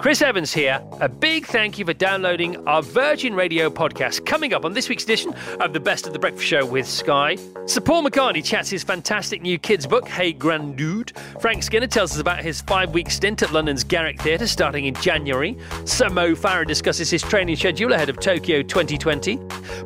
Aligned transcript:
Chris 0.00 0.22
Evans 0.22 0.50
here. 0.50 0.82
A 1.02 1.10
big 1.10 1.44
thank 1.44 1.78
you 1.78 1.84
for 1.84 1.92
downloading 1.92 2.66
our 2.66 2.82
Virgin 2.82 3.34
Radio 3.34 3.68
podcast. 3.68 4.24
Coming 4.24 4.54
up 4.54 4.64
on 4.64 4.72
this 4.72 4.88
week's 4.88 5.04
edition 5.04 5.34
of 5.60 5.74
the 5.74 5.80
Best 5.80 6.06
of 6.06 6.14
the 6.14 6.18
Breakfast 6.18 6.46
Show 6.46 6.64
with 6.64 6.88
Sky, 6.88 7.36
Sir 7.66 7.82
Paul 7.82 8.04
McCartney 8.04 8.42
chats 8.42 8.70
his 8.70 8.82
fantastic 8.82 9.42
new 9.42 9.58
kids' 9.58 9.86
book, 9.86 10.08
Hey 10.08 10.32
Grandude. 10.32 11.14
Frank 11.38 11.62
Skinner 11.62 11.86
tells 11.86 12.12
us 12.12 12.18
about 12.18 12.42
his 12.42 12.62
five 12.62 12.94
week 12.94 13.10
stint 13.10 13.42
at 13.42 13.52
London's 13.52 13.84
Garrick 13.84 14.18
Theatre 14.22 14.46
starting 14.46 14.86
in 14.86 14.94
January. 14.94 15.54
Sir 15.84 16.08
Mo 16.08 16.32
Farah 16.32 16.66
discusses 16.66 17.10
his 17.10 17.20
training 17.20 17.56
schedule 17.56 17.92
ahead 17.92 18.08
of 18.08 18.18
Tokyo 18.18 18.62
2020. 18.62 19.38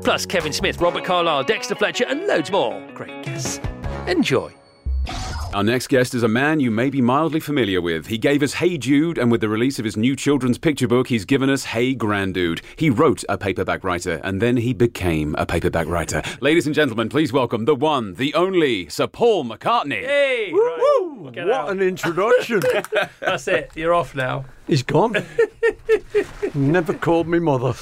Plus, 0.04 0.26
Kevin 0.26 0.52
Smith, 0.52 0.80
Robert 0.80 1.04
Carlyle, 1.04 1.42
Dexter 1.42 1.74
Fletcher, 1.74 2.04
and 2.08 2.28
loads 2.28 2.52
more. 2.52 2.80
Great 2.94 3.24
guests. 3.24 3.58
Enjoy. 4.06 4.54
Our 5.54 5.62
next 5.62 5.86
guest 5.86 6.16
is 6.16 6.24
a 6.24 6.28
man 6.28 6.58
you 6.58 6.72
may 6.72 6.90
be 6.90 7.00
mildly 7.00 7.38
familiar 7.38 7.80
with. 7.80 8.08
He 8.08 8.18
gave 8.18 8.42
us 8.42 8.54
Hey 8.54 8.76
Jude, 8.76 9.18
and 9.18 9.30
with 9.30 9.40
the 9.40 9.48
release 9.48 9.78
of 9.78 9.84
his 9.84 9.96
new 9.96 10.16
children's 10.16 10.58
picture 10.58 10.88
book, 10.88 11.06
he's 11.06 11.24
given 11.24 11.48
us 11.48 11.62
Hey 11.66 11.94
Grandude. 11.94 12.60
He 12.74 12.90
wrote 12.90 13.22
a 13.28 13.38
paperback 13.38 13.84
writer, 13.84 14.20
and 14.24 14.42
then 14.42 14.56
he 14.56 14.72
became 14.74 15.36
a 15.38 15.46
paperback 15.46 15.86
writer. 15.86 16.22
Ladies 16.40 16.66
and 16.66 16.74
gentlemen, 16.74 17.08
please 17.08 17.32
welcome 17.32 17.66
the 17.66 17.76
one, 17.76 18.14
the 18.14 18.34
only, 18.34 18.88
Sir 18.88 19.06
Paul 19.06 19.44
McCartney. 19.44 20.00
Hey! 20.04 20.50
Right, 20.52 21.08
What 21.18 21.38
out. 21.38 21.70
an 21.70 21.80
introduction. 21.82 22.60
That's 23.20 23.46
it. 23.46 23.70
You're 23.76 23.94
off 23.94 24.12
now. 24.16 24.46
He's 24.66 24.82
gone. 24.82 25.24
Never 26.54 26.94
called 26.94 27.28
me 27.28 27.38
mother. 27.38 27.74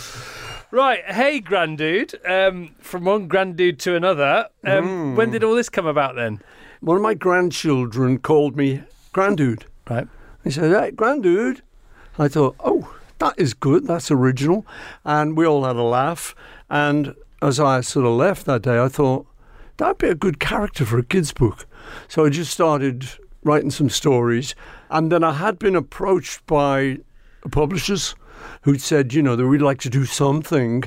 Right. 0.71 1.05
Hey, 1.07 1.41
Grandude. 1.41 2.15
Um, 2.29 2.75
from 2.80 3.05
one 3.07 3.29
Grandude 3.30 3.79
to 3.80 3.95
another. 3.95 4.49
Um, 4.65 5.16
When 5.16 5.30
did 5.30 5.43
all 5.43 5.55
this 5.55 5.69
come 5.71 5.87
about 5.87 6.16
then? 6.16 6.41
One 6.83 6.97
of 6.97 7.03
my 7.03 7.15
grandchildren 7.15 8.19
called 8.19 8.57
me 8.57 8.83
Grandude. 9.15 9.63
Right. 9.89 10.09
He 10.43 10.51
said, 10.51 10.73
Hey, 10.73 10.91
Grandude. 10.91 11.61
I 12.19 12.27
thought, 12.27 12.57
oh, 12.59 12.93
that 13.19 13.35
is 13.39 13.55
good. 13.55 13.87
That's 13.87 14.11
original. 14.11 14.67
And 15.05 15.37
we 15.37 15.47
all 15.47 15.65
had 15.65 15.77
a 15.77 15.83
laugh. 15.83 16.35
And 16.69 17.15
as 17.41 17.61
I 17.61 17.83
sort 17.83 18.05
of 18.05 18.13
left 18.13 18.47
that 18.47 18.63
day, 18.63 18.83
I 18.83 18.89
thought, 18.89 19.27
that'd 19.77 19.99
be 19.99 20.09
a 20.09 20.16
good 20.16 20.41
character 20.41 20.85
for 20.85 20.99
a 20.99 21.05
kid's 21.05 21.33
book. 21.33 21.66
So 22.09 22.24
I 22.24 22.30
just 22.30 22.51
started 22.51 23.09
writing 23.45 23.71
some 23.71 23.89
stories. 23.89 24.57
And 24.91 25.13
then 25.13 25.23
I 25.23 25.35
had 25.35 25.61
been 25.61 25.77
approached 25.77 26.45
by 26.46 26.99
publishers 27.52 28.17
who'd 28.63 28.83
said, 28.83 29.15
you 29.15 29.23
know, 29.23 29.37
that 29.37 29.46
we'd 29.46 29.63
like 29.63 29.80
to 29.83 29.91
do 29.91 30.05
something. 30.05 30.83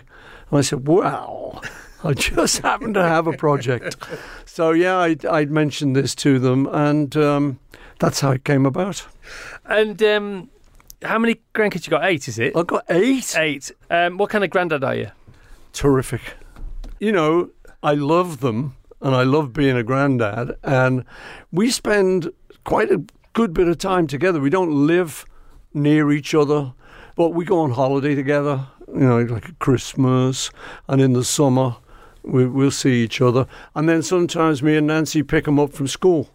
And 0.50 0.60
I 0.60 0.62
said, 0.62 0.90
well, 0.90 1.64
I 2.04 2.14
just 2.14 2.58
happen 2.64 2.94
to 2.94 3.02
have 3.02 3.28
a 3.28 3.34
project. 3.34 3.96
So, 4.56 4.72
yeah, 4.72 5.00
I'd, 5.00 5.26
I'd 5.26 5.52
mentioned 5.52 5.98
this 5.98 6.16
to 6.16 6.40
them. 6.40 6.66
And 6.68 7.14
um, 7.18 7.60
that's 8.00 8.22
how 8.22 8.32
it 8.32 8.46
came 8.46 8.66
about. 8.66 9.06
And 9.66 10.02
um, 10.02 10.50
how 11.02 11.20
many 11.20 11.42
grandkids 11.54 11.86
you 11.86 11.92
got? 11.92 12.06
Eight, 12.06 12.30
is 12.30 12.40
it? 12.40 12.56
I've 12.56 12.66
got 12.66 12.86
eight. 12.90 13.36
Eight. 13.38 13.74
Um, 13.90 14.18
what 14.18 14.30
kind 14.30 14.46
of 14.46 14.50
granddad 14.52 14.82
are 14.82 14.96
you? 14.96 15.12
Terrific. 15.74 16.22
You 17.02 17.12
know, 17.12 17.50
I 17.84 17.96
love 17.96 18.40
them 18.40 18.78
and 19.02 19.14
I 19.14 19.24
love 19.24 19.52
being 19.52 19.76
a 19.76 19.84
granddad. 19.84 20.56
And 20.64 21.04
we 21.52 21.70
spend 21.70 22.32
quite 22.64 22.90
a 22.90 23.04
good 23.34 23.54
bit 23.54 23.68
of 23.68 23.78
time 23.78 24.08
together. 24.08 24.40
We 24.40 24.50
don't 24.50 24.88
live 24.88 25.26
near 25.74 26.14
each 26.14 26.34
other, 26.34 26.72
but 27.18 27.32
we 27.32 27.44
go 27.44 27.60
on 27.60 27.72
holiday 27.72 28.16
together, 28.16 28.68
you 28.88 29.02
know, 29.02 29.20
like 29.20 29.60
Christmas 29.60 30.50
and 30.88 31.02
in 31.02 31.12
the 31.12 31.26
summer. 31.26 31.76
We, 32.26 32.46
we'll 32.48 32.72
see 32.72 33.04
each 33.04 33.22
other. 33.22 33.48
And 33.76 33.88
then 33.88 34.02
sometimes 34.02 34.64
me 34.64 34.76
and 34.78 34.88
Nancy 34.88 35.24
pick 35.24 35.46
them 35.46 35.60
up 35.60 35.74
from 35.74 35.88
school. 35.88 36.30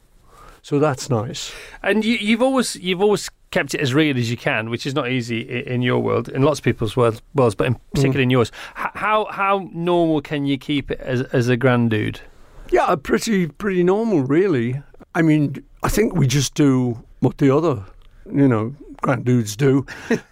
So 0.62 0.78
that's 0.78 1.08
nice. 1.08 1.52
And 1.82 2.04
you, 2.04 2.16
you've 2.16 2.42
always 2.42 2.76
you've 2.76 3.00
always 3.00 3.30
kept 3.50 3.74
it 3.74 3.80
as 3.80 3.94
real 3.94 4.16
as 4.16 4.30
you 4.30 4.36
can, 4.36 4.70
which 4.70 4.86
is 4.86 4.94
not 4.94 5.10
easy 5.10 5.40
in 5.66 5.82
your 5.82 5.98
world, 5.98 6.28
in 6.28 6.42
lots 6.42 6.60
of 6.60 6.64
people's 6.64 6.96
world, 6.96 7.20
worlds, 7.34 7.54
but 7.54 7.66
in 7.66 7.76
particular 7.94 8.20
in 8.20 8.30
yours. 8.30 8.52
H- 8.78 8.90
how 8.94 9.26
how 9.30 9.68
normal 9.72 10.20
can 10.20 10.44
you 10.46 10.58
keep 10.58 10.90
it 10.90 11.00
as 11.00 11.22
as 11.32 11.48
a 11.48 11.56
grandude? 11.56 12.20
Yeah, 12.70 12.94
pretty 12.96 13.46
pretty 13.46 13.82
normal, 13.82 14.22
really. 14.22 14.82
I 15.14 15.22
mean, 15.22 15.64
I 15.82 15.88
think 15.88 16.14
we 16.14 16.26
just 16.26 16.54
do 16.54 17.02
what 17.20 17.38
the 17.38 17.54
other, 17.54 17.84
you 18.32 18.46
know, 18.46 18.74
grand 19.02 19.24
dudes 19.24 19.56
do. 19.56 19.86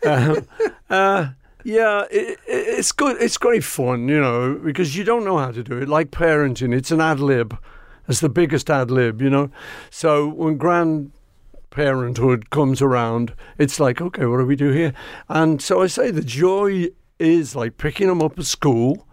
um, 0.06 0.46
uh, 0.90 1.28
yeah, 1.68 2.06
it, 2.10 2.30
it, 2.30 2.38
it's 2.46 2.92
good. 2.92 3.20
It's 3.20 3.36
great 3.36 3.62
fun, 3.62 4.08
you 4.08 4.18
know, 4.18 4.54
because 4.54 4.96
you 4.96 5.04
don't 5.04 5.22
know 5.22 5.36
how 5.36 5.50
to 5.50 5.62
do 5.62 5.76
it. 5.76 5.86
Like 5.86 6.10
parenting, 6.10 6.74
it's 6.74 6.90
an 6.90 7.02
ad 7.02 7.20
lib. 7.20 7.58
It's 8.08 8.20
the 8.20 8.30
biggest 8.30 8.70
ad 8.70 8.90
lib, 8.90 9.20
you 9.20 9.28
know. 9.28 9.50
So 9.90 10.28
when 10.28 10.58
grandparenthood 10.58 12.48
comes 12.48 12.80
around, 12.80 13.34
it's 13.58 13.78
like, 13.78 14.00
okay, 14.00 14.24
what 14.24 14.38
do 14.38 14.46
we 14.46 14.56
do 14.56 14.70
here? 14.70 14.94
And 15.28 15.60
so 15.60 15.82
I 15.82 15.88
say 15.88 16.10
the 16.10 16.22
joy 16.22 16.86
is 17.18 17.54
like 17.54 17.76
picking 17.76 18.06
them 18.06 18.22
up 18.22 18.38
at 18.38 18.46
school, 18.46 19.06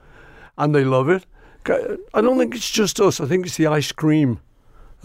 and 0.58 0.74
they 0.74 0.86
love 0.86 1.10
it. 1.10 1.26
I 1.68 2.22
don't 2.22 2.38
think 2.38 2.56
it's 2.56 2.72
just 2.72 3.02
us. 3.02 3.20
I 3.20 3.26
think 3.26 3.46
it's 3.46 3.58
the 3.58 3.68
ice 3.68 3.92
cream 3.92 4.40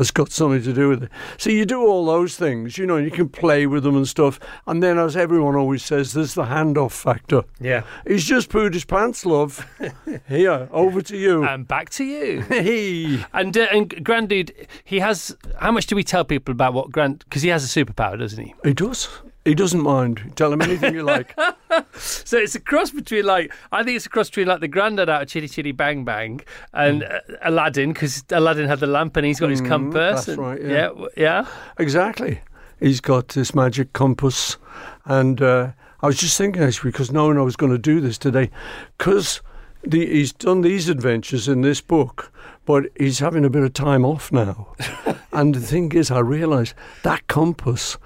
that's 0.00 0.10
got 0.10 0.32
something 0.32 0.62
to 0.62 0.72
do 0.72 0.88
with 0.88 1.02
it. 1.02 1.10
So 1.36 1.50
you 1.50 1.66
do 1.66 1.82
all 1.82 2.06
those 2.06 2.34
things, 2.34 2.78
you 2.78 2.86
know, 2.86 2.96
you 2.96 3.10
can 3.10 3.28
play 3.28 3.66
with 3.66 3.82
them 3.82 3.96
and 3.96 4.08
stuff. 4.08 4.40
And 4.66 4.82
then, 4.82 4.98
as 4.98 5.14
everyone 5.14 5.56
always 5.56 5.84
says, 5.84 6.14
there's 6.14 6.32
the 6.32 6.44
handoff 6.44 6.92
factor. 6.92 7.42
Yeah. 7.60 7.82
He's 8.06 8.24
just 8.24 8.48
pooed 8.48 8.72
his 8.72 8.86
pants, 8.86 9.26
love. 9.26 9.66
Here, 10.26 10.70
over 10.72 11.02
to 11.02 11.16
you. 11.18 11.44
And 11.44 11.68
back 11.68 11.90
to 11.90 12.04
you. 12.04 12.40
hey. 12.48 13.22
And 13.34 13.54
uh, 13.54 13.66
and 13.70 13.90
grandude, 13.90 14.52
he 14.84 15.00
has. 15.00 15.36
How 15.58 15.70
much 15.70 15.86
do 15.86 15.94
we 15.94 16.02
tell 16.02 16.24
people 16.24 16.52
about 16.52 16.72
what 16.72 16.90
grand? 16.90 17.18
Because 17.28 17.42
he 17.42 17.50
has 17.50 17.62
a 17.62 17.84
superpower, 17.84 18.18
doesn't 18.18 18.42
he? 18.42 18.54
He 18.64 18.72
does. 18.72 19.06
He 19.50 19.56
doesn't 19.56 19.82
mind. 19.82 20.34
Tell 20.36 20.52
him 20.52 20.62
anything 20.62 20.94
you 20.94 21.02
like. 21.02 21.36
So 21.94 22.36
it's 22.36 22.54
a 22.54 22.60
cross 22.60 22.90
between 22.90 23.24
like 23.24 23.52
I 23.72 23.82
think 23.82 23.96
it's 23.96 24.06
a 24.06 24.08
cross 24.08 24.28
between 24.28 24.46
like 24.46 24.60
the 24.60 24.68
granddad 24.68 25.08
out 25.08 25.22
of 25.22 25.28
Chitty 25.28 25.48
Chitty 25.48 25.72
Bang 25.72 26.04
Bang 26.04 26.40
and 26.72 27.02
uh, 27.02 27.18
Aladdin 27.42 27.92
because 27.92 28.24
Aladdin 28.30 28.68
had 28.68 28.80
the 28.80 28.86
lamp 28.86 29.16
and 29.16 29.26
he's 29.26 29.40
got 29.40 29.50
his 29.50 29.60
compass. 29.60 29.94
Mm, 29.94 30.14
that's 30.14 30.28
and- 30.28 30.38
right, 30.38 30.62
yeah. 30.62 30.68
Yeah. 30.68 31.06
yeah. 31.16 31.46
Exactly. 31.78 32.40
He's 32.78 33.00
got 33.00 33.28
this 33.28 33.54
magic 33.54 33.92
compass. 33.92 34.56
And 35.04 35.42
uh, 35.42 35.72
I 36.00 36.06
was 36.06 36.16
just 36.16 36.38
thinking, 36.38 36.62
actually, 36.62 36.92
because 36.92 37.10
knowing 37.10 37.38
I 37.38 37.42
was 37.42 37.56
going 37.56 37.72
to 37.72 37.78
do 37.78 38.00
this 38.00 38.18
today, 38.18 38.50
because 38.98 39.42
he's 39.90 40.32
done 40.32 40.60
these 40.60 40.88
adventures 40.88 41.48
in 41.48 41.62
this 41.62 41.80
book, 41.80 42.32
but 42.64 42.84
he's 42.98 43.18
having 43.18 43.44
a 43.44 43.50
bit 43.50 43.64
of 43.64 43.72
time 43.72 44.04
off 44.04 44.30
now. 44.30 44.74
and 45.32 45.54
the 45.54 45.60
thing 45.60 45.92
is, 45.92 46.10
I 46.10 46.20
realised 46.20 46.74
that 47.02 47.26
compass 47.26 47.98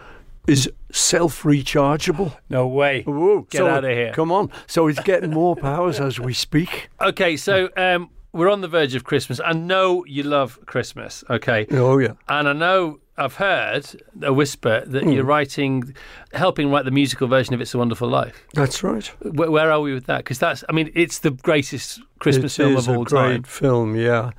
is 0.47 0.71
self 0.93 1.43
rechargeable. 1.43 2.37
No 2.51 2.67
way. 2.67 3.03
Whoa, 3.03 3.43
Get 3.51 3.59
so- 3.59 3.67
of 3.79 3.85
here. 3.85 4.13
Come 4.13 4.31
on. 4.33 4.51
So 4.67 4.87
he's 4.87 4.99
getting 5.01 5.31
more 5.31 5.57
powers 5.57 6.01
as 6.01 6.21
we 6.21 6.33
speak. 6.35 6.89
Okay, 7.01 7.37
so 7.37 7.71
um, 7.77 8.11
we're 8.33 8.51
on 8.51 8.61
the 8.61 8.69
verge 8.69 8.95
of 8.95 9.05
Christmas. 9.05 9.41
I 9.45 9.53
know 9.53 10.05
you 10.07 10.23
love 10.23 10.59
Christmas. 10.67 11.25
Okay, 11.31 11.67
Oh, 11.71 11.99
yeah. 11.99 12.13
and 12.29 12.49
I 12.49 12.53
know 12.53 12.99
I've 13.17 13.37
heard 13.37 13.87
a 14.23 14.33
whisper 14.33 14.83
that 14.87 15.05
Hmm. 15.05 15.11
you're 15.11 15.25
writing, 15.25 15.95
helping 16.33 16.71
write 16.71 16.85
the 16.85 16.91
musical 16.91 17.29
version 17.29 17.55
of 17.55 17.61
"It's 17.61 17.73
a 17.73 17.79
Wonderful 17.79 18.09
Life." 18.09 18.45
That's 18.55 18.83
right. 18.83 19.07
Where, 19.23 19.51
where 19.51 19.71
are 19.71 19.81
we 19.81 19.95
with 19.95 20.07
that? 20.07 20.19
Because 20.19 20.41
that's, 20.41 20.65
I 20.69 20.73
mean, 20.73 20.91
it's 20.95 21.21
the 21.21 21.31
greatest 21.31 22.01
Christmas 22.19 22.59
It 22.59 22.63
film 22.65 22.77
of 22.77 22.89
all 22.89 23.03
a 23.03 23.05
great 23.05 23.33
time. 23.33 23.43
film, 23.45 23.95
yeah. 23.97 24.31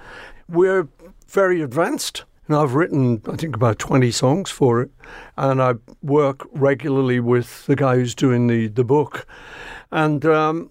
We're 0.49 0.87
very 1.29 1.61
advanced. 1.61 2.25
And 2.47 2.55
I've 2.55 2.75
written, 2.75 3.21
I 3.27 3.35
think, 3.35 3.55
about 3.55 3.79
20 3.79 4.11
songs 4.11 4.51
for 4.51 4.81
it. 4.81 4.91
And 5.37 5.61
I 5.61 5.73
work 6.03 6.47
regularly 6.51 7.19
with 7.19 7.65
the 7.65 7.75
guy 7.75 7.95
who's 7.95 8.13
doing 8.13 8.47
the, 8.47 8.67
the 8.67 8.83
book. 8.83 9.25
And 9.91 10.25
um, 10.25 10.69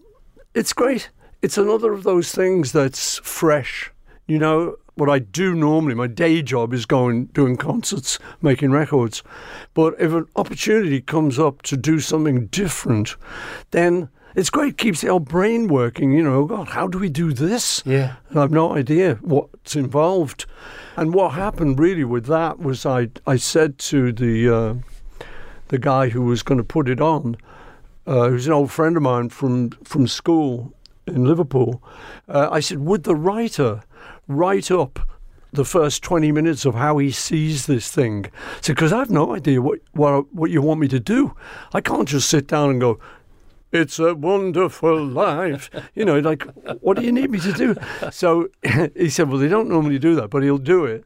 it's 0.55 0.73
great. 0.73 1.11
It's 1.43 1.59
another 1.59 1.93
of 1.93 2.05
those 2.05 2.33
things 2.33 2.73
that's 2.73 3.19
fresh. 3.19 3.93
You 4.27 4.39
know, 4.39 4.77
what 4.95 5.11
I 5.11 5.19
do 5.19 5.55
normally, 5.55 5.95
my 5.95 6.07
day 6.07 6.41
job 6.43 6.73
is 6.73 6.87
going, 6.87 7.27
doing 7.27 7.57
concerts, 7.57 8.19
making 8.41 8.71
records. 8.71 9.23
But 9.75 9.95
if 9.99 10.13
an 10.13 10.27
opportunity 10.37 11.01
comes 11.01 11.39
up 11.39 11.63
to 11.63 11.77
do 11.77 11.99
something 11.99 12.47
different, 12.47 13.17
then 13.73 14.09
it's 14.35 14.51
great. 14.51 14.79
Keeps 14.79 15.05
our 15.05 15.21
brain 15.21 15.69
working. 15.69 16.13
You 16.13 16.23
know, 16.23 16.45
God, 16.45 16.69
how 16.69 16.87
do 16.87 16.99
we 16.99 17.09
do 17.09 17.33
this? 17.33 17.83
Yeah. 17.87 18.17
And 18.31 18.39
I've 18.39 18.51
no 18.51 18.75
idea 18.75 19.17
what's 19.23 19.77
involved. 19.77 20.47
And 20.97 21.15
what 21.15 21.33
happened 21.33 21.79
really 21.79 22.05
with 22.05 22.27
that 22.27 22.59
was 22.59 22.85
I 22.85 23.09
I 23.27 23.37
said 23.37 23.79
to 23.91 24.13
the 24.13 24.49
uh, 24.49 24.75
the 25.69 25.79
guy 25.79 26.09
who 26.09 26.23
was 26.23 26.43
going 26.43 26.59
to 26.59 26.65
put 26.65 26.89
it 26.89 27.01
on, 27.01 27.37
uh, 28.07 28.29
who's 28.29 28.47
an 28.47 28.53
old 28.53 28.71
friend 28.71 28.97
of 28.97 29.03
mine 29.03 29.29
from 29.29 29.71
from 29.85 30.07
school 30.07 30.73
in 31.07 31.25
Liverpool. 31.25 31.83
Uh, 32.29 32.49
I 32.51 32.61
said, 32.61 32.79
would 32.79 33.05
the 33.05 33.17
writer 33.17 33.83
write 34.27 34.71
up 34.71 34.99
the 35.53 35.65
first 35.65 36.03
20 36.03 36.33
minutes 36.33 36.65
of 36.65 36.75
how 36.75 36.99
he 36.99 37.11
sees 37.11 37.67
this 37.67 37.91
thing? 37.91 38.27
Because 38.67 38.93
I 38.93 38.99
have 38.99 39.11
no 39.11 39.35
idea 39.35 39.63
what, 39.63 39.81
what 39.93 40.33
what 40.35 40.51
you 40.51 40.63
want 40.63 40.81
me 40.81 40.89
to 40.89 41.01
do. 41.01 41.35
I 41.73 41.81
can't 41.81 42.09
just 42.09 42.29
sit 42.29 42.47
down 42.47 42.71
and 42.71 42.81
go. 42.81 42.99
It's 43.75 43.99
a 43.99 44.15
wonderful 44.15 45.05
life. 45.05 45.69
You 45.97 46.05
know, 46.05 46.21
like, 46.21 46.47
what 46.81 46.97
do 46.97 47.03
you 47.03 47.11
need 47.11 47.31
me 47.31 47.41
to 47.41 47.53
do? 47.53 47.75
So 48.13 48.49
he 48.97 49.11
said, 49.11 49.29
Well, 49.29 49.39
they 49.39 49.49
don't 49.49 49.69
normally 49.69 49.99
do 49.99 50.15
that, 50.15 50.31
but 50.31 50.43
he'll 50.45 50.59
do 50.59 50.85
it. 50.85 51.05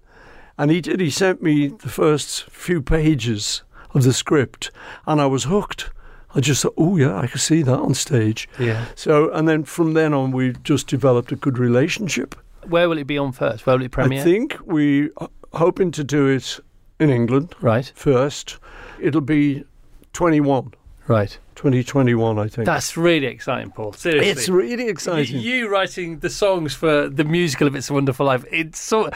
And 0.59 0.71
he 0.71 0.81
did. 0.83 1.01
He 1.01 1.09
sent 1.11 1.41
me 1.43 1.69
the 1.69 1.89
first 1.89 2.45
few 2.51 2.83
pages 2.83 3.63
of 3.95 4.03
the 4.03 4.13
script, 4.13 4.71
and 5.07 5.19
I 5.21 5.27
was 5.27 5.45
hooked. 5.45 5.91
I 6.35 6.41
just 6.41 6.63
thought, 6.63 6.75
oh 6.77 6.97
yeah, 6.99 7.17
I 7.19 7.27
could 7.27 7.41
see 7.41 7.63
that 7.63 7.79
on 7.79 7.95
stage. 7.95 8.49
Yeah. 8.59 8.85
So, 8.95 9.31
and 9.33 9.49
then 9.49 9.65
from 9.65 9.95
then 9.95 10.13
on, 10.13 10.31
we 10.31 10.53
just 10.63 10.87
developed 10.89 11.33
a 11.33 11.37
good 11.37 11.59
relationship. 11.59 12.35
Where 12.67 12.87
will 12.89 12.99
it 12.99 13.07
be 13.07 13.17
on 13.17 13.33
first? 13.33 13.65
Where 13.67 13.79
will 13.79 13.85
it 13.87 13.93
premiere? 13.93 14.21
I 14.21 14.25
think 14.25 14.59
we 14.67 15.09
are 15.17 15.31
hoping 15.55 15.91
to 15.93 16.05
do 16.05 16.27
it 16.27 16.61
in 17.01 17.09
England 17.09 17.55
Right. 17.63 17.91
first. 17.95 18.59
It'll 19.01 19.23
be 19.23 19.65
21, 20.13 20.75
Right. 21.09 21.39
2021, 21.55 22.39
I 22.39 22.49
think. 22.49 22.67
That's 22.67 22.97
really 22.97 23.27
exciting, 23.27 23.73
Paul. 23.73 23.93
Seriously. 23.95 24.31
it's 24.31 24.49
really 24.49 24.89
exciting. 24.89 25.41
You 25.41 25.69
writing 25.69 26.21
the 26.21 26.31
songs 26.31 26.75
for 26.75 27.09
the 27.09 27.25
musical 27.25 27.67
of 27.67 27.75
It's 27.75 27.91
a 27.91 27.95
Wonderful 27.95 28.27
Life. 28.27 28.45
It's 28.53 28.79
so. 28.79 29.11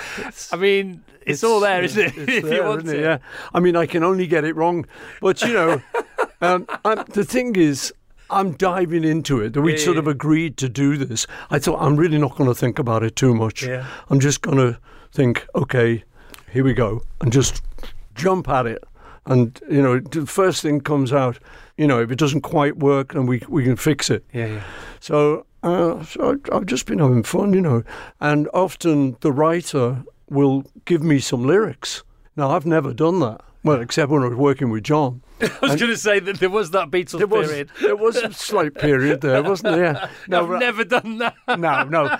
I 0.50 0.56
mean, 0.56 1.04
it's, 1.24 1.44
all 1.44 1.60
there, 1.60 1.84
isn't 1.84 2.02
it? 2.02 2.16
It's 2.16 2.32
if 2.38 2.44
there, 2.44 2.54
you 2.54 2.64
want 2.64 2.84
isn't 2.84 2.96
it? 2.96 2.98
to. 2.98 3.04
Yeah. 3.04 3.18
I 3.54 3.60
mean, 3.60 3.76
I 3.76 3.86
can 3.86 4.02
only 4.02 4.26
get 4.26 4.42
it 4.44 4.56
wrong, 4.56 4.86
but 5.20 5.40
you 5.42 5.52
know, 5.52 5.82
um, 6.40 6.66
I'm, 6.84 7.04
the 7.10 7.24
thing 7.24 7.54
is, 7.56 7.92
I'm 8.30 8.52
diving 8.52 9.04
into 9.04 9.40
it. 9.40 9.56
We 9.56 9.72
Yeah, 9.72 9.78
sort 9.78 9.98
of 9.98 10.08
agreed 10.08 10.56
to 10.56 10.68
do 10.68 10.96
this. 10.96 11.26
I 11.50 11.58
thought 11.58 11.80
I'm 11.80 11.96
really 11.96 12.18
not 12.18 12.36
going 12.36 12.48
to 12.48 12.54
think 12.54 12.78
about 12.78 13.02
it 13.02 13.14
too 13.14 13.34
much. 13.34 13.62
Yeah. 13.62 13.86
I'm 14.08 14.18
just 14.18 14.40
going 14.40 14.56
to 14.56 14.78
think, 15.12 15.46
okay, 15.54 16.02
here 16.50 16.64
we 16.64 16.72
go, 16.72 17.02
and 17.20 17.30
just 17.30 17.62
jump 18.14 18.48
at 18.48 18.66
it. 18.66 18.82
And 19.26 19.60
you 19.70 19.82
know, 19.82 20.00
the 20.00 20.26
first 20.26 20.62
thing 20.62 20.80
comes 20.80 21.12
out. 21.12 21.38
You 21.76 21.86
know, 21.86 22.00
if 22.00 22.10
it 22.10 22.18
doesn't 22.18 22.42
quite 22.42 22.78
work, 22.78 23.12
then 23.14 23.26
we 23.26 23.42
we 23.48 23.64
can 23.64 23.76
fix 23.76 24.10
it. 24.10 24.24
Yeah, 24.32 24.46
yeah. 24.46 24.62
So, 25.00 25.46
uh, 25.62 26.04
so 26.04 26.36
I- 26.52 26.56
I've 26.56 26.66
just 26.66 26.86
been 26.86 26.98
having 26.98 27.22
fun, 27.22 27.52
you 27.54 27.60
know. 27.60 27.82
And 28.20 28.48
often 28.52 29.16
the 29.20 29.32
writer 29.32 30.04
will 30.28 30.64
give 30.84 31.02
me 31.02 31.18
some 31.18 31.44
lyrics. 31.46 32.02
Now, 32.36 32.50
I've 32.50 32.66
never 32.66 32.92
done 32.94 33.20
that. 33.20 33.40
Well, 33.64 33.80
except 33.80 34.10
when 34.10 34.22
I 34.22 34.28
was 34.28 34.36
working 34.36 34.70
with 34.70 34.84
John. 34.84 35.22
I 35.62 35.66
was 35.66 35.76
going 35.76 35.90
to 35.90 35.96
say 35.96 36.20
that 36.20 36.38
there 36.40 36.50
was 36.50 36.70
that 36.72 36.90
Beatles 36.90 37.18
There 37.18 37.26
was, 37.26 37.48
period. 37.48 37.70
there 37.80 37.96
was 37.96 38.16
a 38.16 38.32
slight 38.32 38.74
period 38.74 39.20
there, 39.20 39.42
wasn't 39.42 39.74
there? 39.76 40.10
Yeah. 40.28 40.38
I've 40.40 40.48
but- 40.48 40.58
never 40.60 40.84
done 40.84 41.18
that. 41.18 41.34
no, 41.58 41.84
no. 41.84 42.18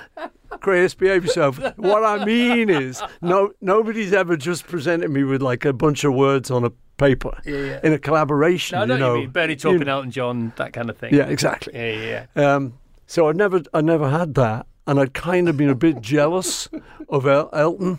Chris, 0.61 0.95
behave 0.95 1.25
yourself. 1.25 1.59
What 1.77 2.05
I 2.05 2.25
mean 2.25 2.69
is, 2.71 3.03
no, 3.21 3.53
nobody's 3.61 4.13
ever 4.13 4.37
just 4.37 4.67
presented 4.67 5.11
me 5.11 5.25
with 5.25 5.43
like 5.43 5.65
a 5.65 5.73
bunch 5.73 6.05
of 6.05 6.15
words 6.15 6.51
on 6.51 6.65
a 6.65 6.71
paper 6.99 7.37
Yeah, 7.45 7.57
yeah. 7.57 7.81
in 7.83 7.93
a 7.93 7.99
collaboration. 7.99 8.77
No, 8.77 8.83
I 8.83 8.85
know 8.87 8.95
you 8.95 9.01
know, 9.01 9.15
you 9.15 9.21
mean. 9.23 9.31
Bernie 9.31 9.53
You- 9.55 9.59
talking 9.59 9.89
Elton 9.89 10.11
John, 10.11 10.53
that 10.57 10.73
kind 10.73 10.91
of 10.91 10.99
thing. 10.99 11.15
Yeah, 11.15 11.25
exactly. 11.25 11.73
Yeah, 11.75 11.93
yeah, 11.93 12.27
yeah. 12.37 12.55
Um, 12.55 12.75
so 13.07 13.29
I 13.29 13.33
never, 13.33 13.63
I 13.75 13.81
never 13.81 14.09
had 14.09 14.35
that, 14.35 14.67
and 14.87 15.01
I'd 15.01 15.15
kind 15.15 15.49
of 15.49 15.57
been 15.57 15.71
a 15.71 15.75
bit 15.75 16.01
jealous 16.01 16.69
of 17.09 17.27
El- 17.27 17.51
Elton. 17.53 17.99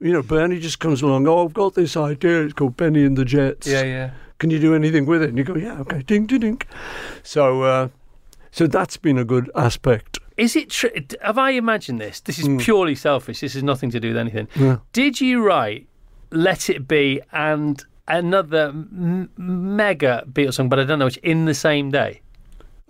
You 0.00 0.12
know, 0.12 0.22
Bernie 0.22 0.58
just 0.58 0.80
comes 0.80 1.00
along. 1.02 1.28
Oh, 1.28 1.44
I've 1.46 1.54
got 1.54 1.74
this 1.74 1.96
idea. 1.96 2.42
It's 2.42 2.54
called 2.54 2.76
Bennie 2.76 3.04
and 3.04 3.16
the 3.16 3.24
Jets. 3.24 3.68
Yeah, 3.68 3.82
yeah. 3.82 4.10
Can 4.42 4.50
you 4.50 4.58
do 4.58 4.74
anything 4.74 5.06
with 5.06 5.22
it? 5.22 5.28
And 5.28 5.38
you 5.38 5.44
go, 5.44 5.54
yeah, 5.54 5.78
okay, 5.82 6.02
ding, 6.02 6.26
ding, 6.26 6.40
ding. 6.40 6.60
So, 7.22 7.62
uh, 7.62 7.88
so 8.50 8.66
that's 8.66 8.96
been 8.96 9.16
a 9.16 9.24
good 9.24 9.48
aspect. 9.54 10.18
Is 10.36 10.56
it 10.56 10.68
true? 10.70 10.90
Have 11.20 11.38
I 11.38 11.50
imagined 11.52 12.00
this? 12.00 12.18
This 12.18 12.40
is 12.40 12.48
purely 12.60 12.96
selfish. 12.96 13.38
This 13.38 13.52
has 13.54 13.62
nothing 13.62 13.92
to 13.92 14.00
do 14.00 14.08
with 14.08 14.16
anything. 14.16 14.48
Yeah. 14.56 14.78
Did 14.92 15.20
you 15.20 15.46
write 15.46 15.86
"Let 16.32 16.68
It 16.68 16.88
Be" 16.88 17.20
and 17.30 17.80
another 18.08 18.70
m- 18.70 19.30
mega 19.36 20.24
Beatles 20.28 20.54
song, 20.54 20.68
but 20.68 20.80
I 20.80 20.84
don't 20.84 20.98
know 20.98 21.04
which, 21.04 21.18
in 21.18 21.44
the 21.44 21.54
same 21.54 21.92
day? 21.92 22.20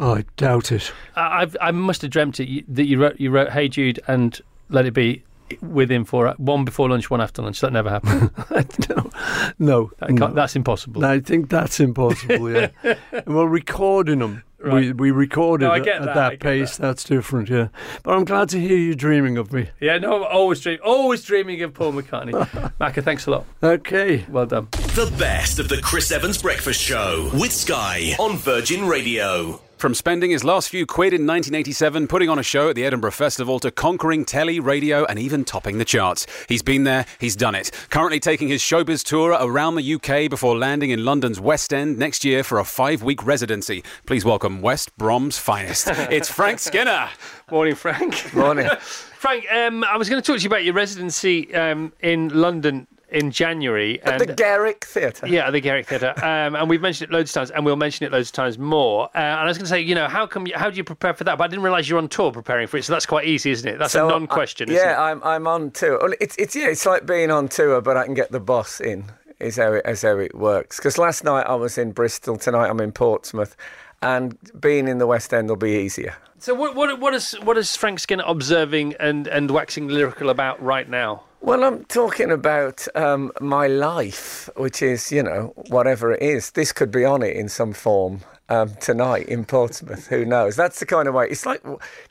Oh, 0.01 0.15
I 0.15 0.25
doubt 0.39 0.73
it. 0.73 0.91
I, 1.17 1.43
I've, 1.43 1.57
I 1.61 1.71
must 1.71 2.01
have 2.01 2.11
dreamt 2.11 2.41
it 2.41 2.49
you- 2.49 2.65
that 2.69 2.87
you 2.87 2.99
wrote 2.99 3.21
you 3.21 3.31
wrote 3.31 3.51
"Hey 3.51 3.69
Jude" 3.69 4.01
and 4.09 4.41
"Let 4.71 4.87
It 4.87 4.95
Be" 4.95 5.23
within 5.61 6.05
four 6.05 6.35
one 6.39 6.65
before 6.65 6.89
lunch, 6.89 7.11
one 7.11 7.21
after 7.21 7.43
lunch. 7.43 7.61
That 7.61 7.73
never 7.73 7.91
happened. 7.91 8.31
no, 8.89 9.11
no, 9.59 9.91
That 9.99 10.11
no. 10.13 10.29
That's 10.29 10.57
impossible. 10.57 11.05
I 11.05 11.21
think 11.21 11.49
that's 11.51 11.81
impossible. 11.81 12.51
Yeah. 12.53 12.71
well, 13.27 13.47
recording 13.47 14.21
them, 14.21 14.43
we 14.63 14.71
Right. 14.71 14.97
we 14.97 15.11
recorded 15.11 15.67
No, 15.67 15.73
I 15.73 15.79
at, 15.79 15.85
get 15.85 15.97
at 15.97 16.05
that, 16.05 16.15
that, 16.15 16.25
I 16.25 16.31
get 16.31 16.41
pace. 16.41 16.77
That's 16.77 17.03
different. 17.05 17.49
Yeah. 17.49 17.69
But 18.05 18.13
I'm 18.15 18.25
glad 18.25 18.49
to 18.51 18.61
hear 18.61 18.77
you 18.77 18.95
dreaming 18.95 19.37
of 19.37 19.53
me. 19.53 19.71
yeah, 19.81 19.99
no, 19.99 20.25
I'm 20.25 20.31
always 20.33 20.61
dream, 20.61 20.79
always 20.85 21.25
dreaming 21.25 21.63
of 21.63 21.75
Paul 21.75 21.93
McCartney. 21.93 22.33
Macca, 22.81 23.03
thanks 23.03 23.27
a 23.27 23.33
lot. 23.33 23.45
Okay. 23.63 24.25
Well 24.29 24.47
done. 24.47 24.69
The 24.71 25.13
best 25.19 25.59
of 25.59 25.69
the 25.69 25.79
Chris 25.79 26.13
Evans 26.13 26.41
Breakfast 26.41 26.81
Show 26.81 27.31
with 27.35 27.51
Sky 27.53 28.15
on 28.21 28.37
Virgin 28.37 28.87
Radio. 28.87 29.61
From 29.83 29.97
spending 29.97 30.31
his 30.31 30.45
last 30.45 30.69
few 30.69 30.87
quid 30.87 31.13
in 31.13 31.27
1987 31.27 32.07
putting 32.07 32.29
on 32.29 32.39
a 32.39 32.43
show 32.45 32.69
at 32.69 32.77
the 32.77 32.85
Edinburgh 32.85 33.11
Festival 33.11 33.59
to 33.59 33.73
conquering 33.73 34.25
telly, 34.25 34.61
radio, 34.61 35.05
and 35.07 35.19
even 35.19 35.45
topping 35.45 35.79
the 35.79 35.85
charts. 35.85 36.25
He's 36.49 36.63
been 36.63 36.85
there, 36.85 37.05
he's 37.19 37.35
done 37.35 37.57
it. 37.57 37.73
Currently 37.91 38.21
taking 38.21 38.47
his 38.47 38.63
showbiz 38.63 39.03
tour 39.03 39.33
around 39.33 39.75
the 39.75 39.95
UK 39.95 40.31
before 40.31 40.57
landing 40.57 40.91
in 40.91 41.05
London's 41.05 41.41
West 41.41 41.75
End 41.75 41.99
next 41.99 42.25
year 42.25 42.45
for 42.45 42.61
a 42.61 42.65
five 42.65 43.03
week 43.03 43.27
residency. 43.27 43.83
Please 44.07 44.25
welcome 44.25 44.63
West 44.63 44.97
Brom's 44.99 45.37
finest. 45.37 45.89
It's 46.13 46.31
Frank 46.31 46.61
Skinner. 46.61 47.09
Morning, 47.51 47.75
Frank. 47.75 48.33
Morning. 48.33 48.69
Frank, 49.19 49.47
um, 49.53 49.83
I 49.83 49.97
was 49.97 50.09
going 50.09 50.23
to 50.23 50.25
talk 50.25 50.37
to 50.39 50.43
you 50.45 50.49
about 50.49 50.63
your 50.63 50.75
residency 50.75 51.53
um, 51.57 51.93
in 51.99 52.29
London 52.29 52.87
in 53.13 53.31
January. 53.31 54.03
At 54.03 54.21
and, 54.21 54.21
the 54.21 54.35
Garrick 54.35 54.85
Theatre. 54.85 55.27
yeah, 55.27 55.47
at 55.47 55.53
the 55.53 55.61
Garrick 55.61 55.87
Theatre, 55.87 56.13
um, 56.19 56.57
and 56.57 56.69
we've 56.69 56.81
mentioned 56.81 57.11
it 57.11 57.15
loads 57.15 57.31
of 57.31 57.35
times, 57.35 57.51
and 57.51 57.65
we'll 57.65 57.77
mention 57.77 58.05
it 58.07 58.13
loads 58.13 58.29
of 58.31 58.33
times 58.33 58.59
more. 58.59 59.05
Uh, 59.15 59.19
and 59.19 59.41
I 59.41 59.45
was 59.45 59.57
going 59.59 59.65
to 59.67 59.71
say, 59.71 59.81
you 59.81 59.95
know, 59.95 60.09
how 60.09 60.27
come? 60.27 60.47
You, 60.47 60.55
how 60.57 60.71
do 60.71 60.77
you 60.77 60.85
prepare 60.85 61.15
for 61.15 61.25
that? 61.25 61.39
But 61.39 61.45
I 61.45 61.49
didn't 61.49 61.63
realise 61.63 61.89
you're 61.89 61.99
on 61.99 62.09
tour 62.09 62.33
preparing 62.33 62.67
for 62.67 62.77
it, 62.79 62.85
so 62.85 62.93
that's 62.93 63.07
quite 63.07 63.27
easy, 63.27 63.51
isn't 63.51 63.69
it? 63.69 63.79
That's 63.79 63.93
So, 63.93 64.07
a 64.07 64.09
I- 64.09 64.11
non-question. 64.19 64.69
yeah, 64.69 64.77
isn't 64.77 64.89
it? 64.89 64.93
I'm 64.95 65.23
I'm 65.23 65.47
on 65.47 65.71
tour. 65.71 66.15
It's 66.21 66.37
it's 66.37 66.57
yeah, 66.57 66.69
it's 66.69 66.87
like 66.87 67.07
being 67.07 67.31
on 67.31 67.49
tour, 67.49 67.81
but 67.81 67.97
I 67.97 68.05
can 68.05 68.15
get 68.15 68.33
the 68.33 68.41
boss 68.41 68.81
in. 68.81 69.05
Is 69.41 69.57
how 69.57 69.73
it, 69.73 69.83
is 69.87 70.03
how 70.03 70.19
it 70.19 70.37
works. 70.37 70.77
Because 70.77 70.99
last 70.99 71.25
night 71.25 71.47
I 71.49 71.57
was 71.57 71.77
in 71.77 71.91
Bristol, 71.91 72.37
tonight 72.37 72.69
I'm 72.69 72.81
in 72.81 72.93
Portsmouth, 72.93 73.57
and 74.01 74.39
being 74.61 74.87
in 74.87 74.99
the 74.99 75.07
West 75.07 75.35
End 75.35 75.49
will 75.49 75.57
be 75.57 75.73
easier. 75.73 76.15
So 76.39 76.55
what 76.55 76.75
what 76.77 76.99
what 77.01 77.13
is 77.15 77.33
what 77.43 77.57
is 77.59 77.75
Frank 77.77 77.99
Skinner 78.01 78.25
observing 78.27 78.95
and 79.01 79.27
and 79.27 79.51
waxing 79.51 79.89
lyrical 79.89 80.31
about 80.31 80.63
right 80.63 80.89
now? 80.89 81.25
Well, 81.45 81.65
I'm 81.65 81.85
talking 81.87 82.31
about 82.31 82.87
um, 82.95 83.33
my 83.41 83.67
life, 83.67 84.49
which 84.57 84.81
is, 84.81 85.11
you 85.11 85.25
know, 85.25 85.53
whatever 85.71 86.13
it 86.13 86.23
is. 86.23 86.53
This 86.53 86.71
could 86.71 86.93
be 86.93 87.05
on 87.05 87.21
it 87.21 87.37
in 87.37 87.49
some 87.49 87.73
form 87.73 88.21
um, 88.49 88.77
tonight 88.77 89.27
in 89.27 89.45
Portsmouth. 89.45 90.07
Who 90.07 90.25
knows? 90.25 90.55
That's 90.55 90.79
the 90.79 90.87
kind 90.87 91.09
of 91.09 91.15
way. 91.15 91.27
It's 91.29 91.45
like 91.45 91.61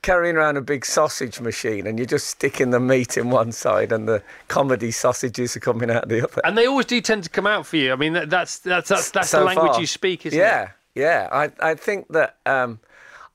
carrying 0.02 0.36
around 0.36 0.58
a 0.58 0.62
big 0.62 0.86
sausage 0.86 1.40
machine 1.40 1.88
and 1.88 1.98
you're 1.98 2.06
just 2.06 2.28
sticking 2.28 2.72
the 2.72 2.82
meat 2.82 3.16
in 3.16 3.30
one 3.30 3.54
side 3.54 3.94
and 3.94 4.06
the 4.06 4.22
comedy 4.50 4.92
sausages 4.92 5.56
are 5.56 5.62
coming 5.62 5.90
out 5.90 6.10
the 6.10 6.26
other. 6.26 6.42
And 6.44 6.58
they 6.58 6.66
always 6.66 6.88
do 6.88 7.00
tend 7.00 7.24
to 7.24 7.30
come 7.30 7.48
out 7.48 7.66
for 7.66 7.78
you. 7.78 7.94
I 7.94 7.96
mean, 7.96 8.12
that, 8.12 8.30
that's 8.30 8.60
that's 8.60 8.90
that's, 8.90 9.12
that's 9.12 9.32
the 9.32 9.46
language 9.46 9.72
far. 9.72 9.80
you 9.80 9.88
speak, 9.88 10.26
isn't 10.26 10.38
it? 10.38 10.42
yeah, 10.42 10.72
yeah. 10.94 11.30
I 11.32 11.72
I 11.72 11.76
think 11.76 12.10
that 12.10 12.36
um, 12.46 12.82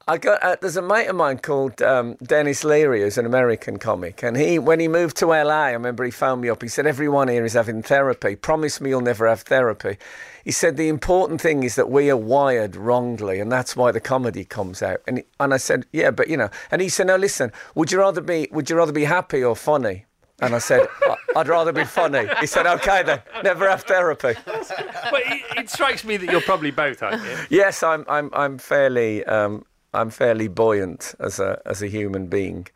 I 0.08 0.18
got 0.18 0.40
uh, 0.44 0.56
there's 0.60 0.76
a 0.76 0.82
mate 0.82 1.08
of 1.08 1.16
mine 1.16 1.38
called 1.38 1.82
um, 1.82 2.14
Denis 2.22 2.62
Leary, 2.62 3.00
who's 3.00 3.18
an 3.18 3.26
American 3.26 3.76
comic, 3.76 4.22
and 4.22 4.36
he 4.36 4.56
when 4.56 4.78
he 4.78 4.86
moved 4.86 5.16
to 5.16 5.26
LA, 5.26 5.64
I 5.64 5.70
remember 5.72 6.04
he 6.04 6.12
phoned 6.12 6.42
me 6.42 6.48
up. 6.48 6.62
He 6.62 6.68
said 6.68 6.86
everyone 6.86 7.26
here 7.26 7.44
is 7.44 7.54
having 7.54 7.82
therapy. 7.82 8.36
Promise 8.36 8.80
me 8.80 8.90
you'll 8.90 9.00
never 9.00 9.26
have 9.26 9.40
therapy. 9.40 9.96
He 10.44 10.52
said 10.52 10.76
the 10.76 10.86
important 10.86 11.40
thing 11.40 11.64
is 11.64 11.74
that 11.74 11.90
we 11.90 12.08
are 12.08 12.16
wired 12.16 12.76
wrongly, 12.76 13.40
and 13.40 13.50
that's 13.50 13.74
why 13.74 13.90
the 13.90 13.98
comedy 13.98 14.44
comes 14.44 14.80
out. 14.80 15.00
And 15.08 15.18
he- 15.18 15.24
and 15.40 15.52
I 15.52 15.56
said, 15.56 15.86
yeah, 15.92 16.12
but 16.12 16.28
you 16.28 16.36
know. 16.36 16.50
And 16.70 16.80
he 16.80 16.88
said, 16.88 17.08
no, 17.08 17.16
listen. 17.16 17.50
Would 17.74 17.90
you 17.90 17.98
rather 17.98 18.20
be 18.20 18.46
Would 18.52 18.70
you 18.70 18.76
rather 18.76 18.92
be 18.92 19.04
happy 19.04 19.42
or 19.42 19.56
funny? 19.56 20.04
And 20.40 20.54
I 20.54 20.58
said, 20.58 20.86
"I- 21.02 21.16
I'd 21.34 21.48
rather 21.48 21.72
be 21.72 21.84
funny. 21.84 22.28
He 22.40 22.46
said, 22.46 22.66
okay 22.66 23.02
then, 23.02 23.22
never 23.42 23.68
have 23.68 23.82
therapy. 23.82 24.34
But 24.46 25.22
it, 25.24 25.42
it 25.56 25.70
strikes 25.70 26.04
me 26.04 26.16
that 26.18 26.30
you're 26.30 26.42
probably 26.42 26.70
both, 26.70 27.02
aren't 27.02 27.24
you? 27.24 27.36
Yes, 27.50 27.82
I'm. 27.82 28.04
I'm. 28.08 28.30
I'm 28.34 28.58
fairly. 28.58 29.24
Um, 29.24 29.64
I'm 29.96 30.10
fairly 30.10 30.48
buoyant 30.48 31.14
as 31.18 31.40
a 31.40 31.60
as 31.66 31.82
a 31.82 31.88
human 31.88 32.26
being. 32.26 32.68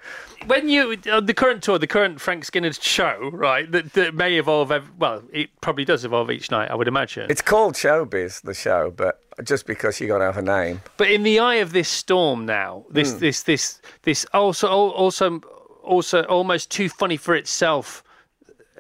when 0.47 0.69
you 0.69 0.97
on 1.13 1.27
the 1.27 1.35
current 1.35 1.63
tour, 1.63 1.79
the 1.79 1.87
current 1.87 2.21
Frank 2.21 2.45
Skinner 2.45 2.73
show, 2.73 3.31
right? 3.33 3.71
That, 3.71 3.93
that 3.93 4.15
may 4.15 4.37
evolve. 4.39 4.73
Ev- 4.73 4.91
well, 4.99 5.23
it 5.33 5.51
probably 5.61 5.85
does 5.85 6.05
evolve 6.05 6.31
each 6.31 6.51
night, 6.51 6.71
I 6.71 6.75
would 6.75 6.89
imagine. 6.89 7.31
It's 7.31 7.43
called 7.43 7.75
Showbiz, 7.75 8.43
the 8.43 8.55
show, 8.55 8.91
but 8.97 9.21
just 9.45 9.67
because 9.67 10.01
you 10.01 10.09
got 10.09 10.19
to 10.19 10.25
have 10.25 10.37
a 10.39 10.43
name. 10.43 10.81
but 10.97 11.11
in 11.11 11.23
the 11.23 11.39
eye 11.39 11.57
of 11.57 11.73
this 11.73 11.89
storm 11.89 12.47
now, 12.47 12.85
this 12.91 13.13
Hmm. 13.13 13.19
this 13.19 13.43
this 13.45 13.81
this 14.03 14.27
also 14.33 14.69
also 14.69 15.41
also 15.83 16.23
almost 16.25 16.71
too 16.71 16.89
funny 16.89 17.17
for 17.17 17.35
itself. 17.35 18.03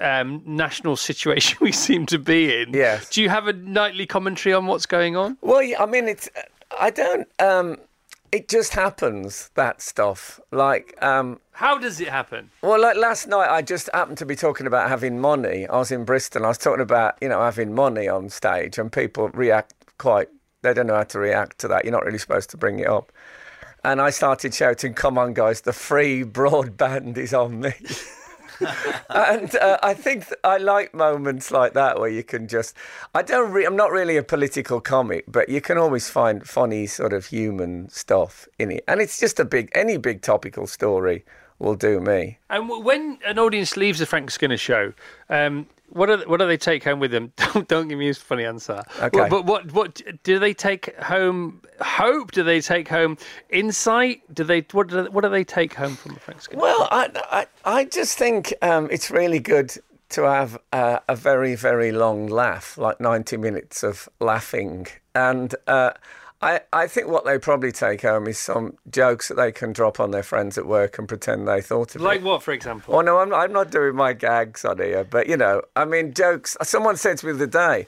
Um, 0.02 0.42
national 0.46 0.96
situation 0.96 1.58
we 1.66 1.72
seem 1.72 2.06
to 2.06 2.18
be 2.18 2.62
in. 2.62 2.72
Yes. 2.72 3.10
Do 3.10 3.20
you 3.20 3.28
have 3.28 3.48
a 3.48 3.52
nightly 3.52 4.06
commentary 4.06 4.54
on 4.54 4.66
what's 4.66 4.86
going 4.86 5.14
on? 5.14 5.36
Well, 5.42 5.60
I 5.78 5.84
mean, 5.84 6.08
it's. 6.08 6.26
I 6.80 6.88
don't. 6.88 7.28
Um, 7.38 7.76
it 8.32 8.48
just 8.48 8.74
happens 8.74 9.50
that 9.54 9.80
stuff. 9.82 10.40
Like, 10.52 10.96
um, 11.02 11.40
How 11.52 11.78
does 11.78 12.00
it 12.00 12.08
happen? 12.08 12.50
well, 12.62 12.80
like 12.80 12.96
last 12.96 13.26
night, 13.28 13.48
I 13.50 13.62
just 13.62 13.88
happened 13.92 14.18
to 14.18 14.26
be 14.26 14.36
talking 14.36 14.66
about 14.66 14.88
having 14.88 15.20
money. 15.20 15.66
I 15.66 15.78
was 15.78 15.90
in 15.90 16.04
Bristol. 16.04 16.44
I 16.44 16.48
was 16.48 16.58
talking 16.58 16.82
about 16.82 17.16
you 17.20 17.28
know 17.28 17.40
having 17.40 17.74
money 17.74 18.08
on 18.08 18.28
stage, 18.28 18.78
and 18.78 18.92
people 18.92 19.28
react 19.30 19.74
quite. 19.98 20.28
They 20.62 20.74
don't 20.74 20.86
know 20.86 20.96
how 20.96 21.04
to 21.04 21.18
react 21.18 21.58
to 21.60 21.68
that. 21.68 21.84
You're 21.84 21.92
not 21.92 22.04
really 22.04 22.18
supposed 22.18 22.50
to 22.50 22.56
bring 22.56 22.78
it 22.80 22.86
up. 22.86 23.12
And 23.82 24.00
I 24.00 24.10
started 24.10 24.54
shouting, 24.54 24.94
"Come 24.94 25.16
on, 25.18 25.32
guys! 25.34 25.62
The 25.62 25.72
free 25.72 26.22
broadband 26.38 27.16
is 27.16 27.32
on 27.34 27.60
me." 27.60 27.72
and 29.10 29.54
uh, 29.56 29.78
I 29.82 29.94
think 29.94 30.26
th- 30.28 30.38
I 30.44 30.58
like 30.58 30.94
moments 30.94 31.50
like 31.50 31.74
that 31.74 31.98
where 31.98 32.08
you 32.08 32.22
can 32.22 32.48
just. 32.48 32.74
I 33.14 33.22
don't. 33.22 33.52
Re- 33.52 33.64
I'm 33.64 33.76
not 33.76 33.90
really 33.90 34.16
a 34.16 34.22
political 34.22 34.80
comic, 34.80 35.24
but 35.28 35.48
you 35.48 35.60
can 35.60 35.78
always 35.78 36.08
find 36.08 36.46
funny 36.46 36.86
sort 36.86 37.12
of 37.12 37.26
human 37.26 37.88
stuff 37.88 38.48
in 38.58 38.70
it, 38.70 38.84
and 38.86 39.00
it's 39.00 39.18
just 39.18 39.40
a 39.40 39.44
big. 39.44 39.70
Any 39.74 39.96
big 39.96 40.22
topical 40.22 40.66
story 40.66 41.24
will 41.58 41.74
do 41.74 42.00
me. 42.00 42.38
And 42.48 42.68
when 42.68 43.18
an 43.26 43.38
audience 43.38 43.76
leaves 43.76 43.98
the 43.98 44.06
Frank 44.06 44.30
Skinner 44.30 44.56
show, 44.56 44.92
um, 45.28 45.66
what 45.90 46.06
do 46.06 46.28
what 46.28 46.38
do 46.38 46.46
they 46.46 46.56
take 46.56 46.84
home 46.84 47.00
with 47.00 47.10
them? 47.10 47.32
Don't 47.36 47.68
don't 47.68 47.88
give 47.88 47.98
me 47.98 48.08
a 48.08 48.14
funny 48.14 48.44
answer. 48.44 48.82
Okay. 49.00 49.28
But 49.28 49.44
what 49.44 49.72
what 49.72 50.00
do 50.22 50.38
they 50.38 50.54
take 50.54 50.96
home? 50.98 51.62
Hope? 51.80 52.32
Do 52.32 52.42
they 52.42 52.60
take 52.60 52.88
home 52.88 53.18
insight? 53.50 54.22
Do 54.34 54.44
they 54.44 54.64
what 54.72 54.88
do 54.88 55.02
they, 55.02 55.08
what 55.08 55.22
do 55.22 55.30
they 55.30 55.44
take 55.44 55.74
home 55.74 55.96
from 55.96 56.14
the 56.14 56.20
Frank 56.20 56.42
Skinner? 56.42 56.62
Well, 56.62 56.88
I, 56.90 57.46
I, 57.64 57.78
I 57.78 57.84
just 57.84 58.16
think 58.16 58.54
um, 58.62 58.88
it's 58.90 59.10
really 59.10 59.40
good 59.40 59.76
to 60.10 60.22
have 60.22 60.58
uh, 60.72 60.98
a 61.08 61.16
very, 61.16 61.54
very 61.54 61.92
long 61.92 62.26
laugh, 62.26 62.76
like 62.76 63.00
90 63.00 63.36
minutes 63.36 63.82
of 63.82 64.08
laughing. 64.20 64.86
And 65.14 65.54
uh, 65.66 65.92
I, 66.42 66.60
I 66.72 66.86
think 66.86 67.08
what 67.08 67.26
they 67.26 67.38
probably 67.38 67.70
take 67.70 68.00
home 68.00 68.26
is 68.26 68.38
some 68.38 68.78
jokes 68.90 69.28
that 69.28 69.34
they 69.34 69.52
can 69.52 69.72
drop 69.72 70.00
on 70.00 70.10
their 70.10 70.22
friends 70.22 70.56
at 70.56 70.64
work 70.66 70.98
and 70.98 71.06
pretend 71.06 71.46
they 71.46 71.60
thought 71.60 71.94
of 71.94 72.00
like 72.00 72.20
it. 72.20 72.24
what, 72.24 72.42
for 72.42 72.52
example? 72.52 72.96
Oh, 72.96 73.02
no, 73.02 73.18
I'm, 73.18 73.34
I'm 73.34 73.52
not 73.52 73.70
doing 73.70 73.94
my 73.94 74.14
gags 74.14 74.64
on 74.64 74.78
here, 74.78 75.04
but 75.04 75.28
you 75.28 75.36
know, 75.36 75.62
I 75.76 75.84
mean, 75.84 76.14
jokes. 76.14 76.56
Someone 76.62 76.96
said 76.96 77.18
to 77.18 77.26
me 77.26 77.32
the 77.32 77.44
other 77.44 77.46
day, 77.46 77.86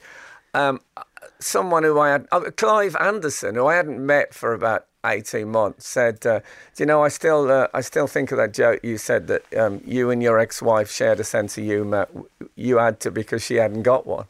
um, 0.53 0.81
someone 1.39 1.83
who 1.83 1.99
I 1.99 2.09
had, 2.09 2.27
uh, 2.31 2.51
Clive 2.55 2.95
Anderson, 2.99 3.55
who 3.55 3.65
I 3.65 3.75
hadn't 3.75 4.05
met 4.05 4.35
for 4.35 4.53
about 4.53 4.85
18 5.03 5.49
months, 5.49 5.87
said, 5.87 6.23
uh, 6.25 6.39
"Do 6.75 6.83
you 6.83 6.85
know, 6.85 7.03
I 7.03 7.07
still, 7.07 7.49
uh, 7.49 7.67
I 7.73 7.81
still 7.81 8.05
think 8.05 8.31
of 8.31 8.37
that 8.37 8.53
joke 8.53 8.81
you 8.83 8.99
said 8.99 9.27
that 9.27 9.51
um, 9.57 9.81
you 9.83 10.11
and 10.11 10.21
your 10.21 10.37
ex-wife 10.37 10.91
shared 10.91 11.19
a 11.19 11.23
sense 11.23 11.57
of 11.57 11.63
humour. 11.63 12.07
You 12.55 12.77
had 12.77 12.99
to 13.01 13.09
because 13.09 13.43
she 13.43 13.55
hadn't 13.55 13.81
got 13.81 14.05
one." 14.05 14.25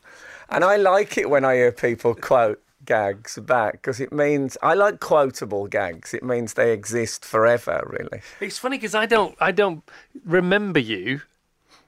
And 0.50 0.64
I 0.64 0.78
like 0.78 1.18
it 1.18 1.30
when 1.30 1.44
I 1.44 1.56
hear 1.56 1.72
people 1.74 2.16
quote 2.30 2.63
gags 2.86 3.38
back 3.40 3.74
because 3.74 4.00
it 4.00 4.12
means 4.12 4.58
I 4.62 4.74
like 4.74 5.00
quotable 5.00 5.68
gags. 5.68 6.14
It 6.14 6.24
means 6.24 6.54
they 6.54 6.72
exist 6.72 7.26
forever, 7.26 7.88
really. 7.90 8.22
It's 8.40 8.58
funny 8.58 8.78
because 8.78 8.96
I 8.96 9.06
don't 9.06 9.36
I 9.40 9.52
don't 9.52 9.84
remember 10.26 10.80
you 10.80 11.22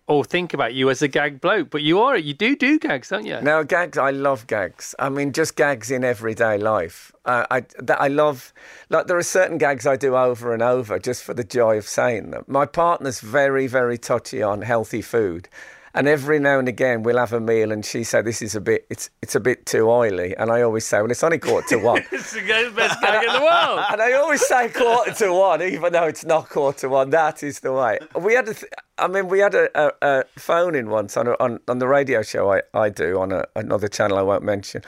or 0.07 0.23
think 0.23 0.53
about 0.53 0.73
you 0.73 0.89
as 0.89 1.01
a 1.01 1.07
gag 1.07 1.41
bloke, 1.41 1.71
but 1.71 1.81
you 1.81 1.99
are. 1.99 2.15
You 2.15 2.33
do 2.33 2.55
do 2.55 2.77
gags, 2.77 3.09
don't 3.09 3.25
you? 3.25 3.41
No, 3.41 3.63
gags. 3.63 3.97
I 3.97 4.11
love 4.11 4.45
gags. 4.45 4.93
I 4.99 5.09
mean, 5.09 5.33
just 5.33 5.55
gags 5.55 5.89
in 5.89 6.03
everyday 6.03 6.57
life. 6.57 7.11
Uh, 7.25 7.45
I 7.49 7.61
that 7.79 7.99
I 7.99 8.07
love. 8.07 8.53
Like 8.89 9.07
there 9.07 9.17
are 9.17 9.23
certain 9.23 9.57
gags 9.57 9.87
I 9.87 9.95
do 9.95 10.15
over 10.15 10.53
and 10.53 10.61
over 10.61 10.99
just 10.99 11.23
for 11.23 11.33
the 11.33 11.43
joy 11.43 11.77
of 11.77 11.87
saying 11.87 12.31
them. 12.31 12.45
My 12.47 12.65
partner's 12.65 13.19
very, 13.19 13.65
very 13.67 13.97
touchy 13.97 14.43
on 14.43 14.61
healthy 14.61 15.01
food, 15.01 15.49
and 15.95 16.07
every 16.07 16.39
now 16.39 16.59
and 16.59 16.67
again 16.67 17.01
we'll 17.03 17.17
have 17.17 17.33
a 17.33 17.39
meal, 17.39 17.71
and 17.71 17.83
she 17.83 18.03
say 18.03 18.21
this 18.21 18.41
is 18.41 18.55
a 18.55 18.61
bit. 18.61 18.85
It's 18.89 19.09
it's 19.21 19.33
a 19.33 19.39
bit 19.39 19.65
too 19.65 19.89
oily, 19.89 20.35
and 20.37 20.51
I 20.51 20.61
always 20.61 20.85
say, 20.85 21.01
well, 21.01 21.09
it's 21.09 21.23
only 21.23 21.39
quarter 21.39 21.67
to 21.69 21.77
one. 21.77 22.03
It's 22.11 22.33
the 22.33 22.71
best 22.75 23.01
gag 23.01 23.27
in 23.27 23.33
the 23.33 23.41
world. 23.41 23.85
And 23.91 24.01
I 24.01 24.13
always 24.13 24.45
say 24.45 24.69
quarter 24.69 25.13
to 25.13 25.33
one, 25.33 25.61
even 25.63 25.93
though 25.93 26.03
it's 26.03 26.25
not 26.25 26.49
quarter 26.49 26.79
to 26.81 26.89
one. 26.89 27.09
That 27.09 27.41
is 27.43 27.61
the 27.61 27.71
way. 27.73 27.99
We 28.19 28.33
had 28.33 28.49
a, 28.49 28.53
th- 28.53 28.71
I 28.97 29.07
mean, 29.07 29.27
we 29.27 29.39
had 29.39 29.55
a, 29.55 29.69
a, 29.75 29.91
a 30.01 30.23
phone 30.37 30.75
in 30.75 30.89
once 30.89 31.17
on, 31.17 31.27
a, 31.27 31.35
on 31.39 31.59
on 31.67 31.79
the 31.79 31.87
radio 31.87 32.21
show 32.21 32.51
I, 32.51 32.61
I 32.73 32.89
do 32.89 33.19
on 33.19 33.31
a, 33.31 33.45
another 33.55 33.87
channel 33.87 34.17
I 34.17 34.21
won't 34.21 34.43
mention. 34.43 34.81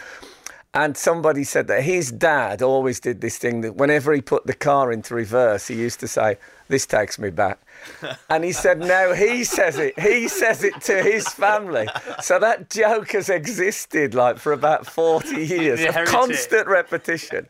And 0.73 0.95
somebody 0.95 1.43
said 1.43 1.67
that 1.67 1.81
his 1.83 2.11
dad 2.11 2.61
always 2.61 2.99
did 2.99 3.21
this 3.21 3.37
thing 3.37 3.61
that 3.61 3.77
whenever 3.77 4.13
he 4.13 4.21
put 4.21 4.45
the 4.45 4.53
car 4.53 4.91
into 4.91 5.15
reverse, 5.15 5.67
he 5.67 5.75
used 5.75 5.99
to 6.01 6.07
say, 6.07 6.37
This 6.67 6.85
takes 6.85 7.17
me 7.17 7.29
back. 7.29 7.59
And 8.29 8.43
he 8.43 8.51
said, 8.51 8.79
No, 8.79 9.13
he 9.13 9.43
says 9.43 9.77
it. 9.79 9.97
He 9.99 10.27
says 10.27 10.63
it 10.63 10.79
to 10.81 11.01
his 11.01 11.27
family. 11.29 11.87
So 12.21 12.37
that 12.39 12.69
joke 12.69 13.11
has 13.13 13.29
existed 13.29 14.13
like 14.13 14.37
for 14.37 14.51
about 14.51 14.85
40 14.85 15.29
years 15.45 15.79
of 15.79 15.87
Inherited. 15.87 16.11
constant 16.13 16.67
repetition, 16.67 17.47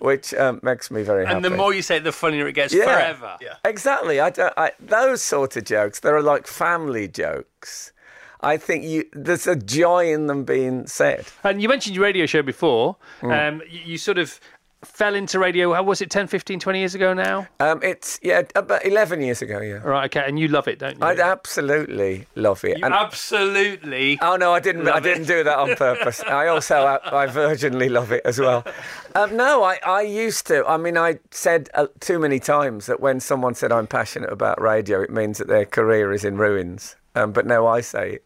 which 0.00 0.34
um, 0.34 0.60
makes 0.62 0.90
me 0.90 1.02
very 1.02 1.24
happy. 1.24 1.36
And 1.36 1.44
the 1.44 1.50
more 1.50 1.72
you 1.72 1.82
say 1.82 1.96
it, 1.98 2.04
the 2.04 2.12
funnier 2.12 2.46
it 2.48 2.52
gets 2.54 2.74
Yeah. 2.74 2.84
forever. 2.84 3.36
Exactly. 3.64 4.18
I 4.20 4.30
don't, 4.30 4.52
I, 4.56 4.72
those 4.80 5.22
sort 5.22 5.56
of 5.56 5.64
jokes, 5.64 6.00
they're 6.00 6.20
like 6.20 6.46
family 6.46 7.06
jokes. 7.08 7.92
I 8.40 8.56
think 8.56 8.84
you 8.84 9.04
there's 9.12 9.46
a 9.46 9.56
joy 9.56 10.12
in 10.12 10.26
them 10.26 10.44
being 10.44 10.86
said. 10.86 11.26
And 11.44 11.60
you 11.62 11.68
mentioned 11.68 11.96
your 11.96 12.04
radio 12.04 12.26
show 12.26 12.42
before. 12.42 12.96
Hmm. 13.20 13.30
Um, 13.30 13.62
you, 13.68 13.80
you 13.84 13.98
sort 13.98 14.18
of 14.18 14.40
fell 14.84 15.14
into 15.14 15.38
radio, 15.38 15.72
how 15.74 15.82
was 15.82 16.00
it, 16.00 16.10
10, 16.10 16.28
15, 16.28 16.60
20 16.60 16.78
years 16.78 16.94
ago 16.94 17.12
now? 17.12 17.48
Um, 17.58 17.80
it's 17.82 18.20
yeah, 18.22 18.42
about 18.54 18.84
eleven 18.84 19.20
years 19.20 19.42
ago. 19.42 19.60
Yeah, 19.60 19.76
Right, 19.78 20.04
okay, 20.04 20.24
and 20.28 20.38
you 20.38 20.48
love 20.48 20.68
it, 20.68 20.78
don't 20.78 20.98
you? 20.98 21.04
I 21.04 21.14
absolutely 21.18 22.26
love 22.36 22.62
it. 22.64 22.78
You 22.78 22.84
And- 22.84 22.94
absolutely. 22.94 24.18
Oh 24.20 24.36
no, 24.36 24.52
I 24.52 24.60
didn't. 24.60 24.86
I 24.88 25.00
didn't 25.00 25.24
do 25.26 25.42
that 25.44 25.58
on 25.58 25.74
purpose. 25.76 26.22
I 26.22 26.46
also, 26.48 26.76
I, 26.76 27.24
I 27.24 27.26
virginally 27.26 27.90
love 27.90 28.12
it 28.12 28.22
as 28.24 28.38
well. 28.38 28.64
Um, 29.14 29.36
no, 29.36 29.62
I, 29.64 29.78
I 29.84 30.02
used 30.02 30.46
to. 30.48 30.64
I 30.66 30.76
mean, 30.76 30.96
I 30.96 31.18
said 31.30 31.68
uh, 31.74 31.86
too 32.00 32.18
many 32.18 32.38
times 32.38 32.86
that 32.86 33.00
when 33.00 33.18
someone 33.18 33.54
said 33.54 33.72
I'm 33.72 33.86
passionate 33.86 34.30
about 34.32 34.60
radio, 34.60 35.00
it 35.00 35.10
means 35.10 35.38
that 35.38 35.48
their 35.48 35.64
career 35.64 36.12
is 36.12 36.24
in 36.24 36.36
ruins. 36.36 36.96
Um, 37.16 37.32
but 37.32 37.46
now 37.46 37.66
I 37.66 37.80
say 37.80 38.20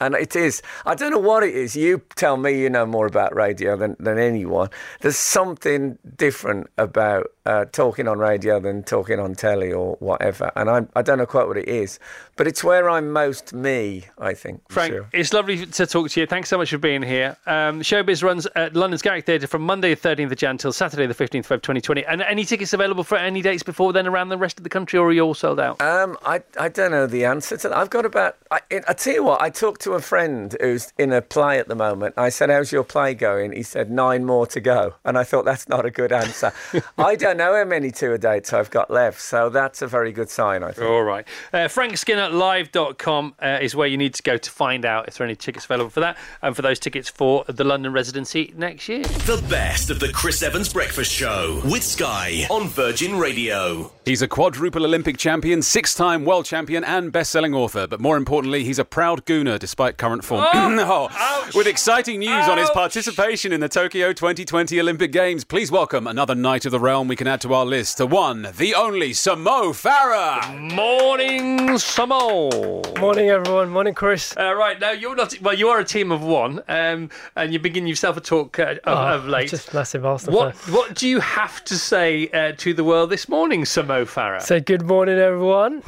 and 0.00 0.14
it 0.14 0.36
is. 0.36 0.62
I 0.84 0.94
don't 0.94 1.10
know 1.10 1.18
what 1.18 1.42
it 1.42 1.54
is. 1.54 1.76
You 1.76 2.02
tell 2.16 2.36
me. 2.36 2.60
You 2.60 2.70
know 2.70 2.86
more 2.86 3.06
about 3.06 3.34
radio 3.34 3.76
than 3.76 3.96
than 3.98 4.18
anyone. 4.18 4.70
There's 5.00 5.16
something 5.16 5.98
different 6.16 6.68
about 6.78 7.32
uh, 7.46 7.66
talking 7.66 8.08
on 8.08 8.18
radio 8.18 8.58
than 8.60 8.82
talking 8.82 9.20
on 9.20 9.34
telly 9.34 9.72
or 9.72 9.96
whatever. 10.00 10.50
And 10.56 10.70
I, 10.70 10.86
I 10.96 11.02
don't 11.02 11.18
know 11.18 11.26
quite 11.26 11.46
what 11.46 11.56
it 11.56 11.68
is, 11.68 11.98
but 12.36 12.46
it's 12.46 12.64
where 12.64 12.88
I'm 12.88 13.12
most 13.12 13.52
me. 13.52 14.04
I 14.18 14.34
think. 14.34 14.62
Frank, 14.70 14.92
sure. 14.92 15.08
it's 15.12 15.32
lovely 15.32 15.66
to 15.66 15.86
talk 15.86 16.10
to 16.10 16.20
you. 16.20 16.26
Thanks 16.26 16.48
so 16.48 16.58
much 16.58 16.70
for 16.70 16.78
being 16.78 17.02
here. 17.02 17.36
Um, 17.46 17.80
Showbiz 17.80 18.22
runs 18.22 18.46
at 18.56 18.74
London's 18.74 19.02
Garrick 19.02 19.26
Theatre 19.26 19.46
from 19.46 19.62
Monday 19.62 19.94
the 19.94 20.00
13th 20.00 20.32
of 20.32 20.38
Jan 20.38 20.58
till 20.58 20.72
Saturday 20.72 21.06
the 21.06 21.14
15th 21.14 21.50
of 21.50 21.60
Feb 21.60 21.62
2020. 21.62 22.04
And 22.06 22.22
any 22.22 22.44
tickets 22.44 22.72
available 22.72 23.04
for 23.04 23.16
any 23.16 23.42
dates 23.42 23.62
before 23.62 23.92
then 23.92 24.06
around 24.06 24.28
the 24.28 24.38
rest 24.38 24.58
of 24.58 24.64
the 24.64 24.70
country, 24.70 24.98
or 24.98 25.08
are 25.08 25.12
you 25.12 25.22
all 25.22 25.34
sold 25.34 25.60
out? 25.60 25.80
Um, 25.80 26.16
I, 26.24 26.42
I 26.58 26.68
don't 26.68 26.90
know 26.90 27.06
the 27.06 27.24
answer 27.24 27.56
to 27.56 27.68
that. 27.68 27.76
I've 27.76 27.90
got 27.90 28.04
about. 28.04 28.36
I, 28.50 28.60
I 28.88 28.92
tell 28.94 29.14
you 29.14 29.24
what. 29.24 29.40
I 29.40 29.50
talked 29.50 29.83
to 29.84 29.92
a 29.92 30.00
friend 30.00 30.56
who's 30.60 30.92
in 30.98 31.12
a 31.12 31.22
play 31.22 31.58
at 31.58 31.68
the 31.68 31.74
moment. 31.74 32.14
I 32.16 32.30
said, 32.30 32.50
"How's 32.50 32.72
your 32.72 32.84
play 32.84 33.14
going?" 33.14 33.52
He 33.52 33.62
said, 33.62 33.90
nine 33.90 34.24
more 34.24 34.46
to 34.48 34.60
go." 34.60 34.94
And 35.04 35.16
I 35.16 35.24
thought 35.24 35.44
that's 35.44 35.68
not 35.68 35.86
a 35.86 35.90
good 35.90 36.12
answer. 36.12 36.52
I 36.98 37.14
don't 37.14 37.36
know 37.36 37.54
how 37.54 37.64
many 37.64 37.90
tour 37.90 38.18
dates 38.18 38.52
I've 38.52 38.70
got 38.70 38.90
left, 38.90 39.20
so 39.20 39.48
that's 39.48 39.82
a 39.82 39.86
very 39.86 40.10
good 40.12 40.30
sign. 40.30 40.62
I 40.62 40.72
think. 40.72 40.88
All 40.88 41.02
right. 41.02 41.26
Uh, 41.52 41.68
FrankSkinnerLive.com 41.68 43.34
uh, 43.40 43.58
is 43.60 43.76
where 43.76 43.86
you 43.86 43.96
need 43.96 44.14
to 44.14 44.22
go 44.22 44.36
to 44.36 44.50
find 44.50 44.84
out 44.84 45.08
if 45.08 45.18
there 45.18 45.24
are 45.24 45.28
any 45.28 45.36
tickets 45.36 45.66
available 45.66 45.90
for 45.90 46.00
that 46.00 46.16
and 46.42 46.56
for 46.56 46.62
those 46.62 46.78
tickets 46.78 47.08
for 47.08 47.44
the 47.46 47.64
London 47.64 47.92
residency 47.92 48.52
next 48.56 48.88
year. 48.88 49.02
The 49.02 49.44
best 49.48 49.90
of 49.90 50.00
the 50.00 50.08
Chris 50.08 50.42
Evans 50.42 50.72
Breakfast 50.72 51.12
Show 51.12 51.60
with 51.64 51.82
Sky 51.82 52.46
on 52.50 52.68
Virgin 52.68 53.18
Radio. 53.18 53.92
He's 54.04 54.20
a 54.20 54.28
quadruple 54.28 54.84
Olympic 54.84 55.16
champion, 55.16 55.62
six 55.62 55.94
time 55.94 56.26
world 56.26 56.44
champion, 56.44 56.84
and 56.84 57.10
best 57.10 57.30
selling 57.30 57.54
author. 57.54 57.86
But 57.86 58.00
more 58.00 58.18
importantly, 58.18 58.62
he's 58.62 58.78
a 58.78 58.84
proud 58.84 59.24
gooner 59.24 59.58
despite 59.58 59.96
current 59.96 60.24
form. 60.24 60.44
Oh, 60.52 61.50
With 61.54 61.66
exciting 61.66 62.18
news 62.20 62.46
on 62.46 62.58
his 62.58 62.68
participation 62.68 63.50
in 63.50 63.60
the 63.60 63.68
Tokyo 63.68 64.12
2020 64.12 64.78
Olympic 64.78 65.10
Games, 65.10 65.44
please 65.44 65.70
welcome 65.70 66.06
another 66.06 66.34
Knight 66.34 66.66
of 66.66 66.72
the 66.72 66.80
Realm 66.80 67.08
we 67.08 67.16
can 67.16 67.26
add 67.26 67.40
to 67.42 67.54
our 67.54 67.64
list. 67.64 67.96
The 67.96 68.06
one, 68.06 68.48
the 68.58 68.74
only, 68.74 69.14
Sir 69.14 69.36
Mo 69.36 69.72
Farah. 69.72 70.54
Morning, 70.74 71.78
Sir 71.78 72.06
Mo. 72.06 72.82
Morning, 73.00 73.30
everyone. 73.30 73.70
Morning, 73.70 73.94
Chris. 73.94 74.36
Uh, 74.36 74.54
right 74.54 74.78
now, 74.78 74.90
you're 74.90 75.16
not. 75.16 75.40
Well, 75.40 75.54
you 75.54 75.68
are 75.68 75.80
a 75.80 75.84
team 75.84 76.12
of 76.12 76.22
one, 76.22 76.62
um, 76.68 77.08
and 77.36 77.54
you're 77.54 77.62
beginning 77.62 77.88
yourself 77.88 78.18
a 78.18 78.20
talk 78.20 78.58
uh, 78.58 78.74
of, 78.84 79.22
of 79.22 79.26
late. 79.28 79.48
Just 79.48 79.72
massive 79.72 80.04
Arsenal 80.04 80.38
What 80.38 80.56
fan. 80.56 80.74
What 80.74 80.94
do 80.94 81.08
you 81.08 81.20
have 81.20 81.64
to 81.64 81.78
say 81.78 82.28
uh, 82.28 82.52
to 82.58 82.74
the 82.74 82.84
world 82.84 83.08
this 83.08 83.30
morning, 83.30 83.64
Sir 83.64 83.82
Mo 83.82 83.93
Farah? 84.02 84.42
So, 84.42 84.60
good 84.60 84.82
morning, 84.82 85.18
everyone. 85.18 85.82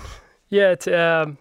Yeah, 0.49 0.75
t- 0.77 0.95
um, 0.95 1.39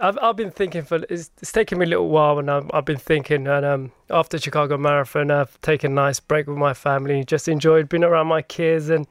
I've 0.00 0.18
I've 0.22 0.36
been 0.36 0.50
thinking 0.50 0.82
for 0.82 1.00
it's, 1.10 1.30
it's 1.40 1.52
taken 1.52 1.78
me 1.78 1.86
a 1.86 1.88
little 1.88 2.08
while, 2.08 2.38
and 2.38 2.50
I've, 2.50 2.70
I've 2.72 2.84
been 2.84 2.98
thinking, 2.98 3.46
and 3.48 3.64
um, 3.64 3.92
after 4.10 4.38
Chicago 4.38 4.78
Marathon, 4.78 5.30
I've 5.30 5.60
taken 5.60 5.92
a 5.92 5.94
nice 5.94 6.20
break 6.20 6.46
with 6.46 6.56
my 6.56 6.74
family, 6.74 7.24
just 7.24 7.48
enjoyed 7.48 7.88
being 7.88 8.04
around 8.04 8.28
my 8.28 8.42
kids, 8.42 8.88
and 8.88 9.06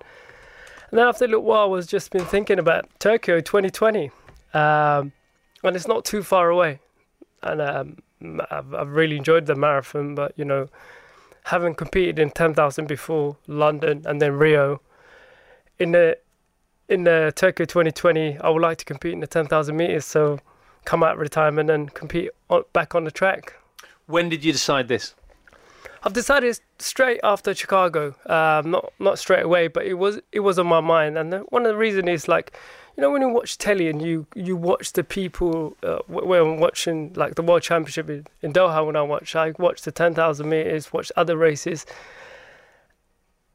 and 0.89 0.99
then 0.99 1.07
after 1.07 1.25
a 1.25 1.27
little 1.27 1.43
while, 1.43 1.63
I 1.63 1.65
was 1.65 1.85
just 1.85 2.11
been 2.11 2.25
thinking 2.25 2.59
about 2.59 2.89
Tokyo 2.99 3.41
2020, 3.41 4.09
um, 4.53 5.11
and 5.63 5.75
it's 5.75 5.87
not 5.87 6.05
too 6.05 6.23
far 6.23 6.49
away, 6.49 6.79
and 7.43 7.61
um, 7.61 7.97
I've, 8.49 8.73
I've 8.73 8.89
really 8.89 9.17
enjoyed 9.17 9.45
the 9.45 9.55
marathon, 9.55 10.15
but 10.15 10.33
you 10.37 10.45
know, 10.45 10.67
having 11.43 11.75
competed 11.75 12.19
in 12.19 12.31
10,000 12.31 12.87
before 12.87 13.37
London 13.47 14.03
and 14.05 14.21
then 14.21 14.33
Rio, 14.33 14.81
in 15.79 15.91
the 15.91 16.17
in 16.89 17.03
the 17.03 17.33
Tokyo 17.35 17.65
2020, 17.65 18.37
I 18.39 18.49
would 18.49 18.61
like 18.61 18.77
to 18.77 18.85
compete 18.85 19.13
in 19.13 19.19
the 19.19 19.27
10,000 19.27 19.75
meters. 19.75 20.05
So 20.05 20.39
come 20.85 21.03
out 21.03 21.13
of 21.13 21.19
retirement 21.19 21.69
and 21.69 21.93
compete 21.93 22.31
on, 22.49 22.63
back 22.73 22.95
on 22.95 23.03
the 23.03 23.11
track. 23.11 23.53
when 24.05 24.29
did 24.29 24.43
you 24.43 24.53
decide 24.53 24.87
this? 24.87 25.13
I've 26.03 26.13
decided 26.13 26.59
straight 26.79 27.19
after 27.23 27.53
Chicago, 27.53 28.15
um, 28.27 28.71
not 28.71 28.93
not 28.99 29.19
straight 29.19 29.43
away, 29.43 29.67
but 29.67 29.85
it 29.85 29.95
was 29.95 30.19
it 30.31 30.39
was 30.39 30.57
on 30.57 30.67
my 30.67 30.79
mind. 30.79 31.17
And 31.17 31.33
the, 31.33 31.39
one 31.49 31.65
of 31.65 31.69
the 31.73 31.77
reasons 31.77 32.07
is 32.07 32.27
like, 32.29 32.53
you 32.95 33.01
know 33.01 33.11
when 33.11 33.21
you 33.21 33.29
watch 33.29 33.57
telly 33.57 33.89
and 33.89 34.01
you 34.01 34.25
you 34.33 34.55
watch 34.55 34.93
the 34.93 35.03
people 35.03 35.75
uh, 35.83 35.99
when 36.07 36.39
I'm 36.39 36.59
watching 36.59 37.11
like 37.15 37.35
the 37.35 37.41
World 37.41 37.63
Championship 37.63 38.09
in, 38.09 38.25
in 38.41 38.53
Doha 38.53 38.85
when 38.85 38.95
I 38.95 39.01
watch 39.01 39.35
I 39.35 39.53
watch 39.57 39.81
the 39.81 39.91
ten 39.91 40.13
thousand 40.13 40.47
meters, 40.47 40.93
watch 40.93 41.11
other 41.17 41.35
races, 41.35 41.85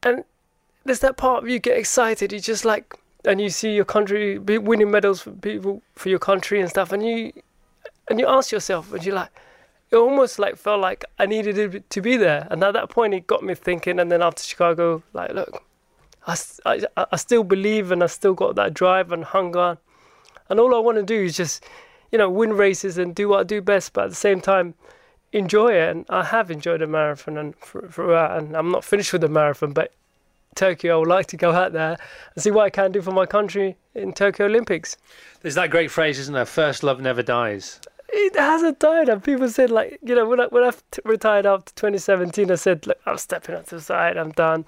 and 0.03 0.23
there's 0.85 0.99
that 0.99 1.17
part 1.17 1.43
of 1.43 1.49
you 1.49 1.57
get 1.59 1.77
excited. 1.77 2.31
You 2.31 2.39
just 2.39 2.65
like 2.65 2.93
and 3.25 3.39
you 3.41 3.49
see 3.49 3.73
your 3.73 3.85
country 3.85 4.37
winning 4.39 4.91
medals 4.91 5.21
for 5.21 5.31
people 5.31 5.81
for 5.95 6.09
your 6.09 6.19
country 6.19 6.59
and 6.61 6.69
stuff, 6.69 6.91
and 6.91 7.05
you 7.05 7.33
and 8.09 8.19
you 8.19 8.27
ask 8.27 8.51
yourself, 8.51 8.93
and 8.93 9.05
you're 9.05 9.15
like. 9.15 9.29
It 9.91 9.97
almost 9.97 10.39
like 10.39 10.55
felt 10.57 10.81
like 10.81 11.05
I 11.19 11.27
needed 11.27 11.83
to 11.87 12.01
be 12.01 12.17
there, 12.17 12.47
and 12.49 12.63
at 12.63 12.73
that 12.73 12.89
point, 12.89 13.13
it 13.13 13.27
got 13.27 13.43
me 13.43 13.53
thinking. 13.53 13.99
And 13.99 14.11
then 14.11 14.23
after 14.23 14.41
Chicago, 14.41 15.03
like, 15.13 15.31
look, 15.33 15.61
I, 16.25 16.35
I, 16.65 17.05
I 17.11 17.15
still 17.17 17.43
believe 17.43 17.91
and 17.91 18.03
I 18.03 18.07
still 18.07 18.33
got 18.33 18.55
that 18.55 18.73
drive 18.73 19.11
and 19.11 19.23
hunger. 19.23 19.77
And 20.49 20.59
all 20.59 20.75
I 20.75 20.79
want 20.79 20.97
to 20.97 21.03
do 21.03 21.21
is 21.23 21.35
just, 21.35 21.63
you 22.11 22.17
know, 22.17 22.29
win 22.29 22.53
races 22.53 22.97
and 22.97 23.13
do 23.13 23.29
what 23.29 23.41
I 23.41 23.43
do 23.43 23.61
best, 23.61 23.93
but 23.93 24.05
at 24.05 24.09
the 24.09 24.15
same 24.15 24.41
time, 24.41 24.73
enjoy 25.31 25.73
it. 25.73 25.89
And 25.89 26.05
I 26.09 26.23
have 26.23 26.49
enjoyed 26.49 26.81
the 26.81 26.87
marathon 26.87 27.37
and 27.37 27.55
thr- 27.57 27.87
throughout. 27.87 28.37
And 28.37 28.55
I'm 28.55 28.71
not 28.71 28.83
finished 28.83 29.13
with 29.13 29.21
the 29.21 29.29
marathon, 29.29 29.73
but 29.73 29.93
Tokyo, 30.53 30.95
I 30.95 30.99
would 30.99 31.07
like 31.07 31.27
to 31.27 31.37
go 31.37 31.51
out 31.51 31.73
there 31.73 31.97
and 32.35 32.43
see 32.43 32.51
what 32.51 32.65
I 32.65 32.69
can 32.69 32.91
do 32.91 33.01
for 33.01 33.11
my 33.11 33.25
country 33.25 33.77
in 33.95 34.13
Tokyo 34.13 34.45
Olympics. 34.45 34.97
There's 35.41 35.55
that 35.55 35.69
great 35.69 35.91
phrase, 35.91 36.19
isn't 36.19 36.33
there? 36.33 36.45
First 36.45 36.83
love 36.83 37.01
never 37.01 37.21
dies. 37.23 37.79
It 38.09 38.35
hasn't 38.35 38.79
died. 38.79 39.09
And 39.09 39.23
people 39.23 39.49
said, 39.49 39.71
like, 39.71 39.99
you 40.03 40.15
know, 40.15 40.27
when 40.27 40.39
I, 40.39 40.45
when 40.45 40.63
I 40.63 40.71
t- 40.91 41.01
retired 41.03 41.45
after 41.45 41.73
2017, 41.73 42.51
I 42.51 42.55
said, 42.55 42.85
look, 42.85 42.99
I'm 43.05 43.17
stepping 43.17 43.55
up 43.55 43.65
to 43.67 43.75
the 43.75 43.81
side, 43.81 44.17
I'm 44.17 44.31
done. 44.31 44.65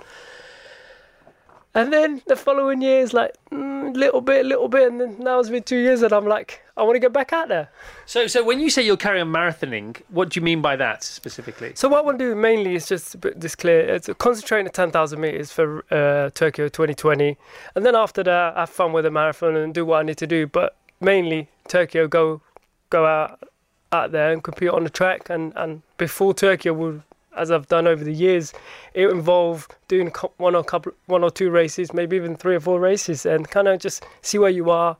And 1.75 1.91
then 1.91 2.21
the 2.25 2.37
following 2.37 2.81
years, 2.81 3.13
like, 3.13 3.33
mm, 3.51 3.93
little 3.93 4.21
bit, 4.21 4.45
little 4.45 4.69
bit. 4.69 4.87
And 4.87 5.01
then 5.01 5.17
now 5.19 5.39
it's 5.39 5.49
been 5.49 5.61
two 5.61 5.77
years, 5.77 6.01
and 6.01 6.13
I'm 6.13 6.25
like, 6.25 6.61
I 6.77 6.83
want 6.83 6.95
to 6.95 7.01
get 7.01 7.11
back 7.11 7.33
out 7.33 7.49
there. 7.49 7.69
So, 8.05 8.27
so 8.27 8.45
when 8.45 8.61
you 8.61 8.69
say 8.69 8.81
you'll 8.81 8.95
carry 8.95 9.19
on 9.19 9.29
marathoning, 9.29 10.01
what 10.09 10.29
do 10.29 10.39
you 10.39 10.43
mean 10.43 10.61
by 10.61 10.77
that 10.77 11.03
specifically? 11.03 11.73
So 11.75 11.89
what 11.89 11.99
I 11.99 12.01
want 12.01 12.17
to 12.19 12.29
do 12.29 12.35
mainly 12.35 12.75
is 12.75 12.87
just 12.87 13.19
this 13.21 13.55
clear. 13.55 13.81
It's 13.81 14.09
concentrating 14.17 14.67
on 14.67 14.71
10,000 14.71 15.19
meters 15.19 15.51
for 15.51 15.83
uh, 15.91 16.29
Tokyo 16.29 16.69
2020, 16.69 17.37
and 17.75 17.85
then 17.85 17.93
after 17.95 18.23
that, 18.23 18.55
have 18.55 18.69
fun 18.69 18.93
with 18.93 19.03
the 19.03 19.11
marathon 19.11 19.57
and 19.57 19.73
do 19.73 19.85
what 19.85 19.99
I 19.99 20.03
need 20.03 20.17
to 20.19 20.27
do. 20.27 20.47
But 20.47 20.77
mainly 21.01 21.49
Tokyo, 21.67 22.07
go 22.07 22.41
go 22.89 23.05
out 23.05 23.49
out 23.91 24.11
there 24.11 24.31
and 24.31 24.43
compete 24.43 24.69
on 24.69 24.85
the 24.85 24.89
track. 24.89 25.29
And 25.29 25.51
and 25.57 25.81
before 25.97 26.33
Tokyo, 26.33 26.73
will 26.73 27.03
as 27.35 27.51
I've 27.51 27.67
done 27.67 27.87
over 27.87 28.03
the 28.03 28.13
years, 28.13 28.53
it 28.93 29.09
involved 29.09 29.75
doing 29.87 30.11
one 30.37 30.55
or 30.55 30.63
couple, 30.63 30.93
one 31.05 31.23
or 31.23 31.29
two 31.29 31.49
races, 31.49 31.93
maybe 31.93 32.15
even 32.15 32.35
three 32.35 32.55
or 32.55 32.59
four 32.59 32.79
races, 32.79 33.25
and 33.25 33.49
kind 33.49 33.67
of 33.67 33.79
just 33.79 34.05
see 34.21 34.37
where 34.37 34.49
you 34.49 34.69
are, 34.69 34.97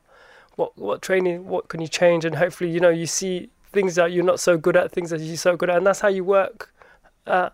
what 0.56 0.76
what 0.76 1.02
training, 1.02 1.46
what 1.46 1.68
can 1.68 1.80
you 1.80 1.88
change, 1.88 2.24
and 2.24 2.36
hopefully, 2.36 2.70
you 2.70 2.80
know, 2.80 2.90
you 2.90 3.06
see 3.06 3.48
things 3.72 3.94
that 3.96 4.12
you're 4.12 4.24
not 4.24 4.40
so 4.40 4.56
good 4.56 4.76
at, 4.76 4.92
things 4.92 5.10
that 5.10 5.20
you're 5.20 5.36
so 5.36 5.56
good 5.56 5.70
at, 5.70 5.76
and 5.76 5.86
that's 5.86 6.00
how 6.00 6.08
you 6.08 6.24
work. 6.24 6.72
Uh, 7.26 7.50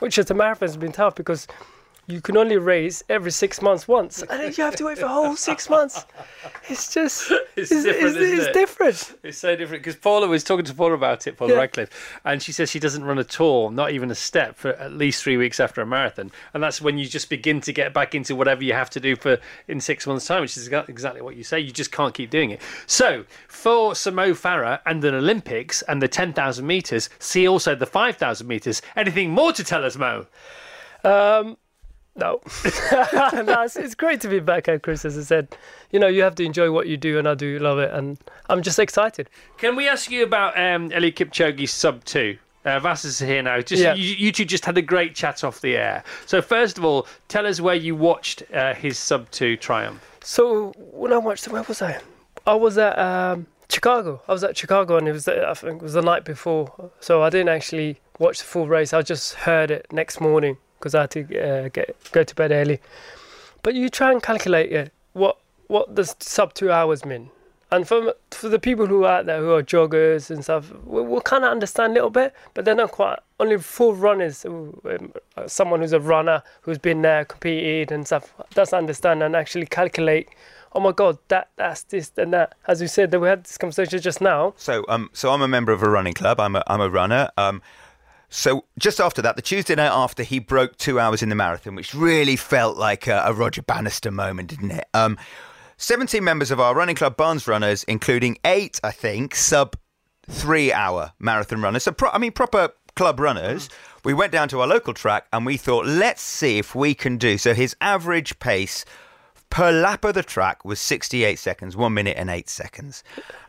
which 0.00 0.18
is 0.18 0.26
the 0.26 0.34
marathon's 0.34 0.76
been 0.76 0.92
tough 0.92 1.14
because 1.14 1.46
you 2.06 2.20
can 2.20 2.36
only 2.36 2.56
race 2.56 3.02
every 3.08 3.30
six 3.30 3.62
months 3.62 3.88
once, 3.88 4.22
and 4.22 4.30
then 4.30 4.52
you 4.56 4.64
have 4.64 4.76
to 4.76 4.84
wait 4.86 4.98
for 4.98 5.06
a 5.06 5.08
whole 5.08 5.36
six 5.36 5.68
months. 5.76 6.04
It's 6.68 6.92
just 6.92 7.30
It's 7.56 7.70
it's, 7.70 7.84
different, 7.84 8.06
it's, 8.06 8.16
isn't 8.16 8.38
it's 8.38 8.46
it? 8.48 8.52
different. 8.54 9.14
It's 9.22 9.38
so 9.38 9.56
different 9.56 9.82
because 9.82 9.96
Paula 9.96 10.26
was 10.28 10.44
talking 10.44 10.64
to 10.66 10.74
Paula 10.74 10.94
about 10.94 11.26
it, 11.26 11.36
Paula 11.36 11.52
Yeah. 11.52 11.58
Radcliffe, 11.60 12.20
and 12.24 12.42
she 12.42 12.52
says 12.52 12.70
she 12.70 12.78
doesn't 12.80 13.04
run 13.04 13.18
at 13.18 13.40
all, 13.40 13.70
not 13.70 13.90
even 13.92 14.10
a 14.10 14.14
step, 14.14 14.56
for 14.56 14.70
at 14.74 14.92
least 14.92 15.22
three 15.22 15.36
weeks 15.36 15.60
after 15.60 15.80
a 15.80 15.86
marathon, 15.86 16.30
and 16.52 16.62
that's 16.62 16.80
when 16.80 16.98
you 16.98 17.06
just 17.06 17.28
begin 17.30 17.60
to 17.62 17.72
get 17.72 17.94
back 17.94 18.14
into 18.14 18.34
whatever 18.36 18.62
you 18.64 18.72
have 18.72 18.90
to 18.90 19.00
do 19.00 19.16
for 19.16 19.38
in 19.68 19.80
six 19.80 20.06
months' 20.06 20.26
time, 20.26 20.40
which 20.42 20.56
is 20.56 20.68
exactly 20.68 21.20
what 21.22 21.36
you 21.36 21.44
say. 21.44 21.58
You 21.60 21.70
just 21.72 21.92
can't 21.92 22.14
keep 22.14 22.30
doing 22.30 22.50
it. 22.50 22.60
So 22.86 23.24
for 23.48 23.94
Sir 23.94 24.10
Mo 24.10 24.32
Farah 24.32 24.80
and 24.86 25.02
the 25.02 25.14
Olympics 25.14 25.82
and 25.82 26.02
the 26.02 26.08
ten 26.08 26.32
thousand 26.32 26.66
meters, 26.66 27.08
see 27.18 27.46
also 27.48 27.74
the 27.74 27.86
five 27.86 28.16
thousand 28.16 28.46
meters. 28.46 28.82
Anything 28.96 29.30
more 29.30 29.52
to 29.52 29.64
tell 29.64 29.84
us, 29.84 29.96
Mo? 29.96 30.26
Um, 31.04 31.56
no, 32.16 32.40
no 32.92 33.62
it's, 33.62 33.76
it's 33.76 33.94
great 33.94 34.20
to 34.20 34.28
be 34.28 34.40
back 34.40 34.66
here, 34.66 34.78
Chris. 34.78 35.04
As 35.04 35.18
I 35.18 35.22
said, 35.22 35.56
you 35.90 35.98
know, 35.98 36.06
you 36.06 36.22
have 36.22 36.34
to 36.36 36.44
enjoy 36.44 36.70
what 36.70 36.86
you 36.86 36.96
do, 36.96 37.18
and 37.18 37.28
I 37.28 37.34
do 37.34 37.58
love 37.58 37.78
it, 37.78 37.92
and 37.92 38.18
I'm 38.48 38.62
just 38.62 38.78
excited. 38.78 39.28
Can 39.58 39.76
we 39.76 39.88
ask 39.88 40.10
you 40.10 40.22
about 40.22 40.56
um, 40.56 40.90
Eliud 40.90 41.14
Kipchoge's 41.14 41.72
sub 41.72 42.04
two? 42.04 42.38
Uh, 42.64 42.78
Vass 42.80 43.04
is 43.04 43.18
here 43.18 43.42
now. 43.42 43.60
Just 43.60 43.82
Yeah. 43.82 43.94
you, 43.94 44.14
you 44.14 44.32
two 44.32 44.44
just 44.44 44.64
had 44.64 44.78
a 44.78 44.82
great 44.82 45.14
chat 45.14 45.44
off 45.44 45.60
the 45.60 45.76
air. 45.76 46.02
So 46.24 46.40
first 46.40 46.78
of 46.78 46.84
all, 46.84 47.06
tell 47.28 47.46
us 47.46 47.60
where 47.60 47.74
you 47.74 47.94
watched 47.94 48.42
uh, 48.54 48.74
his 48.74 48.98
sub 48.98 49.30
two 49.30 49.56
triumph. 49.56 50.00
So 50.22 50.72
when 50.78 51.12
I 51.12 51.18
watched 51.18 51.46
it, 51.46 51.52
where 51.52 51.62
was 51.62 51.82
I? 51.82 52.00
I 52.46 52.54
was 52.54 52.78
at 52.78 52.98
um, 52.98 53.46
Chicago. 53.68 54.22
I 54.28 54.32
was 54.32 54.44
at 54.44 54.56
Chicago, 54.56 54.96
and 54.96 55.06
it 55.08 55.12
was 55.12 55.26
the, 55.26 55.46
I 55.46 55.52
think 55.52 55.76
it 55.76 55.82
was 55.82 55.92
the 55.92 56.00
night 56.02 56.24
before. 56.24 56.90
So 57.00 57.22
I 57.22 57.28
didn't 57.28 57.50
actually 57.50 58.00
watch 58.18 58.38
the 58.38 58.44
full 58.44 58.66
race. 58.66 58.94
I 58.94 59.02
just 59.02 59.34
heard 59.34 59.70
it 59.70 59.86
next 59.92 60.20
morning 60.20 60.56
because 60.84 60.94
I 60.94 61.00
had 61.00 61.10
to 61.12 61.20
uh, 61.40 61.68
get 61.70 61.96
go 62.12 62.22
to 62.22 62.34
bed 62.34 62.52
early. 62.52 62.78
But 63.62 63.74
you 63.74 63.88
try 63.88 64.12
and 64.12 64.22
calculate 64.22 64.70
it. 64.70 64.92
What 65.14 65.38
what 65.68 65.94
does 65.94 66.14
sub 66.20 66.52
two 66.52 66.70
hours 66.70 67.06
mean? 67.06 67.30
And 67.72 67.88
for 67.88 68.14
for 68.30 68.50
the 68.50 68.58
people 68.58 68.86
who 68.86 69.04
are 69.04 69.20
out 69.20 69.26
there 69.26 69.40
who 69.40 69.52
are 69.52 69.62
joggers 69.62 70.30
and 70.30 70.44
stuff, 70.44 70.70
we, 70.84 71.00
we'll 71.00 71.22
kind 71.22 71.42
of 71.42 71.50
understand 71.50 71.92
a 71.92 71.94
little 71.94 72.10
bit, 72.10 72.34
but 72.52 72.66
they're 72.66 72.74
not 72.74 72.92
quite. 72.92 73.18
Only 73.40 73.56
full 73.58 73.94
runners, 73.94 74.44
um, 74.44 75.12
someone 75.46 75.80
who's 75.80 75.94
a 75.94 76.00
runner 76.00 76.42
who's 76.60 76.78
been 76.78 77.00
there, 77.00 77.24
competed 77.24 77.90
and 77.90 78.06
stuff, 78.06 78.34
does 78.52 78.72
understand 78.74 79.22
and 79.22 79.34
actually 79.34 79.66
calculate. 79.66 80.28
Oh 80.74 80.80
my 80.80 80.92
God, 80.92 81.16
that 81.28 81.48
that's 81.56 81.84
this 81.84 82.12
and 82.18 82.32
that. 82.34 82.54
As 82.68 82.82
we 82.82 82.88
said, 82.88 83.10
that 83.10 83.20
we 83.20 83.28
had 83.28 83.44
this 83.44 83.56
conversation 83.56 83.98
just 84.00 84.20
now. 84.20 84.52
So, 84.58 84.84
um, 84.88 85.08
so 85.14 85.30
I'm 85.32 85.40
a 85.40 85.48
member 85.48 85.72
of 85.72 85.82
a 85.82 85.88
running 85.88 86.14
club. 86.14 86.38
I'm 86.40 86.56
a, 86.56 86.62
I'm 86.66 86.82
a 86.82 86.90
runner. 86.90 87.30
Um, 87.38 87.62
so 88.28 88.64
just 88.78 89.00
after 89.00 89.22
that, 89.22 89.36
the 89.36 89.42
Tuesday 89.42 89.74
night 89.74 89.92
after, 89.92 90.22
he 90.22 90.38
broke 90.38 90.76
two 90.76 90.98
hours 90.98 91.22
in 91.22 91.28
the 91.28 91.34
marathon, 91.34 91.74
which 91.74 91.94
really 91.94 92.36
felt 92.36 92.76
like 92.76 93.06
a, 93.06 93.22
a 93.26 93.32
Roger 93.32 93.62
Bannister 93.62 94.10
moment, 94.10 94.48
didn't 94.50 94.72
it? 94.72 94.86
Um, 94.94 95.18
17 95.76 96.22
members 96.22 96.50
of 96.50 96.60
our 96.60 96.74
running 96.74 96.96
club, 96.96 97.16
Barnes 97.16 97.46
Runners, 97.46 97.84
including 97.84 98.38
eight, 98.44 98.80
I 98.82 98.90
think, 98.90 99.34
sub 99.34 99.76
three 100.28 100.72
hour 100.72 101.12
marathon 101.18 101.62
runners. 101.62 101.84
So, 101.84 101.92
pro- 101.92 102.10
I 102.10 102.18
mean, 102.18 102.32
proper 102.32 102.70
club 102.96 103.20
runners. 103.20 103.68
We 104.04 104.14
went 104.14 104.32
down 104.32 104.48
to 104.50 104.60
our 104.60 104.66
local 104.66 104.94
track 104.94 105.26
and 105.32 105.44
we 105.44 105.56
thought, 105.56 105.86
let's 105.86 106.22
see 106.22 106.58
if 106.58 106.74
we 106.74 106.94
can 106.94 107.16
do. 107.16 107.38
So, 107.38 107.54
his 107.54 107.76
average 107.80 108.38
pace 108.38 108.84
per 109.50 109.70
lap 109.70 110.04
of 110.04 110.14
the 110.14 110.22
track 110.22 110.64
was 110.64 110.80
68 110.80 111.38
seconds, 111.38 111.76
one 111.76 111.94
minute 111.94 112.16
and 112.16 112.30
eight 112.30 112.48
seconds. 112.48 113.04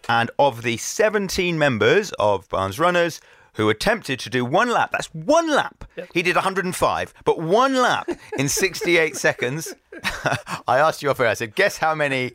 And 0.07 0.29
of 0.37 0.61
the 0.61 0.77
17 0.77 1.57
members 1.57 2.11
of 2.19 2.47
Barnes 2.49 2.79
Runners 2.79 3.21
who 3.55 3.69
attempted 3.69 4.19
to 4.19 4.29
do 4.29 4.45
one 4.45 4.69
lap, 4.69 4.91
that's 4.91 5.07
one 5.13 5.49
lap. 5.49 5.85
He 6.13 6.21
did 6.21 6.35
105, 6.35 7.13
but 7.23 7.39
one 7.39 7.75
lap 7.75 8.09
in 8.37 8.47
68 8.47 9.15
seconds. 9.17 9.73
I 10.67 10.77
asked 10.79 11.01
you 11.01 11.09
off 11.09 11.19
air, 11.19 11.27
I 11.27 11.33
said, 11.33 11.55
guess 11.55 11.77
how 11.77 11.95
many? 11.95 12.33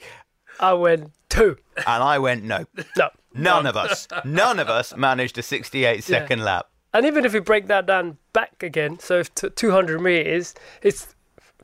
I 0.58 0.72
went 0.74 1.12
two. 1.28 1.56
And 1.76 2.02
I 2.02 2.18
went, 2.18 2.44
no. 2.44 2.64
No. 2.96 3.10
None 3.32 3.66
of 3.66 3.76
us, 3.76 4.08
none 4.24 4.58
of 4.58 4.68
us 4.68 4.96
managed 4.96 5.38
a 5.38 5.42
68 5.42 6.02
second 6.02 6.42
lap. 6.42 6.68
And 6.92 7.06
even 7.06 7.24
if 7.24 7.32
we 7.32 7.38
break 7.40 7.68
that 7.68 7.86
down 7.86 8.18
back 8.32 8.62
again, 8.62 8.98
so 8.98 9.20
if 9.20 9.32
t- 9.34 9.50
200 9.50 10.00
meters, 10.00 10.54
it's 10.82 11.14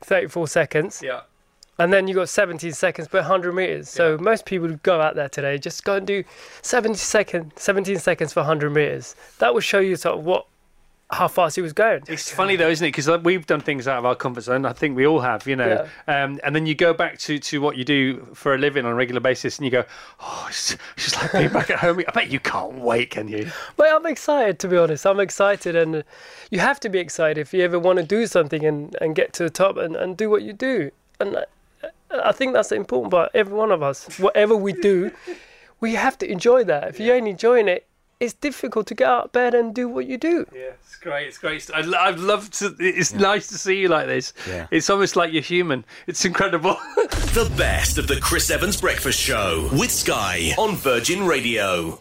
34 0.01 0.47
seconds. 0.47 1.01
Yeah. 1.03 1.21
And 1.79 1.93
then 1.93 2.07
you 2.07 2.15
got 2.15 2.29
17 2.29 2.71
seconds 2.73 3.07
per 3.07 3.19
100 3.19 3.53
meters. 3.53 3.89
So 3.89 4.17
most 4.17 4.45
people 4.45 4.67
who 4.67 4.77
go 4.77 4.99
out 4.99 5.15
there 5.15 5.29
today 5.29 5.57
just 5.57 5.83
go 5.83 5.95
and 5.95 6.07
do 6.07 6.23
70 6.63 6.95
second, 6.95 7.53
17 7.55 7.99
seconds 7.99 8.33
for 8.33 8.39
100 8.39 8.71
meters. 8.71 9.15
That 9.39 9.53
will 9.53 9.61
show 9.61 9.79
you 9.79 9.95
sort 9.95 10.17
of 10.17 10.25
what, 10.25 10.47
how 11.11 11.27
fast 11.27 11.55
he 11.55 11.61
was 11.61 11.73
going. 11.73 12.03
It's 12.07 12.29
funny 12.29 12.55
though, 12.55 12.69
isn't 12.69 12.85
it? 12.85 12.89
Because 12.89 13.07
we've 13.23 13.45
done 13.45 13.61
things 13.61 13.87
out 13.87 13.99
of 13.99 14.05
our 14.05 14.15
comfort 14.15 14.41
zone. 14.41 14.65
I 14.65 14.73
think 14.73 14.97
we 14.97 15.07
all 15.07 15.21
have, 15.21 15.47
you 15.47 15.55
know. 15.55 15.87
Um, 16.07 16.39
and 16.43 16.55
then 16.55 16.65
you 16.65 16.75
go 16.75 16.93
back 16.93 17.17
to, 17.19 17.39
to 17.39 17.61
what 17.61 17.77
you 17.77 17.85
do 17.85 18.27
for 18.33 18.55
a 18.55 18.57
living 18.57 18.85
on 18.85 18.91
a 18.91 18.95
regular 18.95 19.21
basis, 19.21 19.57
and 19.57 19.65
you 19.65 19.71
go, 19.71 19.85
"Oh, 20.19 20.45
it's 20.49 20.75
just 20.97 21.15
like 21.15 21.31
being 21.31 21.49
back 21.49 21.69
at 21.69 21.79
home." 21.79 22.01
I 22.05 22.11
bet 22.11 22.29
you 22.29 22.41
can't 22.41 22.73
wait, 22.79 23.11
can 23.11 23.29
you? 23.29 23.49
But 23.77 23.87
I'm 23.89 24.05
excited 24.05 24.59
to 24.59 24.67
be 24.67 24.75
honest. 24.75 25.05
I'm 25.05 25.21
excited, 25.21 25.77
and 25.77 26.03
you 26.51 26.59
have 26.59 26.79
to 26.81 26.89
be 26.89 26.99
excited 26.99 27.37
if 27.37 27.53
you 27.53 27.63
ever 27.63 27.79
want 27.79 27.99
to 27.99 28.05
do 28.05 28.27
something 28.27 28.65
and, 28.65 28.95
and 28.99 29.15
get 29.15 29.31
to 29.33 29.43
the 29.43 29.49
top 29.49 29.77
and, 29.77 29.95
and 29.95 30.17
do 30.17 30.29
what 30.29 30.41
you 30.41 30.51
do. 30.51 30.91
And 31.21 31.45
I, 32.11 32.29
I 32.29 32.31
think 32.31 32.53
that's 32.53 32.69
the 32.69 32.75
important 32.75 33.11
part. 33.11 33.31
Every 33.33 33.53
one 33.53 33.71
of 33.71 33.81
us, 33.83 34.19
whatever 34.19 34.55
we 34.55 34.73
do, 34.73 35.11
we 35.79 35.95
have 35.95 36.17
to 36.19 36.31
enjoy 36.31 36.63
that. 36.65 36.87
If 36.89 36.99
you 36.99 37.13
ain't 37.13 37.27
enjoying 37.27 37.67
it, 37.67 37.87
it's 38.19 38.33
difficult 38.33 38.87
to 38.87 38.95
get 38.95 39.07
out 39.07 39.25
of 39.25 39.31
bed 39.31 39.53
and 39.53 39.75
do 39.75 39.87
what 39.87 40.07
you 40.07 40.17
do. 40.17 40.47
Yeah, 40.53 40.71
it's 40.81 40.95
great. 40.95 41.27
It's 41.27 41.37
great. 41.37 41.69
I, 41.73 41.81
I'd 42.07 42.19
love 42.19 42.49
to. 42.51 42.75
It's 42.79 43.13
nice 43.13 43.47
to 43.47 43.57
see 43.57 43.77
you 43.77 43.89
like 43.89 44.07
this. 44.07 44.33
Yeah. 44.47 44.65
It's 44.71 44.89
almost 44.89 45.15
like 45.15 45.31
you're 45.31 45.43
human. 45.43 45.85
It's 46.07 46.25
incredible. 46.25 46.77
The 47.37 47.53
best 47.55 47.99
of 47.99 48.07
the 48.07 48.19
Chris 48.19 48.49
Evans 48.49 48.81
Breakfast 48.81 49.19
Show 49.19 49.69
with 49.73 49.91
Sky 49.91 50.55
on 50.57 50.75
Virgin 50.75 51.27
Radio. 51.27 51.99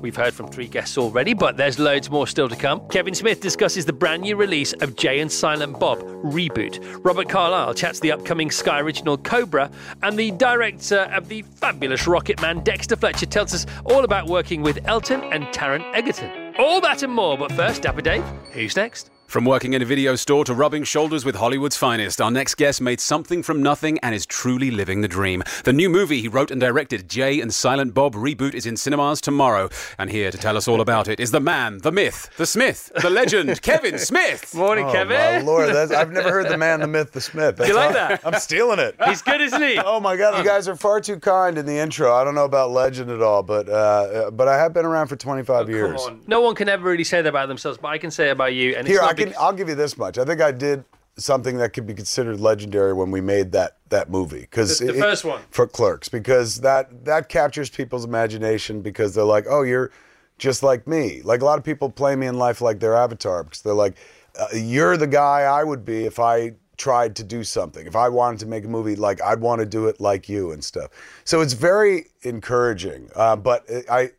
We've 0.00 0.16
heard 0.16 0.34
from 0.34 0.48
three 0.48 0.66
guests 0.66 0.98
already, 0.98 1.34
but 1.34 1.56
there's 1.56 1.78
loads 1.78 2.10
more 2.10 2.26
still 2.26 2.48
to 2.48 2.56
come. 2.56 2.86
Kevin 2.88 3.14
Smith 3.14 3.40
discusses 3.40 3.84
the 3.84 3.92
brand 3.92 4.22
new 4.22 4.36
release 4.36 4.72
of 4.74 4.96
Jay 4.96 5.20
and 5.20 5.30
Silent 5.30 5.78
Bob 5.78 6.00
Reboot. 6.00 7.00
Robert 7.04 7.28
Carlyle 7.28 7.74
chats 7.74 8.00
the 8.00 8.12
upcoming 8.12 8.50
Sky 8.50 8.80
original 8.80 9.16
Cobra, 9.16 9.70
and 10.02 10.18
the 10.18 10.32
director 10.32 11.10
of 11.14 11.28
the 11.28 11.42
fabulous 11.42 12.02
Rocketman, 12.02 12.62
Dexter 12.62 12.96
Fletcher, 12.96 13.26
tells 13.26 13.54
us 13.54 13.66
all 13.84 14.04
about 14.04 14.26
working 14.26 14.62
with 14.62 14.86
Elton 14.86 15.22
and 15.32 15.44
Taron 15.46 15.84
Egerton. 15.94 16.54
All 16.58 16.80
that 16.80 17.02
and 17.02 17.12
more, 17.12 17.38
but 17.38 17.52
first, 17.52 17.82
Dapper 17.82 18.02
Dave, 18.02 18.24
who's 18.52 18.76
next? 18.76 19.10
From 19.30 19.44
working 19.44 19.74
in 19.74 19.80
a 19.80 19.84
video 19.84 20.16
store 20.16 20.44
to 20.46 20.52
rubbing 20.52 20.82
shoulders 20.82 21.24
with 21.24 21.36
Hollywood's 21.36 21.76
finest, 21.76 22.20
our 22.20 22.32
next 22.32 22.56
guest 22.56 22.80
made 22.80 22.98
something 22.98 23.44
from 23.44 23.62
nothing 23.62 23.96
and 24.00 24.12
is 24.12 24.26
truly 24.26 24.72
living 24.72 25.02
the 25.02 25.06
dream. 25.08 25.44
The 25.62 25.72
new 25.72 25.88
movie 25.88 26.20
he 26.20 26.26
wrote 26.26 26.50
and 26.50 26.60
directed, 26.60 27.08
Jay 27.08 27.40
and 27.40 27.54
Silent 27.54 27.94
Bob 27.94 28.14
Reboot, 28.16 28.54
is 28.54 28.66
in 28.66 28.76
cinemas 28.76 29.20
tomorrow. 29.20 29.68
And 29.98 30.10
here 30.10 30.32
to 30.32 30.36
tell 30.36 30.56
us 30.56 30.66
all 30.66 30.80
about 30.80 31.06
it 31.06 31.20
is 31.20 31.30
the 31.30 31.38
man, 31.38 31.78
the 31.78 31.92
myth, 31.92 32.28
the 32.38 32.44
Smith, 32.44 32.90
the 33.02 33.08
legend, 33.08 33.62
Kevin 33.62 33.98
Smith. 34.00 34.52
Morning, 34.52 34.86
Oh, 34.86 34.92
Kevin. 34.92 35.16
my 35.16 35.38
lord, 35.42 35.68
that's, 35.72 35.92
I've 35.92 36.10
never 36.10 36.32
heard 36.32 36.48
the 36.48 36.58
man, 36.58 36.80
the 36.80 36.88
myth, 36.88 37.12
the 37.12 37.20
Smith. 37.20 37.54
That's 37.54 37.68
you 37.68 37.76
like 37.76 37.90
how- 37.90 38.08
that? 38.08 38.22
I'm 38.26 38.40
stealing 38.40 38.80
it. 38.80 38.96
He's 39.06 39.22
good, 39.22 39.40
isn't 39.40 39.62
he? 39.62 39.78
Oh 39.78 40.00
my 40.00 40.16
God, 40.16 40.38
you 40.38 40.44
guys 40.44 40.66
are 40.66 40.74
far 40.74 41.00
too 41.00 41.20
kind 41.20 41.56
in 41.56 41.66
the 41.66 41.76
intro. 41.78 42.12
I 42.12 42.24
don't 42.24 42.34
know 42.34 42.46
about 42.46 42.72
legend 42.72 43.08
at 43.12 43.22
all, 43.22 43.44
but 43.44 43.68
uh, 43.68 44.32
but 44.32 44.48
I 44.48 44.58
have 44.58 44.72
been 44.74 44.84
around 44.84 45.06
for 45.06 45.14
25 45.14 45.68
years. 45.70 46.00
On. 46.00 46.20
No 46.26 46.40
one 46.40 46.56
can 46.56 46.68
ever 46.68 46.82
really 46.90 47.04
say 47.04 47.22
that 47.22 47.28
about 47.28 47.46
themselves, 47.46 47.78
but 47.80 47.88
I 47.88 47.98
can 47.98 48.10
say 48.10 48.26
it 48.26 48.32
about 48.32 48.54
you. 48.54 48.70
And 48.70 48.80
it's 48.80 48.88
Here, 48.88 49.00
not 49.00 49.10
I 49.10 49.19
can. 49.26 49.34
I'll 49.38 49.52
give 49.52 49.68
you 49.68 49.74
this 49.74 49.96
much. 49.98 50.18
I 50.18 50.24
think 50.24 50.40
I 50.40 50.52
did 50.52 50.84
something 51.16 51.58
that 51.58 51.72
could 51.72 51.86
be 51.86 51.92
considered 51.94 52.40
legendary 52.40 52.92
when 52.94 53.10
we 53.10 53.20
made 53.20 53.52
that 53.52 53.76
that 53.90 54.10
movie 54.10 54.40
because 54.40 54.78
The- 54.78 54.86
the 54.86 54.94
first 54.94 55.24
one. 55.24 55.40
for 55.50 55.66
Clerks 55.66 56.08
because 56.08 56.60
that 56.60 57.04
that 57.04 57.28
captures 57.28 57.68
people's 57.68 58.04
imagination 58.04 58.80
because 58.80 59.14
they're 59.14 59.24
like, 59.24 59.44
oh, 59.48 59.62
you're 59.62 59.90
just 60.38 60.62
like 60.62 60.86
me. 60.86 61.20
Like 61.22 61.42
a 61.42 61.44
lot 61.44 61.58
of 61.58 61.64
people 61.64 61.90
play 61.90 62.16
me 62.16 62.26
in 62.26 62.38
life 62.38 62.60
like 62.60 62.80
their 62.80 62.94
avatar 62.96 63.44
because 63.44 63.60
they're 63.62 63.74
like, 63.74 63.96
uh, 64.38 64.46
you're 64.54 64.96
the 64.96 65.06
guy 65.06 65.42
I 65.42 65.64
would 65.64 65.84
be 65.84 66.04
if 66.06 66.18
I 66.18 66.52
tried 66.78 67.14
to 67.16 67.24
do 67.24 67.44
something. 67.44 67.86
If 67.86 67.94
I 67.96 68.08
wanted 68.08 68.40
to 68.40 68.46
make 68.46 68.64
a 68.64 68.68
movie, 68.68 68.96
like 68.96 69.20
I'd 69.22 69.40
want 69.40 69.58
to 69.60 69.66
do 69.66 69.88
it 69.88 70.00
like 70.00 70.30
you 70.30 70.52
and 70.52 70.64
stuff. 70.64 70.90
So 71.24 71.42
it's 71.42 71.52
very 71.52 72.06
encouraging. 72.22 73.10
Uh, 73.14 73.36
but 73.36 73.66
I. 73.90 74.12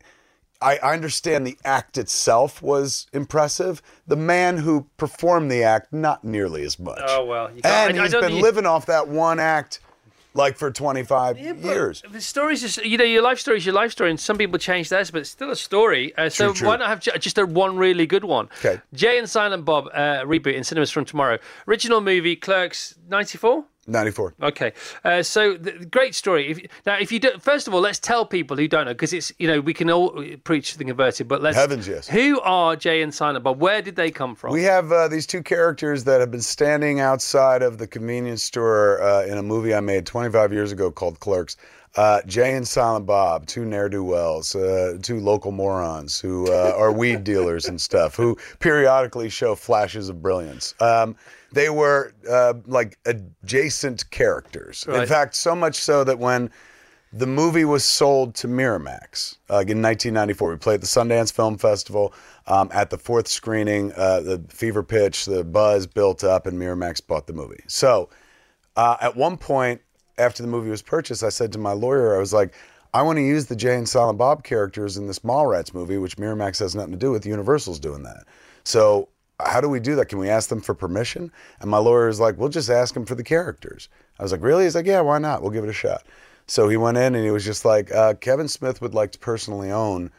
I 0.61 0.77
I 0.77 0.93
understand 0.93 1.45
the 1.47 1.57
act 1.65 1.97
itself 1.97 2.61
was 2.61 3.07
impressive. 3.13 3.81
The 4.07 4.15
man 4.15 4.57
who 4.57 4.87
performed 4.97 5.49
the 5.51 5.63
act, 5.63 5.91
not 5.91 6.23
nearly 6.23 6.63
as 6.63 6.77
much. 6.79 6.99
Oh, 7.07 7.25
well, 7.25 7.49
you 7.55 7.61
can't- 7.61 7.91
and 7.91 7.97
I- 7.99 8.01
I 8.01 8.03
he's 8.05 8.11
don't 8.11 8.21
been 8.21 8.31
think- 8.31 8.43
living 8.43 8.65
off 8.65 8.85
that 8.85 9.07
one 9.07 9.39
act, 9.39 9.79
like 10.33 10.57
for 10.57 10.71
25 10.71 11.37
years. 11.37 12.01
The 12.09 12.21
story's 12.21 12.61
just, 12.61 12.85
you 12.85 12.97
know, 12.97 13.03
your 13.03 13.21
life 13.21 13.37
story 13.39 13.57
is 13.57 13.65
your 13.65 13.75
life 13.75 13.91
story, 13.91 14.09
and 14.11 14.19
some 14.19 14.37
people 14.37 14.57
change 14.59 14.87
theirs, 14.87 15.11
but 15.11 15.19
it's 15.21 15.29
still 15.29 15.51
a 15.51 15.55
story. 15.57 16.15
Uh, 16.17 16.29
so 16.29 16.45
True, 16.45 16.53
true. 16.53 16.67
why 16.69 16.77
not 16.77 16.87
have 16.87 17.01
ju- 17.01 17.11
just 17.19 17.37
a 17.37 17.45
one 17.45 17.75
really 17.77 18.05
good 18.07 18.23
one? 18.23 18.47
Okay. 18.59 18.79
Jay 18.93 19.17
and 19.19 19.29
Silent 19.29 19.65
Bob 19.65 19.87
uh, 19.93 20.21
reboot 20.23 20.53
in 20.55 20.63
cinemas 20.63 20.89
from 20.89 21.03
tomorrow. 21.03 21.37
Original 21.67 21.99
movie, 21.99 22.35
Clerks, 22.37 22.95
94? 23.09 23.65
94. 23.87 24.35
Okay, 24.41 24.73
uh, 25.03 25.23
so 25.23 25.55
the, 25.57 25.71
great 25.85 26.13
story. 26.13 26.51
If, 26.51 26.59
now, 26.85 26.97
if 26.99 27.11
you 27.11 27.19
do, 27.19 27.31
first 27.39 27.67
of 27.67 27.73
all, 27.73 27.81
let's 27.81 27.99
tell 27.99 28.25
people 28.25 28.55
who 28.55 28.67
don't 28.67 28.85
know 28.85 28.93
because 28.93 29.11
it's 29.11 29.31
you 29.39 29.47
know 29.47 29.59
we 29.59 29.73
can 29.73 29.89
all 29.89 30.23
preach 30.43 30.77
the 30.77 30.85
converted, 30.85 31.27
but 31.27 31.41
let's 31.41 31.57
Heavens, 31.57 31.87
yes. 31.87 32.07
Who 32.07 32.39
are 32.41 32.75
Jay 32.75 33.01
and 33.01 33.13
Silent 33.13 33.43
Bob? 33.43 33.59
Where 33.59 33.81
did 33.81 33.95
they 33.95 34.11
come 34.11 34.35
from? 34.35 34.53
We 34.53 34.63
have 34.63 34.91
uh, 34.91 35.07
these 35.07 35.25
two 35.25 35.41
characters 35.41 36.03
that 36.03 36.19
have 36.19 36.31
been 36.31 36.41
standing 36.41 36.99
outside 36.99 37.63
of 37.63 37.77
the 37.77 37.87
convenience 37.87 38.43
store 38.43 39.01
uh, 39.01 39.25
in 39.25 39.37
a 39.37 39.43
movie 39.43 39.73
I 39.73 39.79
made 39.79 40.05
25 40.05 40.53
years 40.53 40.71
ago 40.71 40.91
called 40.91 41.19
Clerks. 41.19 41.57
Uh, 41.97 42.21
Jay 42.25 42.55
and 42.55 42.65
Silent 42.65 43.05
Bob, 43.05 43.45
two 43.47 43.65
ne'er 43.65 43.89
do 43.89 44.01
wells, 44.01 44.55
uh, 44.55 44.97
two 45.01 45.19
local 45.19 45.51
morons 45.51 46.21
who 46.21 46.49
uh, 46.49 46.73
are 46.77 46.93
weed 46.93 47.25
dealers 47.25 47.65
and 47.65 47.81
stuff, 47.81 48.15
who 48.15 48.37
periodically 48.59 49.27
show 49.27 49.55
flashes 49.55 50.07
of 50.07 50.21
brilliance. 50.21 50.73
Um, 50.79 51.17
they 51.51 51.69
were 51.69 52.13
uh, 52.29 52.53
like 52.65 52.97
adjacent 53.05 54.09
characters. 54.11 54.85
In 54.87 55.05
fact, 55.07 55.35
so 55.35 55.55
much 55.55 55.75
so 55.75 56.03
that 56.03 56.19
when 56.19 56.49
the 57.13 57.27
movie 57.27 57.65
was 57.65 57.83
sold 57.83 58.35
to 58.35 58.47
Miramax 58.47 59.37
uh, 59.49 59.59
in 59.67 59.81
1994. 59.81 60.51
We 60.51 60.57
played 60.57 60.75
at 60.75 60.81
the 60.81 60.87
Sundance 60.87 61.31
Film 61.31 61.57
Festival. 61.57 62.13
Um, 62.47 62.69
at 62.73 62.89
the 62.89 62.97
fourth 62.97 63.27
screening, 63.27 63.93
uh, 63.93 64.21
the 64.21 64.43
fever 64.49 64.81
pitch, 64.81 65.25
the 65.25 65.43
buzz 65.43 65.85
built 65.85 66.23
up, 66.23 66.47
and 66.47 66.57
Miramax 66.57 67.05
bought 67.05 67.27
the 67.27 67.33
movie. 67.33 67.63
So, 67.67 68.09
uh, 68.75 68.97
at 68.99 69.15
one 69.15 69.37
point 69.37 69.81
after 70.17 70.41
the 70.41 70.49
movie 70.49 70.69
was 70.69 70.81
purchased, 70.81 71.23
I 71.23 71.29
said 71.29 71.51
to 71.53 71.59
my 71.59 71.73
lawyer, 71.73 72.15
I 72.15 72.19
was 72.19 72.33
like, 72.33 72.53
I 72.93 73.03
want 73.03 73.17
to 73.17 73.23
use 73.23 73.45
the 73.45 73.55
Jay 73.55 73.75
and 73.75 73.87
Silent 73.87 74.17
Bob 74.17 74.43
characters 74.43 74.97
in 74.97 75.07
this 75.07 75.19
Mallrats 75.19 75.73
movie, 75.73 75.97
which 75.97 76.17
Miramax 76.17 76.59
has 76.59 76.75
nothing 76.75 76.91
to 76.91 76.97
do 76.97 77.11
with. 77.11 77.25
Universal's 77.25 77.79
doing 77.79 78.03
that. 78.03 78.25
So, 78.63 79.07
how 79.45 79.61
do 79.61 79.69
we 79.69 79.79
do 79.79 79.95
that? 79.95 80.07
Can 80.07 80.19
we 80.19 80.29
ask 80.29 80.49
them 80.49 80.61
for 80.61 80.73
permission? 80.73 81.31
And 81.59 81.69
my 81.69 81.77
lawyer 81.77 82.07
is 82.07 82.19
like, 82.19 82.37
we'll 82.37 82.49
just 82.49 82.69
ask 82.69 82.93
them 82.93 83.05
for 83.05 83.15
the 83.15 83.23
characters. 83.23 83.89
I 84.19 84.23
was 84.23 84.31
like, 84.31 84.41
really? 84.41 84.65
He's 84.65 84.75
like, 84.75 84.85
yeah, 84.85 85.01
why 85.01 85.17
not? 85.17 85.41
We'll 85.41 85.51
give 85.51 85.63
it 85.63 85.69
a 85.69 85.73
shot. 85.73 86.05
So 86.47 86.67
he 86.67 86.77
went 86.77 86.97
in 86.97 87.15
and 87.15 87.23
he 87.23 87.31
was 87.31 87.45
just 87.45 87.65
like, 87.65 87.91
uh, 87.93 88.15
Kevin 88.15 88.47
Smith 88.47 88.81
would 88.81 88.93
like 88.93 89.11
to 89.13 89.19
personally 89.19 89.71
own 89.71 90.11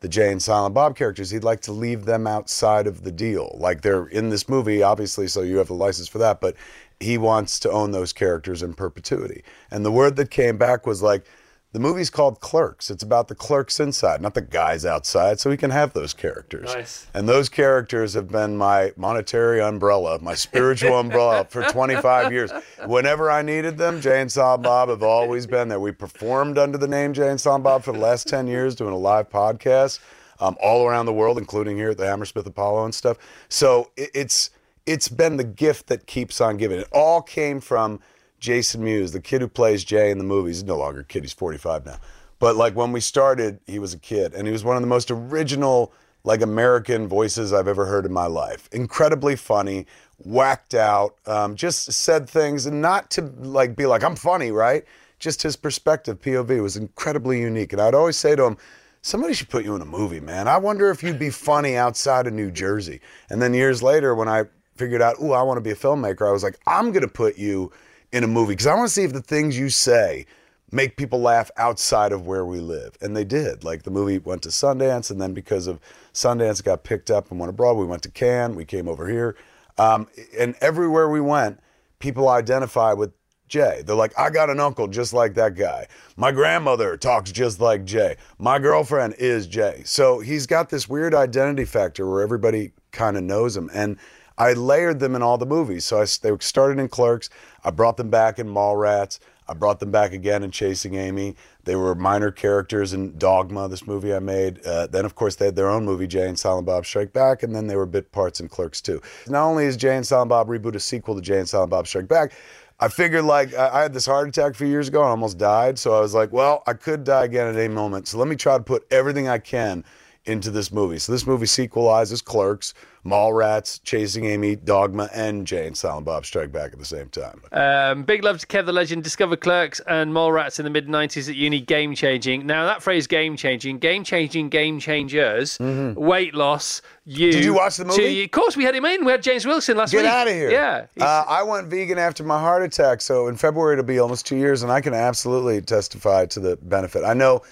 the 0.00 0.08
Jay 0.08 0.30
and 0.30 0.42
Silent 0.42 0.74
Bob 0.74 0.96
characters. 0.96 1.30
He'd 1.30 1.44
like 1.44 1.60
to 1.62 1.72
leave 1.72 2.04
them 2.04 2.26
outside 2.26 2.86
of 2.86 3.02
the 3.02 3.12
deal. 3.12 3.56
Like 3.58 3.82
they're 3.82 4.06
in 4.06 4.30
this 4.30 4.48
movie, 4.48 4.82
obviously, 4.82 5.28
so 5.28 5.42
you 5.42 5.56
have 5.58 5.68
the 5.68 5.74
license 5.74 6.08
for 6.08 6.18
that, 6.18 6.40
but 6.40 6.56
he 7.00 7.18
wants 7.18 7.58
to 7.60 7.70
own 7.70 7.90
those 7.90 8.12
characters 8.12 8.62
in 8.62 8.74
perpetuity. 8.74 9.42
And 9.70 9.84
the 9.84 9.92
word 9.92 10.16
that 10.16 10.30
came 10.30 10.56
back 10.56 10.86
was 10.86 11.02
like, 11.02 11.24
the 11.72 11.80
movie's 11.80 12.10
called 12.10 12.40
Clerks. 12.40 12.90
It's 12.90 13.02
about 13.02 13.28
the 13.28 13.34
clerks 13.34 13.80
inside, 13.80 14.20
not 14.20 14.34
the 14.34 14.42
guys 14.42 14.84
outside, 14.84 15.40
so 15.40 15.48
we 15.48 15.56
can 15.56 15.70
have 15.70 15.94
those 15.94 16.12
characters. 16.12 16.74
Nice. 16.74 17.06
And 17.14 17.26
those 17.26 17.48
characters 17.48 18.12
have 18.12 18.28
been 18.28 18.56
my 18.58 18.92
monetary 18.96 19.60
umbrella, 19.60 20.18
my 20.20 20.34
spiritual 20.34 20.98
umbrella 20.98 21.46
for 21.48 21.62
25 21.70 22.30
years. 22.30 22.52
Whenever 22.86 23.30
I 23.30 23.40
needed 23.40 23.78
them, 23.78 24.02
Jay 24.02 24.20
and 24.20 24.30
Silent 24.30 24.62
Bob 24.62 24.90
have 24.90 25.02
always 25.02 25.46
been 25.46 25.68
there. 25.68 25.80
We 25.80 25.92
performed 25.92 26.58
under 26.58 26.76
the 26.76 26.88
name 26.88 27.14
Jay 27.14 27.30
and 27.30 27.40
Silent 27.40 27.64
Bob 27.64 27.84
for 27.84 27.92
the 27.92 27.98
last 28.00 28.28
10 28.28 28.46
years, 28.46 28.74
doing 28.74 28.92
a 28.92 28.98
live 28.98 29.30
podcast 29.30 30.00
um, 30.40 30.56
all 30.62 30.86
around 30.86 31.06
the 31.06 31.12
world, 31.12 31.38
including 31.38 31.76
here 31.78 31.90
at 31.90 31.98
the 31.98 32.06
Hammersmith 32.06 32.46
Apollo 32.46 32.84
and 32.84 32.94
stuff. 32.94 33.16
So 33.48 33.90
it, 33.96 34.10
it's 34.14 34.50
it's 34.84 35.08
been 35.08 35.36
the 35.36 35.44
gift 35.44 35.86
that 35.86 36.06
keeps 36.06 36.40
on 36.40 36.56
giving. 36.56 36.80
It 36.80 36.88
all 36.92 37.22
came 37.22 37.60
from 37.60 38.00
Jason 38.42 38.82
Mewes, 38.82 39.12
the 39.12 39.20
kid 39.20 39.40
who 39.40 39.46
plays 39.46 39.84
Jay 39.84 40.10
in 40.10 40.18
the 40.18 40.24
movies. 40.24 40.56
He's 40.56 40.64
no 40.64 40.76
longer 40.76 41.00
a 41.00 41.04
kid; 41.04 41.22
he's 41.22 41.32
45 41.32 41.86
now. 41.86 41.98
But 42.40 42.56
like 42.56 42.74
when 42.74 42.90
we 42.90 43.00
started, 43.00 43.60
he 43.68 43.78
was 43.78 43.94
a 43.94 43.98
kid, 43.98 44.34
and 44.34 44.48
he 44.48 44.52
was 44.52 44.64
one 44.64 44.76
of 44.76 44.82
the 44.82 44.88
most 44.88 45.12
original, 45.12 45.92
like 46.24 46.42
American 46.42 47.06
voices 47.06 47.52
I've 47.52 47.68
ever 47.68 47.86
heard 47.86 48.04
in 48.04 48.12
my 48.12 48.26
life. 48.26 48.68
Incredibly 48.72 49.36
funny, 49.36 49.86
whacked 50.18 50.74
out, 50.74 51.14
um, 51.24 51.54
just 51.54 51.92
said 51.92 52.28
things, 52.28 52.66
and 52.66 52.82
not 52.82 53.10
to 53.12 53.22
like 53.38 53.76
be 53.76 53.86
like 53.86 54.02
I'm 54.02 54.16
funny, 54.16 54.50
right? 54.50 54.84
Just 55.20 55.40
his 55.40 55.54
perspective, 55.54 56.20
POV, 56.20 56.60
was 56.60 56.76
incredibly 56.76 57.40
unique. 57.40 57.72
And 57.72 57.80
I'd 57.80 57.94
always 57.94 58.16
say 58.16 58.34
to 58.34 58.44
him, 58.44 58.56
somebody 59.02 59.34
should 59.34 59.50
put 59.50 59.64
you 59.64 59.76
in 59.76 59.82
a 59.82 59.86
movie, 59.86 60.18
man. 60.18 60.48
I 60.48 60.56
wonder 60.56 60.90
if 60.90 61.00
you'd 61.00 61.16
be 61.16 61.30
funny 61.30 61.76
outside 61.76 62.26
of 62.26 62.32
New 62.32 62.50
Jersey. 62.50 63.00
And 63.30 63.40
then 63.40 63.54
years 63.54 63.84
later, 63.84 64.16
when 64.16 64.28
I 64.28 64.46
figured 64.74 65.00
out, 65.00 65.14
ooh, 65.22 65.30
I 65.32 65.42
want 65.42 65.58
to 65.58 65.60
be 65.60 65.70
a 65.70 65.76
filmmaker, 65.76 66.26
I 66.26 66.32
was 66.32 66.42
like, 66.42 66.58
I'm 66.66 66.90
going 66.90 67.02
to 67.02 67.08
put 67.08 67.38
you 67.38 67.70
in 68.12 68.24
a 68.24 68.28
movie 68.28 68.52
because 68.52 68.66
I 68.66 68.74
want 68.74 68.88
to 68.88 68.94
see 68.94 69.04
if 69.04 69.12
the 69.12 69.22
things 69.22 69.58
you 69.58 69.70
say 69.70 70.26
make 70.70 70.96
people 70.96 71.20
laugh 71.20 71.50
outside 71.56 72.12
of 72.12 72.26
where 72.26 72.46
we 72.46 72.60
live. 72.60 72.96
And 73.00 73.16
they 73.16 73.24
did. 73.24 73.62
Like 73.64 73.82
the 73.82 73.90
movie 73.90 74.18
went 74.18 74.42
to 74.42 74.48
Sundance, 74.48 75.10
and 75.10 75.20
then 75.20 75.34
because 75.34 75.66
of 75.66 75.80
Sundance, 76.14 76.60
it 76.60 76.64
got 76.64 76.84
picked 76.84 77.10
up 77.10 77.30
and 77.30 77.38
went 77.38 77.50
abroad. 77.50 77.76
We 77.76 77.86
went 77.86 78.02
to 78.04 78.10
Cannes, 78.10 78.54
we 78.54 78.64
came 78.64 78.88
over 78.88 79.08
here. 79.08 79.36
Um, 79.78 80.08
and 80.38 80.54
everywhere 80.60 81.08
we 81.08 81.20
went, 81.20 81.60
people 81.98 82.28
identify 82.28 82.92
with 82.92 83.12
Jay. 83.48 83.82
They're 83.84 83.96
like, 83.96 84.18
I 84.18 84.30
got 84.30 84.48
an 84.48 84.60
uncle 84.60 84.88
just 84.88 85.12
like 85.12 85.34
that 85.34 85.54
guy. 85.56 85.86
My 86.16 86.32
grandmother 86.32 86.96
talks 86.96 87.30
just 87.30 87.60
like 87.60 87.84
Jay. 87.84 88.16
My 88.38 88.58
girlfriend 88.58 89.14
is 89.18 89.46
Jay. 89.46 89.82
So 89.84 90.20
he's 90.20 90.46
got 90.46 90.70
this 90.70 90.88
weird 90.88 91.14
identity 91.14 91.66
factor 91.66 92.08
where 92.08 92.22
everybody 92.22 92.72
kind 92.92 93.16
of 93.16 93.22
knows 93.24 93.54
him. 93.54 93.70
And 93.74 93.98
I 94.42 94.54
layered 94.54 94.98
them 94.98 95.14
in 95.14 95.22
all 95.22 95.38
the 95.38 95.46
movies. 95.46 95.84
So 95.84 96.02
I, 96.02 96.06
they 96.20 96.36
started 96.40 96.80
in 96.80 96.88
Clerks. 96.88 97.30
I 97.64 97.70
brought 97.70 97.96
them 97.96 98.10
back 98.10 98.40
in 98.40 98.48
Mallrats. 98.48 99.20
I 99.48 99.54
brought 99.54 99.78
them 99.78 99.92
back 99.92 100.12
again 100.12 100.42
in 100.42 100.50
Chasing 100.50 100.96
Amy. 100.96 101.36
They 101.62 101.76
were 101.76 101.94
minor 101.94 102.32
characters 102.32 102.92
in 102.92 103.16
Dogma, 103.18 103.68
this 103.68 103.86
movie 103.86 104.12
I 104.12 104.18
made. 104.18 104.64
Uh, 104.66 104.88
then, 104.88 105.04
of 105.04 105.14
course, 105.14 105.36
they 105.36 105.44
had 105.44 105.54
their 105.54 105.68
own 105.68 105.84
movie, 105.84 106.08
Jay 106.08 106.26
and 106.28 106.36
Silent 106.36 106.66
Bob 106.66 106.86
Strike 106.86 107.12
Back, 107.12 107.44
and 107.44 107.54
then 107.54 107.68
they 107.68 107.76
were 107.76 107.86
bit 107.86 108.10
parts 108.10 108.40
in 108.40 108.48
Clerks 108.48 108.80
too. 108.80 109.00
Not 109.28 109.44
only 109.44 109.66
is 109.66 109.76
Jay 109.76 109.94
and 109.94 110.06
Silent 110.06 110.30
Bob 110.30 110.48
Reboot 110.48 110.74
a 110.74 110.80
sequel 110.80 111.14
to 111.14 111.20
Jay 111.20 111.38
and 111.38 111.48
Silent 111.48 111.70
Bob 111.70 111.86
Strike 111.86 112.08
Back, 112.08 112.32
I 112.80 112.88
figured 112.88 113.24
like 113.24 113.54
I 113.54 113.78
I 113.78 113.82
had 113.82 113.92
this 113.92 114.06
heart 114.06 114.28
attack 114.28 114.52
a 114.52 114.54
few 114.54 114.66
years 114.66 114.88
ago 114.88 115.02
and 115.02 115.10
almost 115.10 115.38
died. 115.38 115.78
So 115.78 115.96
I 115.96 116.00
was 116.00 116.14
like, 116.14 116.32
well, 116.32 116.64
I 116.66 116.72
could 116.72 117.04
die 117.04 117.24
again 117.26 117.46
at 117.46 117.54
any 117.54 117.72
moment. 117.72 118.08
So 118.08 118.18
let 118.18 118.26
me 118.26 118.34
try 118.34 118.58
to 118.58 118.64
put 118.64 118.86
everything 118.90 119.28
I 119.28 119.38
can 119.38 119.84
into 120.24 120.50
this 120.50 120.70
movie. 120.70 120.98
So 120.98 121.10
this 121.10 121.26
movie 121.26 121.46
sequelizes 121.46 122.24
Clerks, 122.24 122.74
Mallrats, 123.04 123.82
Chasing 123.82 124.24
Amy, 124.24 124.54
Dogma, 124.54 125.08
and 125.12 125.44
Jay 125.44 125.66
and 125.66 125.76
Silent 125.76 126.06
Bob 126.06 126.24
Strike 126.24 126.52
Back 126.52 126.72
at 126.72 126.78
the 126.78 126.84
same 126.84 127.08
time. 127.08 127.42
Um, 127.50 128.04
big 128.04 128.22
love 128.22 128.38
to 128.38 128.46
Kev 128.46 128.66
the 128.66 128.72
Legend. 128.72 129.02
Discovered 129.02 129.40
Clerks 129.40 129.80
and 129.88 130.12
Mallrats 130.12 130.60
in 130.60 130.64
the 130.64 130.70
mid 130.70 130.86
90s 130.86 131.28
at 131.28 131.34
uni. 131.34 131.60
Game 131.60 131.94
changing. 131.94 132.46
Now, 132.46 132.64
that 132.66 132.82
phrase 132.82 133.08
game 133.08 133.36
changing, 133.36 133.78
game 133.78 134.04
changing, 134.04 134.48
game 134.48 134.78
changers, 134.78 135.58
weight 135.58 136.34
loss, 136.34 136.82
you. 137.04 137.28
Mm-hmm. 137.28 137.38
Did 137.38 137.44
you 137.44 137.54
watch 137.54 137.76
the 137.76 137.84
movie? 137.84 138.22
of 138.22 138.30
course, 138.30 138.56
we 138.56 138.62
had 138.62 138.76
him 138.76 138.84
in. 138.84 139.04
We 139.04 139.10
had 139.10 139.22
James 139.22 139.44
Wilson 139.44 139.76
last 139.76 139.90
Get 139.90 139.98
week. 139.98 140.06
Get 140.06 140.14
out 140.14 140.28
of 140.28 140.34
here. 140.34 140.50
Yeah. 140.50 140.86
Uh, 141.00 141.24
I 141.26 141.42
went 141.42 141.66
vegan 141.66 141.98
after 141.98 142.22
my 142.22 142.38
heart 142.38 142.62
attack, 142.62 143.00
so 143.00 143.26
in 143.26 143.36
February 143.36 143.74
it'll 143.74 143.84
be 143.84 143.98
almost 143.98 144.26
two 144.26 144.36
years, 144.36 144.62
and 144.62 144.70
I 144.70 144.80
can 144.80 144.94
absolutely 144.94 145.60
testify 145.62 146.26
to 146.26 146.38
the 146.38 146.56
benefit. 146.62 147.02
I 147.02 147.14
know 147.14 147.42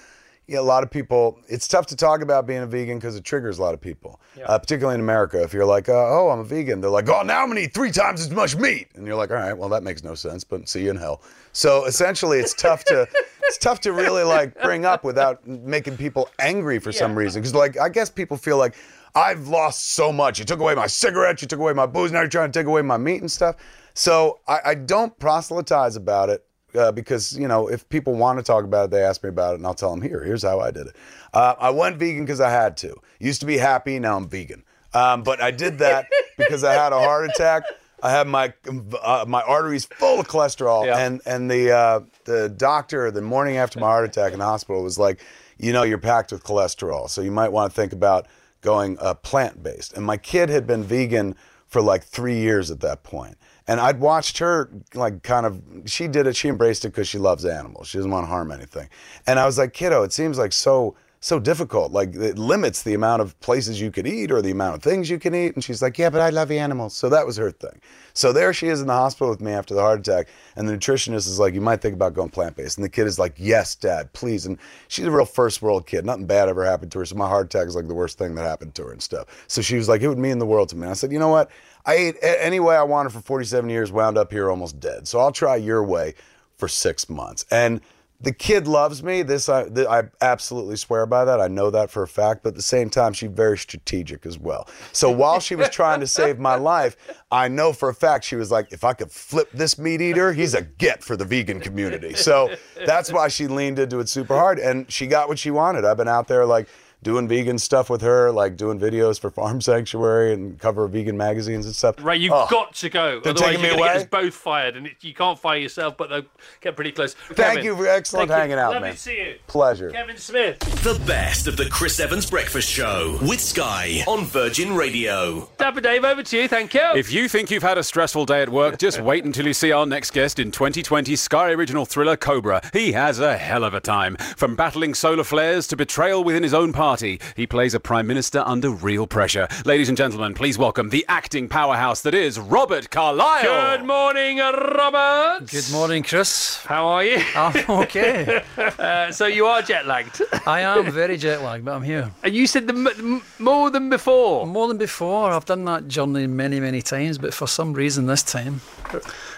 yeah, 0.51 0.59
a 0.59 0.61
lot 0.61 0.83
of 0.83 0.91
people, 0.91 1.39
it's 1.47 1.67
tough 1.67 1.87
to 1.87 1.95
talk 1.95 2.21
about 2.21 2.45
being 2.45 2.61
a 2.61 2.67
vegan 2.67 2.97
because 2.97 3.15
it 3.15 3.23
triggers 3.23 3.57
a 3.57 3.61
lot 3.61 3.73
of 3.73 3.79
people, 3.79 4.19
uh, 4.45 4.59
particularly 4.59 4.95
in 4.95 5.01
America. 5.01 5.41
If 5.41 5.53
you're 5.53 5.65
like, 5.65 5.87
uh, 5.87 5.93
oh, 5.93 6.29
I'm 6.29 6.39
a 6.39 6.43
vegan, 6.43 6.81
they're 6.81 6.89
like, 6.89 7.07
oh, 7.07 7.21
now 7.23 7.41
I'm 7.41 7.47
going 7.47 7.57
to 7.57 7.63
eat 7.63 7.73
three 7.73 7.91
times 7.91 8.19
as 8.19 8.29
much 8.29 8.57
meat. 8.57 8.89
And 8.95 9.07
you're 9.07 9.15
like, 9.15 9.31
all 9.31 9.37
right, 9.37 9.57
well, 9.57 9.69
that 9.69 9.81
makes 9.81 10.03
no 10.03 10.13
sense, 10.13 10.43
but 10.43 10.67
see 10.67 10.83
you 10.83 10.89
in 10.89 10.97
hell. 10.97 11.21
So 11.53 11.85
essentially, 11.85 12.39
it's 12.39 12.53
tough 12.53 12.83
to. 12.85 13.07
It's 13.43 13.57
tough 13.57 13.81
to 13.81 13.91
really 13.91 14.23
like 14.23 14.61
bring 14.61 14.85
up 14.85 15.03
without 15.03 15.45
making 15.45 15.97
people 15.97 16.29
angry 16.39 16.79
for 16.79 16.93
some 16.93 17.13
reason. 17.13 17.41
Because 17.41 17.53
like 17.53 17.77
I 17.77 17.89
guess 17.89 18.09
people 18.09 18.37
feel 18.37 18.55
like 18.55 18.75
I've 19.13 19.49
lost 19.49 19.89
so 19.89 20.09
much. 20.13 20.39
You 20.39 20.45
took 20.45 20.61
away 20.61 20.73
my 20.73 20.87
cigarettes, 20.87 21.41
you 21.41 21.49
took 21.49 21.59
away 21.59 21.73
my 21.73 21.85
booze, 21.85 22.13
now 22.13 22.21
you're 22.21 22.29
trying 22.29 22.49
to 22.49 22.57
take 22.57 22.67
away 22.67 22.81
my 22.81 22.95
meat 22.95 23.19
and 23.19 23.29
stuff. 23.29 23.57
So 23.93 24.39
I, 24.47 24.59
I 24.67 24.75
don't 24.75 25.17
proselytize 25.19 25.97
about 25.97 26.29
it 26.29 26.45
uh, 26.75 26.91
because 26.91 27.37
you 27.37 27.47
know 27.47 27.67
if 27.67 27.87
people 27.89 28.13
want 28.13 28.39
to 28.39 28.43
talk 28.43 28.63
about 28.63 28.85
it, 28.85 28.91
they 28.91 29.03
ask 29.03 29.23
me 29.23 29.29
about 29.29 29.53
it, 29.53 29.57
and 29.57 29.65
I'll 29.67 29.73
tell 29.73 29.91
them 29.91 30.01
here. 30.01 30.23
Here's 30.23 30.43
how 30.43 30.59
I 30.59 30.71
did 30.71 30.87
it. 30.87 30.95
Uh, 31.33 31.55
I 31.59 31.69
went 31.69 31.97
vegan 31.97 32.23
because 32.25 32.41
I 32.41 32.49
had 32.49 32.77
to. 32.77 32.95
Used 33.19 33.39
to 33.41 33.45
be 33.45 33.57
happy, 33.57 33.99
now 33.99 34.17
I'm 34.17 34.27
vegan. 34.27 34.63
Um, 34.93 35.23
but 35.23 35.41
I 35.41 35.51
did 35.51 35.77
that 35.79 36.07
because 36.37 36.63
I 36.63 36.73
had 36.73 36.91
a 36.93 36.99
heart 36.99 37.29
attack. 37.29 37.63
I 38.03 38.09
had 38.11 38.27
my 38.27 38.53
uh, 39.01 39.25
my 39.27 39.41
arteries 39.43 39.85
full 39.85 40.19
of 40.19 40.27
cholesterol, 40.27 40.85
Yeah. 40.85 40.97
and 40.97 41.21
and 41.25 41.49
the 41.49 41.71
uh, 41.71 41.99
the 42.25 42.49
doctor 42.49 43.11
the 43.11 43.21
morning 43.21 43.57
after 43.57 43.79
my 43.79 43.87
heart 43.87 44.05
attack 44.05 44.33
in 44.33 44.39
the 44.39 44.45
hospital 44.45 44.83
was 44.83 44.97
like, 44.97 45.21
you 45.57 45.71
know, 45.71 45.83
you're 45.83 45.97
packed 45.99 46.31
with 46.31 46.43
cholesterol, 46.43 47.09
so 47.09 47.21
you 47.21 47.31
might 47.31 47.49
want 47.49 47.71
to 47.71 47.75
think 47.79 47.93
about 47.93 48.27
going 48.61 48.97
uh, 48.99 49.13
plant 49.13 49.61
based. 49.63 49.93
And 49.93 50.05
my 50.05 50.17
kid 50.17 50.49
had 50.49 50.65
been 50.67 50.83
vegan 50.83 51.35
for 51.67 51.81
like 51.81 52.03
three 52.03 52.37
years 52.37 52.69
at 52.71 52.79
that 52.81 53.03
point. 53.03 53.37
And 53.67 53.79
I'd 53.79 53.99
watched 53.99 54.39
her, 54.39 54.69
like, 54.93 55.23
kind 55.23 55.45
of, 55.45 55.61
she 55.85 56.07
did 56.07 56.27
it, 56.27 56.35
she 56.35 56.49
embraced 56.49 56.83
it 56.83 56.89
because 56.89 57.07
she 57.07 57.19
loves 57.19 57.45
animals. 57.45 57.87
She 57.87 57.97
doesn't 57.97 58.11
want 58.11 58.23
to 58.23 58.29
harm 58.29 58.51
anything. 58.51 58.89
And 59.27 59.39
I 59.39 59.45
was 59.45 59.57
like, 59.57 59.73
kiddo, 59.73 60.03
it 60.03 60.11
seems 60.11 60.37
like 60.37 60.51
so, 60.51 60.95
so 61.19 61.39
difficult. 61.39 61.91
Like, 61.91 62.15
it 62.15 62.39
limits 62.39 62.81
the 62.81 62.95
amount 62.95 63.21
of 63.21 63.39
places 63.39 63.79
you 63.79 63.91
could 63.91 64.07
eat 64.07 64.31
or 64.31 64.41
the 64.41 64.49
amount 64.49 64.75
of 64.75 64.81
things 64.81 65.11
you 65.11 65.19
can 65.19 65.35
eat. 65.35 65.53
And 65.53 65.63
she's 65.63 65.79
like, 65.79 65.99
yeah, 65.99 66.09
but 66.09 66.19
I 66.19 66.31
love 66.31 66.49
animals. 66.49 66.95
So 66.95 67.07
that 67.09 67.27
was 67.27 67.37
her 67.37 67.51
thing. 67.51 67.79
So 68.13 68.33
there 68.33 68.51
she 68.51 68.67
is 68.67 68.81
in 68.81 68.87
the 68.87 68.93
hospital 68.93 69.29
with 69.29 69.39
me 69.39 69.51
after 69.51 69.75
the 69.75 69.81
heart 69.81 69.99
attack. 69.99 70.27
And 70.55 70.67
the 70.67 70.73
nutritionist 70.75 71.27
is 71.27 71.37
like, 71.39 71.53
you 71.53 71.61
might 71.61 71.79
think 71.79 71.93
about 71.93 72.15
going 72.15 72.29
plant 72.29 72.55
based. 72.55 72.79
And 72.79 72.83
the 72.83 72.89
kid 72.89 73.05
is 73.05 73.19
like, 73.19 73.35
yes, 73.37 73.75
dad, 73.75 74.11
please. 74.13 74.47
And 74.47 74.57
she's 74.87 75.05
a 75.05 75.11
real 75.11 75.25
first 75.25 75.61
world 75.61 75.85
kid. 75.85 76.03
Nothing 76.03 76.25
bad 76.25 76.49
ever 76.49 76.65
happened 76.65 76.91
to 76.93 76.99
her. 76.99 77.05
So 77.05 77.15
my 77.15 77.27
heart 77.27 77.45
attack 77.45 77.67
is 77.67 77.75
like 77.75 77.87
the 77.87 77.93
worst 77.93 78.17
thing 78.17 78.33
that 78.35 78.43
happened 78.43 78.73
to 78.75 78.85
her 78.85 78.91
and 78.91 79.01
stuff. 79.01 79.45
So 79.47 79.61
she 79.61 79.75
was 79.77 79.87
like, 79.87 80.01
it 80.01 80.09
would 80.09 80.17
mean 80.17 80.39
the 80.39 80.47
world 80.47 80.69
to 80.69 80.75
me. 80.75 80.87
I 80.87 80.93
said, 80.93 81.11
you 81.11 81.19
know 81.19 81.29
what? 81.29 81.51
I 81.85 81.95
ate 81.95 82.15
any 82.21 82.59
way 82.59 82.75
I 82.75 82.83
wanted 82.83 83.11
for 83.11 83.21
47 83.21 83.69
years, 83.69 83.91
wound 83.91 84.17
up 84.17 84.31
here 84.31 84.49
almost 84.49 84.79
dead. 84.79 85.07
So 85.07 85.19
I'll 85.19 85.31
try 85.31 85.55
your 85.55 85.83
way 85.83 86.15
for 86.57 86.67
six 86.67 87.09
months. 87.09 87.45
And 87.51 87.81
the 88.21 88.31
kid 88.31 88.67
loves 88.67 89.01
me. 89.01 89.23
This 89.23 89.49
I, 89.49 89.63
I 89.89 90.03
absolutely 90.21 90.75
swear 90.75 91.05
by 91.05 91.25
that. 91.25 91.41
I 91.41 91.47
know 91.47 91.71
that 91.71 91.89
for 91.89 92.03
a 92.03 92.07
fact. 92.07 92.43
But 92.43 92.49
at 92.49 92.55
the 92.55 92.61
same 92.61 92.89
time, 92.89 93.13
she's 93.13 93.31
very 93.31 93.57
strategic 93.57 94.25
as 94.25 94.37
well. 94.37 94.69
So 94.91 95.09
while 95.09 95.39
she 95.39 95.55
was 95.55 95.69
trying 95.69 95.99
to 96.01 96.07
save 96.07 96.37
my 96.37 96.55
life, 96.55 96.97
I 97.31 97.47
know 97.47 97.73
for 97.73 97.89
a 97.89 97.93
fact 97.93 98.25
she 98.25 98.35
was 98.35 98.51
like, 98.51 98.71
if 98.71 98.83
I 98.83 98.93
could 98.93 99.11
flip 99.11 99.49
this 99.53 99.79
meat 99.79 100.01
eater, 100.01 100.33
he's 100.33 100.53
a 100.53 100.61
get 100.61 101.03
for 101.03 101.17
the 101.17 101.25
vegan 101.25 101.59
community. 101.59 102.13
So 102.13 102.53
that's 102.85 103.11
why 103.11 103.27
she 103.27 103.47
leaned 103.47 103.79
into 103.79 103.99
it 103.99 104.07
super 104.07 104.35
hard, 104.35 104.59
and 104.59 104.89
she 104.91 105.07
got 105.07 105.27
what 105.27 105.39
she 105.39 105.49
wanted. 105.49 105.83
I've 105.85 105.97
been 105.97 106.07
out 106.07 106.27
there 106.27 106.45
like 106.45 106.67
doing 107.03 107.27
vegan 107.27 107.57
stuff 107.59 107.89
with 107.89 108.01
her, 108.01 108.31
like 108.31 108.55
doing 108.57 108.79
videos 108.79 109.19
for 109.19 109.29
Farm 109.41 109.61
Sanctuary 109.61 110.33
and 110.33 110.59
cover 110.59 110.83
of 110.85 110.91
vegan 110.91 111.17
magazines 111.17 111.65
and 111.65 111.75
stuff. 111.75 111.95
Right, 111.99 112.19
you've 112.19 112.31
Oh. 112.33 112.47
got 112.49 112.75
to 112.75 112.89
go. 112.89 113.19
They're 113.19 113.31
Otherwise, 113.31 113.39
taking 113.49 113.61
me 113.63 113.67
you're 113.69 113.77
going 113.77 113.89
to 113.89 113.93
get 113.93 113.95
away? 113.95 114.03
us 114.03 114.09
both 114.25 114.33
fired, 114.35 114.75
and 114.77 114.87
it, 114.87 114.93
you 115.01 115.13
can't 115.13 115.37
fire 115.39 115.57
yourself, 115.57 115.97
but 115.97 116.09
they'll 116.09 116.23
get 116.61 116.75
pretty 116.75 116.91
close. 116.91 117.13
Thank 117.13 117.37
Kevin, 117.37 117.65
you 117.65 117.75
for 117.75 117.87
excellent 117.87 118.29
thank 118.29 118.37
you. 118.37 118.41
hanging 118.41 118.57
out, 118.59 118.73
Lovely 118.73 118.87
man. 118.89 118.93
to 118.95 118.99
see 118.99 119.17
you. 119.17 119.35
Pleasure. 119.47 119.89
Kevin 119.89 120.17
Smith. 120.17 120.59
The 120.83 121.01
best 121.05 121.47
of 121.47 121.57
the 121.57 121.65
Chris 121.69 121.99
Evans 121.99 122.29
Breakfast 122.29 122.69
Show 122.69 123.17
with 123.21 123.39
Sky 123.41 124.03
on 124.07 124.25
Virgin 124.25 124.75
Radio. 124.75 125.49
Dapper 125.57 125.81
Dave, 125.81 126.03
over 126.05 126.23
to 126.23 126.37
you. 126.41 126.47
Thank 126.47 126.73
you. 126.73 126.81
If 126.95 127.11
you 127.11 127.27
think 127.27 127.49
you've 127.51 127.63
had 127.63 127.77
a 127.77 127.83
stressful 127.83 128.25
day 128.25 128.41
at 128.41 128.49
work, 128.49 128.77
just 128.77 128.99
wait 129.01 129.25
until 129.25 129.47
you 129.47 129.53
see 129.53 129.71
our 129.71 129.85
next 129.85 130.11
guest 130.11 130.37
in 130.39 130.51
2020 130.51 131.15
Sky 131.15 131.51
original 131.51 131.85
thriller 131.85 132.15
Cobra. 132.15 132.61
He 132.73 132.91
has 132.91 133.19
a 133.19 133.37
hell 133.37 133.63
of 133.63 133.73
a 133.73 133.79
time. 133.79 134.15
From 134.37 134.55
battling 134.55 134.93
solar 134.93 135.23
flares 135.23 135.67
to 135.67 135.75
betrayal 135.75 136.23
within 136.23 136.43
his 136.43 136.53
own 136.53 136.73
party, 136.73 136.90
he 136.99 137.47
plays 137.47 137.73
a 137.73 137.79
prime 137.79 138.05
minister 138.05 138.43
under 138.45 138.69
real 138.69 139.07
pressure. 139.07 139.47
Ladies 139.65 139.87
and 139.87 139.97
gentlemen, 139.97 140.33
please 140.33 140.57
welcome 140.57 140.89
the 140.89 141.05
acting 141.07 141.47
powerhouse 141.47 142.01
that 142.01 142.13
is 142.13 142.37
Robert 142.37 142.89
Carlyle. 142.89 143.77
Good 143.77 143.85
morning, 143.87 144.39
Robert. 144.39 145.47
Good 145.49 145.71
morning, 145.71 146.03
Chris. 146.03 146.57
How 146.65 146.85
are 146.87 147.03
you? 147.05 147.21
I'm 147.35 147.69
okay. 147.69 148.43
Uh, 148.57 149.11
so 149.11 149.25
you 149.27 149.45
are 149.45 149.61
jet 149.61 149.85
lagged, 149.85 150.21
I 150.45 150.61
am 150.61 150.91
very 150.91 151.15
jet 151.17 151.41
lagged, 151.41 151.63
but 151.65 151.73
I'm 151.75 151.83
here. 151.83 152.11
and 152.23 152.33
you 152.33 152.47
said 152.47 152.67
the 152.67 152.73
m- 152.73 152.87
m- 152.87 153.21
more 153.39 153.69
than 153.69 153.89
before. 153.89 154.45
More 154.47 154.67
than 154.67 154.77
before. 154.77 155.31
I've 155.31 155.45
done 155.45 155.65
that 155.65 155.87
journey 155.87 156.27
many, 156.27 156.59
many 156.59 156.81
times, 156.81 157.17
but 157.17 157.33
for 157.33 157.47
some 157.47 157.73
reason 157.73 158.07
this 158.07 158.23
time, 158.23 158.61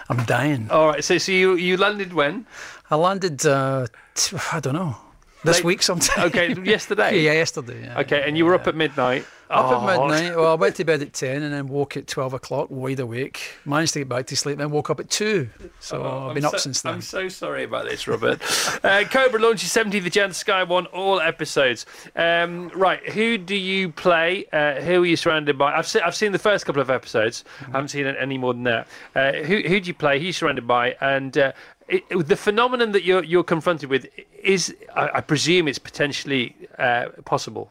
I'm 0.08 0.24
dying. 0.24 0.70
All 0.70 0.88
right. 0.88 1.04
So, 1.04 1.18
so 1.18 1.30
you 1.32 1.54
you 1.56 1.76
landed 1.76 2.12
when? 2.14 2.46
I 2.90 2.96
landed, 2.96 3.44
uh, 3.46 3.86
t- 4.14 4.36
I 4.52 4.60
don't 4.60 4.74
know, 4.74 4.96
this 5.44 5.56
Late- 5.58 5.64
week 5.64 5.82
sometime. 5.82 6.26
Okay, 6.26 6.54
yesterday. 6.62 7.20
yeah, 7.22 7.32
yesterday. 7.32 7.82
Yeah. 7.84 8.00
Okay, 8.00 8.22
and 8.26 8.36
you 8.36 8.44
were 8.44 8.54
up 8.54 8.66
at 8.66 8.74
midnight. 8.74 9.26
Up 9.50 9.66
Oh, 9.66 9.86
at 9.88 10.00
midnight. 10.00 10.36
Well, 10.36 10.50
I 10.50 10.54
went 10.54 10.74
to 10.76 10.84
bed 10.84 11.02
at 11.02 11.12
10 11.12 11.42
and 11.42 11.52
then 11.52 11.68
woke 11.68 11.98
at 11.98 12.06
12 12.06 12.32
o'clock, 12.32 12.68
wide 12.70 12.98
awake. 12.98 13.40
Managed 13.66 13.92
to 13.92 14.00
get 14.00 14.08
back 14.08 14.26
to 14.28 14.36
sleep, 14.36 14.56
then 14.56 14.70
woke 14.70 14.88
up 14.88 15.00
at 15.00 15.10
2. 15.10 15.48
So 15.80 15.96
I've 16.00 16.02
Oh, 16.06 16.28
I'm 16.28 16.34
been 16.34 16.46
up 16.46 16.58
since 16.58 16.80
then. 16.80 16.94
I'm 16.94 17.00
so 17.02 17.28
sorry 17.28 17.62
about 17.64 17.84
this, 17.84 18.08
Robert. 18.08 18.40
uh, 18.84 19.04
Cobra 19.10 19.38
launches 19.38 19.68
70th 19.68 20.10
Jan 20.10 20.32
Sky 20.32 20.62
One, 20.64 20.86
all 20.86 21.20
episodes. 21.20 21.84
Um, 22.16 22.70
right, 22.74 23.06
who 23.10 23.36
do 23.36 23.54
you 23.54 23.90
play? 23.92 24.46
Uh, 24.50 24.80
who 24.80 25.02
are 25.02 25.06
you 25.06 25.14
surrounded 25.16 25.58
by? 25.58 25.74
I've, 25.76 25.86
se- 25.86 26.00
I've 26.00 26.16
seen 26.16 26.32
the 26.32 26.38
first 26.38 26.64
couple 26.64 26.80
of 26.80 26.88
episodes. 26.88 27.44
I 27.60 27.72
haven't 27.72 27.88
seen 27.88 28.06
any 28.06 28.38
more 28.38 28.54
than 28.54 28.62
that. 28.64 28.88
Uh, 29.14 29.32
who, 29.34 29.58
who 29.60 29.78
do 29.78 29.88
you 29.88 29.94
play? 29.94 30.18
Who 30.18 30.24
are 30.24 30.26
you 30.28 30.32
surrounded 30.32 30.66
by? 30.66 30.96
And 31.02 31.36
uh, 31.36 31.52
it, 31.88 32.04
it- 32.10 32.28
the 32.28 32.36
phenomenon 32.36 32.92
that 32.92 33.04
you're, 33.04 33.24
you're 33.24 33.44
confronted 33.44 33.90
with 33.90 34.06
is, 34.42 34.74
I, 34.94 35.10
I 35.14 35.20
presume, 35.20 35.68
it's 35.68 35.78
potentially 35.78 36.54
uh, 36.78 37.06
possible. 37.24 37.70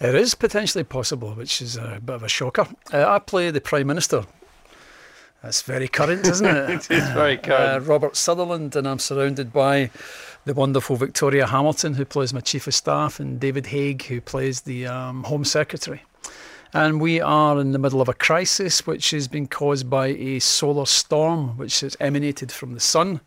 It 0.00 0.14
is 0.14 0.34
potentially 0.34 0.84
possible, 0.84 1.32
which 1.34 1.62
is 1.62 1.76
a 1.76 2.00
bit 2.04 2.14
of 2.16 2.22
a 2.24 2.28
shocker. 2.28 2.66
Uh, 2.92 3.06
I 3.08 3.18
play 3.20 3.50
the 3.50 3.60
Prime 3.60 3.86
Minister. 3.86 4.24
That's 5.42 5.62
very 5.62 5.88
current, 5.88 6.26
isn't 6.26 6.46
it? 6.46 6.70
It 6.90 6.90
is 6.90 7.08
very 7.10 7.38
uh, 7.38 7.42
current. 7.42 7.86
Robert 7.86 8.16
Sutherland, 8.16 8.74
and 8.76 8.86
I'm 8.86 8.98
surrounded 8.98 9.52
by 9.52 9.90
the 10.44 10.54
wonderful 10.54 10.96
Victoria 10.96 11.46
Hamilton, 11.46 11.94
who 11.94 12.04
plays 12.04 12.32
my 12.34 12.40
Chief 12.40 12.66
of 12.66 12.74
Staff, 12.74 13.20
and 13.20 13.38
David 13.40 13.66
Haig, 13.66 14.04
who 14.04 14.20
plays 14.20 14.62
the 14.62 14.86
um, 14.86 15.24
Home 15.24 15.44
Secretary. 15.44 16.02
And 16.74 17.02
we 17.02 17.20
are 17.20 17.60
in 17.60 17.72
the 17.72 17.78
middle 17.78 18.00
of 18.00 18.08
a 18.08 18.14
crisis 18.14 18.86
which 18.86 19.10
has 19.10 19.28
been 19.28 19.46
caused 19.46 19.90
by 19.90 20.06
a 20.06 20.38
solar 20.38 20.86
storm 20.86 21.58
which 21.58 21.80
has 21.80 21.98
emanated 22.00 22.50
from 22.50 22.72
the 22.72 22.80
sun. 22.80 23.20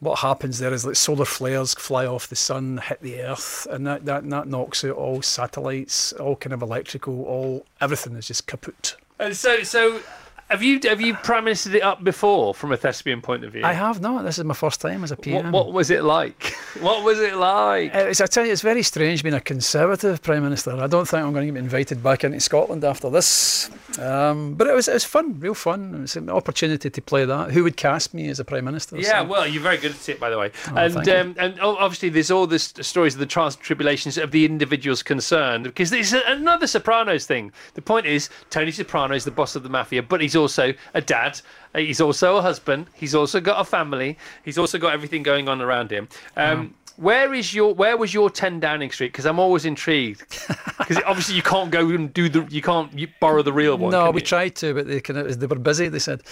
What 0.00 0.18
happens 0.18 0.58
there 0.58 0.72
is 0.72 0.82
that 0.82 0.96
solar 0.96 1.24
flares 1.24 1.74
fly 1.74 2.04
off 2.04 2.28
the 2.28 2.36
sun, 2.36 2.78
hit 2.78 3.00
the 3.00 3.22
earth, 3.22 3.66
and 3.70 3.86
that, 3.86 4.04
that, 4.04 4.28
that 4.28 4.46
knocks 4.46 4.84
out 4.84 4.96
all 4.96 5.22
satellites, 5.22 6.12
all 6.14 6.36
kind 6.36 6.52
of 6.52 6.60
electrical, 6.60 7.22
all 7.24 7.64
everything 7.80 8.14
is 8.16 8.26
just 8.26 8.46
kaput. 8.46 8.96
And 9.18 9.34
so, 9.34 9.62
so 9.62 10.00
have 10.50 10.62
you 10.62 10.80
have 10.84 11.00
you 11.00 11.14
prime 11.14 11.44
ministered 11.44 11.74
it 11.74 11.82
up 11.82 12.02
before 12.04 12.54
from 12.54 12.72
a 12.72 12.76
thespian 12.76 13.20
point 13.22 13.44
of 13.44 13.52
view? 13.52 13.62
I 13.64 13.72
have 13.72 14.00
not. 14.00 14.24
This 14.24 14.38
is 14.38 14.44
my 14.44 14.54
first 14.54 14.80
time 14.80 15.04
as 15.04 15.10
a 15.10 15.16
PM. 15.16 15.52
What, 15.52 15.66
what 15.66 15.72
was 15.74 15.90
it 15.90 16.02
like? 16.04 16.54
What 16.80 17.02
was 17.04 17.18
it 17.18 17.34
like? 17.34 17.92
Uh, 17.94 17.98
It's, 18.10 18.20
I 18.20 18.26
tell 18.26 18.46
you, 18.46 18.52
it's 18.52 18.62
very 18.62 18.84
strange 18.84 19.24
being 19.24 19.34
a 19.34 19.40
Conservative 19.40 20.22
Prime 20.22 20.44
Minister. 20.44 20.70
I 20.76 20.86
don't 20.86 21.06
think 21.06 21.24
I'm 21.24 21.32
going 21.32 21.48
to 21.48 21.52
get 21.52 21.58
invited 21.60 22.00
back 22.00 22.22
into 22.22 22.38
Scotland 22.38 22.84
after 22.84 23.10
this. 23.10 23.68
Um, 23.98 24.54
but 24.54 24.68
it 24.68 24.74
was, 24.74 24.86
it 24.86 24.94
was 24.94 25.04
fun, 25.04 25.38
real 25.40 25.54
fun. 25.54 25.94
It 25.96 26.00
was 26.02 26.16
an 26.16 26.30
opportunity 26.30 26.88
to 26.88 27.02
play 27.02 27.24
that. 27.24 27.50
Who 27.50 27.64
would 27.64 27.76
cast 27.76 28.14
me 28.14 28.28
as 28.28 28.38
a 28.38 28.44
Prime 28.44 28.64
Minister? 28.64 28.96
Yeah, 28.96 29.22
So- 29.22 29.24
well, 29.24 29.46
you're 29.48 29.62
very 29.62 29.78
good 29.78 29.90
at 29.90 30.08
it, 30.08 30.20
by 30.20 30.30
the 30.30 30.38
way. 30.38 30.52
Oh, 30.68 30.76
and 30.76 31.08
um, 31.08 31.34
and 31.38 31.60
obviously, 31.60 32.08
there's 32.08 32.30
all 32.30 32.46
this 32.46 32.72
stories 32.80 33.14
of 33.14 33.20
the 33.20 33.26
trials 33.26 33.56
and 33.56 33.64
tribulations 33.64 34.16
of 34.16 34.30
the 34.30 34.44
individuals 34.44 35.02
concerned, 35.02 35.64
because 35.64 35.92
it's 35.92 36.12
another 36.12 36.68
Sopranos 36.68 37.26
thing. 37.26 37.50
The 37.74 37.82
point 37.82 38.06
is, 38.06 38.30
Tony 38.50 38.70
Soprano 38.70 39.14
is 39.16 39.24
the 39.24 39.30
boss 39.32 39.56
of 39.56 39.64
the 39.64 39.68
mafia, 39.68 40.02
but 40.04 40.20
he's 40.20 40.36
also 40.40 40.74
a 40.94 41.00
dad. 41.00 41.40
uh, 41.74 41.78
He's 41.78 42.00
also 42.00 42.36
a 42.38 42.42
husband. 42.42 42.86
He's 42.94 43.14
also 43.14 43.40
got 43.40 43.60
a 43.60 43.64
family. 43.64 44.18
He's 44.44 44.58
also 44.58 44.76
got 44.78 44.92
everything 44.92 45.22
going 45.22 45.48
on 45.48 45.60
around 45.62 45.92
him. 45.92 46.08
Um, 46.36 46.74
Where 46.96 47.32
is 47.32 47.54
your 47.54 47.72
Where 47.74 47.96
was 47.96 48.12
your 48.12 48.28
10 48.30 48.60
Downing 48.60 48.90
Street? 48.90 49.12
Because 49.12 49.24
I'm 49.30 49.38
always 49.38 49.64
intrigued. 49.64 50.22
Because 50.80 51.04
obviously 51.06 51.36
you 51.36 51.42
can't 51.42 51.70
go 51.70 51.88
and 51.90 52.12
do 52.12 52.28
the 52.28 52.40
you 52.50 52.62
can't 52.62 52.90
you 52.98 53.06
borrow 53.20 53.42
the 53.42 53.52
real 53.52 53.76
one. 53.78 53.92
No, 53.92 54.10
we 54.10 54.20
you? 54.20 54.26
tried 54.26 54.56
to, 54.56 54.74
but 54.74 54.88
they 54.88 55.00
kind 55.00 55.18
of 55.20 55.38
they 55.38 55.46
were 55.46 55.54
busy. 55.70 55.88
They 55.88 56.00
said 56.00 56.22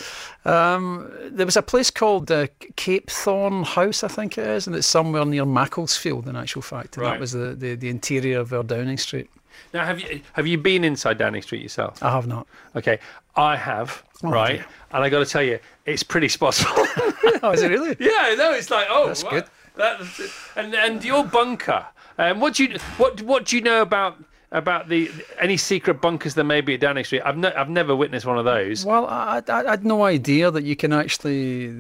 um, 0.45 1.13
there 1.37 1.47
was 1.47 1.57
a 1.57 1.63
place 1.63 1.91
called 1.93 2.31
uh, 2.33 2.49
Capesthorne 2.77 3.65
House, 3.65 4.03
I 4.03 4.09
think 4.09 4.37
it 4.39 4.47
is, 4.47 4.67
and 4.67 4.75
it's 4.75 4.87
somewhere 4.87 5.25
near 5.25 5.45
Macclesfield. 5.45 6.27
In 6.29 6.35
actual 6.35 6.63
fact, 6.63 6.97
and 6.97 7.05
Right. 7.05 7.13
that 7.13 7.21
was 7.21 7.33
the, 7.33 7.55
the, 7.55 7.75
the 7.77 7.89
interior 7.89 8.41
of 8.41 8.53
our 8.53 8.65
Downing 8.65 8.99
Street. 8.99 9.29
Now, 9.75 9.85
have 9.85 10.01
you 10.01 10.21
have 10.33 10.47
you 10.47 10.59
been 10.59 10.85
inside 10.85 11.19
Downing 11.19 11.43
Street 11.43 11.63
yourself? 11.63 12.03
I 12.03 12.11
have 12.11 12.27
not. 12.27 12.47
Okay, 12.77 12.99
I 13.37 13.57
have. 13.57 14.03
Oh, 14.23 14.31
right, 14.31 14.57
dear. 14.57 14.67
and 14.93 15.05
I 15.05 15.09
got 15.09 15.21
to 15.21 15.27
tell 15.27 15.43
you, 15.43 15.59
it's 15.87 16.03
pretty 16.03 16.29
spot 16.29 16.65
on. 16.67 16.87
Oh, 17.41 17.53
is 17.53 17.63
it 17.63 17.69
really? 17.69 17.95
yeah, 18.01 18.35
no, 18.37 18.53
it's 18.53 18.69
like 18.71 18.89
oh, 18.91 19.07
That's 19.07 19.23
what? 19.23 19.31
good. 19.31 19.45
That's, 19.77 20.21
and 20.57 20.75
and 20.75 21.05
your 21.05 21.25
bunker. 21.25 21.87
Um, 22.19 22.41
what 22.41 22.55
do 22.55 22.65
you 22.65 22.79
what 22.97 23.23
what 23.23 23.45
do 23.47 23.57
you 23.57 23.63
know 23.63 23.81
about 23.81 24.17
about 24.51 24.89
the 24.89 25.11
any 25.39 25.57
secret 25.57 26.01
bunkers 26.01 26.35
there 26.35 26.45
may 26.45 26.61
be 26.61 26.75
at 26.75 26.81
Downing 26.81 27.05
Street? 27.05 27.23
I've 27.25 27.37
no, 27.37 27.53
I've 27.57 27.69
never 27.71 27.95
witnessed 27.95 28.27
one 28.27 28.39
of 28.39 28.45
those. 28.45 28.85
Well, 28.85 29.07
I, 29.07 29.41
I, 29.47 29.53
I 29.67 29.71
had 29.71 29.85
no 29.85 30.05
idea 30.05 30.51
that 30.51 30.65
you 30.65 30.75
can 30.75 30.93
actually, 30.93 31.75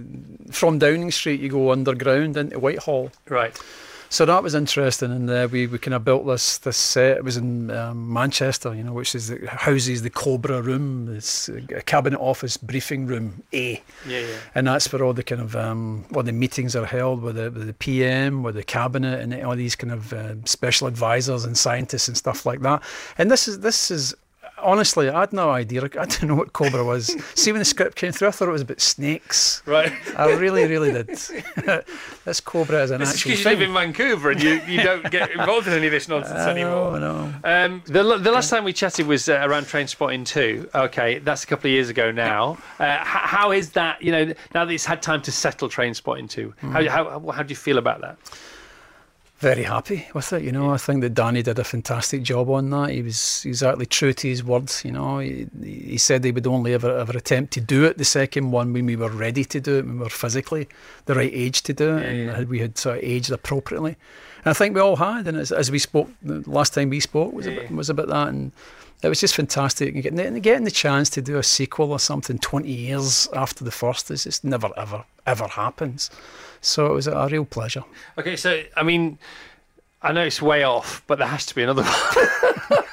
from 0.53 0.79
Downing 0.79 1.11
Street, 1.11 1.41
you 1.41 1.49
go 1.49 1.73
underground 1.73 2.37
into 2.37 2.59
Whitehall. 2.61 3.11
Right. 3.29 3.59
So 4.11 4.25
that 4.25 4.43
was 4.43 4.55
interesting, 4.55 5.13
and 5.13 5.29
uh, 5.29 5.49
we, 5.51 5.67
we 5.67 5.79
kind 5.79 5.95
of 5.95 6.03
built 6.05 6.27
this 6.27 6.59
this 6.59 6.79
set. 6.79 7.19
It 7.19 7.25
was 7.25 7.37
in 7.37 7.71
um, 7.71 8.11
Manchester, 8.13 8.75
you 8.75 8.83
know, 8.83 8.93
which 8.93 9.15
is 9.15 9.29
the, 9.29 9.47
houses 9.47 10.01
the 10.03 10.11
Cobra 10.11 10.63
Room, 10.63 11.15
it's 11.15 11.49
a 11.49 11.83
cabinet 11.83 12.19
office 12.19 12.57
briefing 12.57 13.07
room 13.07 13.43
A, 13.53 13.83
Yeah, 14.07 14.21
yeah. 14.21 14.27
and 14.55 14.67
that's 14.67 14.91
where 14.93 15.05
all 15.05 15.13
the 15.13 15.23
kind 15.23 15.43
of 15.43 15.55
um, 15.57 16.07
all 16.15 16.23
the 16.23 16.33
meetings 16.33 16.75
are 16.75 16.87
held 16.87 17.21
with 17.23 17.37
the, 17.37 17.51
with 17.51 17.67
the 17.67 17.75
PM, 17.75 18.43
with 18.43 18.55
the 18.55 18.65
cabinet, 18.65 19.21
and 19.21 19.35
all 19.45 19.55
these 19.57 19.77
kind 19.77 19.93
of 19.93 20.13
uh, 20.13 20.35
special 20.45 20.87
advisors 20.89 21.45
and 21.45 21.57
scientists 21.59 22.09
and 22.09 22.17
stuff 22.17 22.47
like 22.47 22.61
that. 22.61 22.83
And 23.19 23.31
this 23.31 23.47
is 23.47 23.61
this 23.61 23.91
is. 23.91 24.15
Honestly, 24.63 25.09
I 25.09 25.21
had 25.21 25.33
no 25.33 25.51
idea. 25.51 25.83
I 25.85 26.07
didn't 26.07 26.29
know 26.29 26.35
what 26.35 26.53
Cobra 26.53 26.85
was. 26.85 27.07
See, 27.35 27.53
when 27.53 27.59
the 27.59 27.65
script 27.65 27.97
came 27.97 28.13
through, 28.13 28.29
I 28.29 28.31
thought 28.33 28.49
it 28.49 28.53
was 28.53 28.63
about 28.63 28.81
snakes. 28.81 29.63
Right. 29.67 29.93
I 30.17 30.33
really, 30.35 30.67
really 30.67 30.93
did. 30.93 31.09
this 32.25 32.41
Cobra 32.41 32.83
is 32.83 32.91
an 32.91 33.03
It's 33.03 33.13
actual 33.13 33.31
because 33.31 33.45
you 33.45 33.51
live 33.51 33.59
thing. 33.59 33.69
in 33.69 33.75
Vancouver 33.75 34.31
and 34.31 34.43
you, 34.43 34.61
you 34.67 34.83
don't 34.83 35.11
get 35.11 35.31
involved 35.31 35.67
in 35.67 35.73
any 35.75 35.87
of 35.87 35.93
this 35.93 36.09
nonsense 36.09 36.41
I 36.41 36.51
anymore. 36.51 36.97
I 36.97 36.99
know. 36.99 37.35
Um, 37.45 37.83
the, 37.87 38.03
the 38.19 38.33
last 38.33 38.51
time 38.51 38.65
we 38.65 38.73
chatted 38.73 39.07
was 39.07 39.29
uh, 39.29 39.41
around 39.43 39.65
Trainspotting 39.67 40.27
2. 40.27 40.71
Okay, 40.75 41.19
that's 41.19 41.45
a 41.45 41.47
couple 41.47 41.69
of 41.69 41.73
years 41.73 41.89
ago 41.89 42.11
now. 42.11 42.59
Uh, 42.79 42.99
how 43.03 43.53
is 43.53 43.71
that, 43.71 44.03
you 44.03 44.13
know, 44.13 44.25
now 44.55 44.65
that 44.65 44.73
it's 44.73 44.85
had 44.85 45.03
time 45.03 45.23
to 45.23 45.33
settle 45.33 45.69
Trainspotting 45.69 46.29
2? 46.31 46.55
Hmm. 46.61 46.73
How, 46.73 46.89
how, 46.89 47.31
how 47.31 47.43
do 47.43 47.51
you 47.51 47.57
feel 47.57 47.79
about 47.79 48.01
that? 48.01 48.17
Very 49.39 49.63
happy 49.63 50.05
with 50.15 50.33
it, 50.33 50.43
you 50.43 50.51
know. 50.51 50.71
I 50.73 50.79
think 50.79 51.01
that 51.03 51.15
Danny 51.15 51.45
did 51.45 51.61
a 51.61 51.65
fantastic 51.65 52.25
job 52.25 52.51
on 52.51 52.71
that. 52.71 52.91
He 52.91 53.03
was 53.03 53.45
exactly 53.47 53.87
true 53.87 54.13
to 54.13 54.29
his 54.29 54.43
words, 54.43 54.83
you 54.85 54.91
know. 54.91 55.21
He, 55.21 55.47
he 55.63 55.97
said 55.97 56.25
he 56.25 56.33
would 56.33 56.47
only 56.49 56.75
ever 56.75 56.99
ever 56.99 57.17
attempt 57.17 57.53
to 57.53 57.61
do 57.61 57.85
it 57.85 57.99
the 57.99 58.05
second 58.05 58.51
one 58.51 58.73
when 58.73 58.85
we 58.87 58.97
were 58.97 59.11
ready 59.11 59.45
to 59.45 59.61
do 59.61 59.79
it, 59.79 59.85
when 59.87 59.99
we 59.99 60.05
were 60.05 60.11
physically 60.11 60.67
the 61.05 61.15
right 61.15 61.31
age 61.33 61.63
to 61.63 61.73
do 61.73 61.97
it, 61.99 62.05
and 62.05 62.31
had- 62.31 62.49
we 62.49 62.59
had 62.59 62.77
sort 62.77 62.99
of 62.99 63.05
aged 63.05 63.31
appropriately. 63.31 63.97
And 64.45 64.51
I 64.51 64.55
think 64.55 64.75
we 64.75 64.81
all 64.81 64.97
had, 64.97 65.29
and 65.29 65.37
as, 65.39 65.53
as 65.53 65.71
we 65.71 65.79
spoke 65.79 66.11
the 66.21 66.43
last 66.51 66.75
time 66.75 66.91
we 66.91 66.99
spoke 66.99 67.33
was 67.33 67.47
about, 67.47 67.71
was 67.71 67.91
about 67.91 68.09
that, 68.09 68.29
and 68.29 68.51
it 69.05 69.09
was 69.09 69.21
just 69.21 69.37
fantastic. 69.37 69.95
And 69.95 70.03
getting, 70.03 70.19
and 70.19 70.43
getting 70.43 70.65
the 70.65 70.73
chance 70.73 71.09
to 71.11 71.23
do 71.23 71.39
a 71.39 71.45
sequel 71.45 71.93
or 71.93 72.01
something 72.01 72.41
twenty 72.41 72.73
years 72.73 73.29
after 73.35 73.63
the 73.63 73.71
first 73.71 74.11
is 74.11 74.25
just 74.25 74.43
never 74.43 74.71
ever 74.77 75.05
ever 75.29 75.47
happens. 75.47 76.11
So 76.61 76.87
it 76.87 76.93
was 76.93 77.07
a, 77.07 77.29
real 77.31 77.45
pleasure. 77.45 77.85
Okay, 78.17 78.37
so, 78.37 78.63
I 78.77 78.83
mean, 78.83 79.19
I 80.03 80.13
know 80.13 80.25
it's 80.25 80.43
way 80.43 80.65
off, 80.65 81.03
but 81.07 81.19
there 81.19 81.29
has 81.29 81.47
to 81.47 81.55
be 81.55 81.63
another 81.63 81.83
one. 82.69 82.85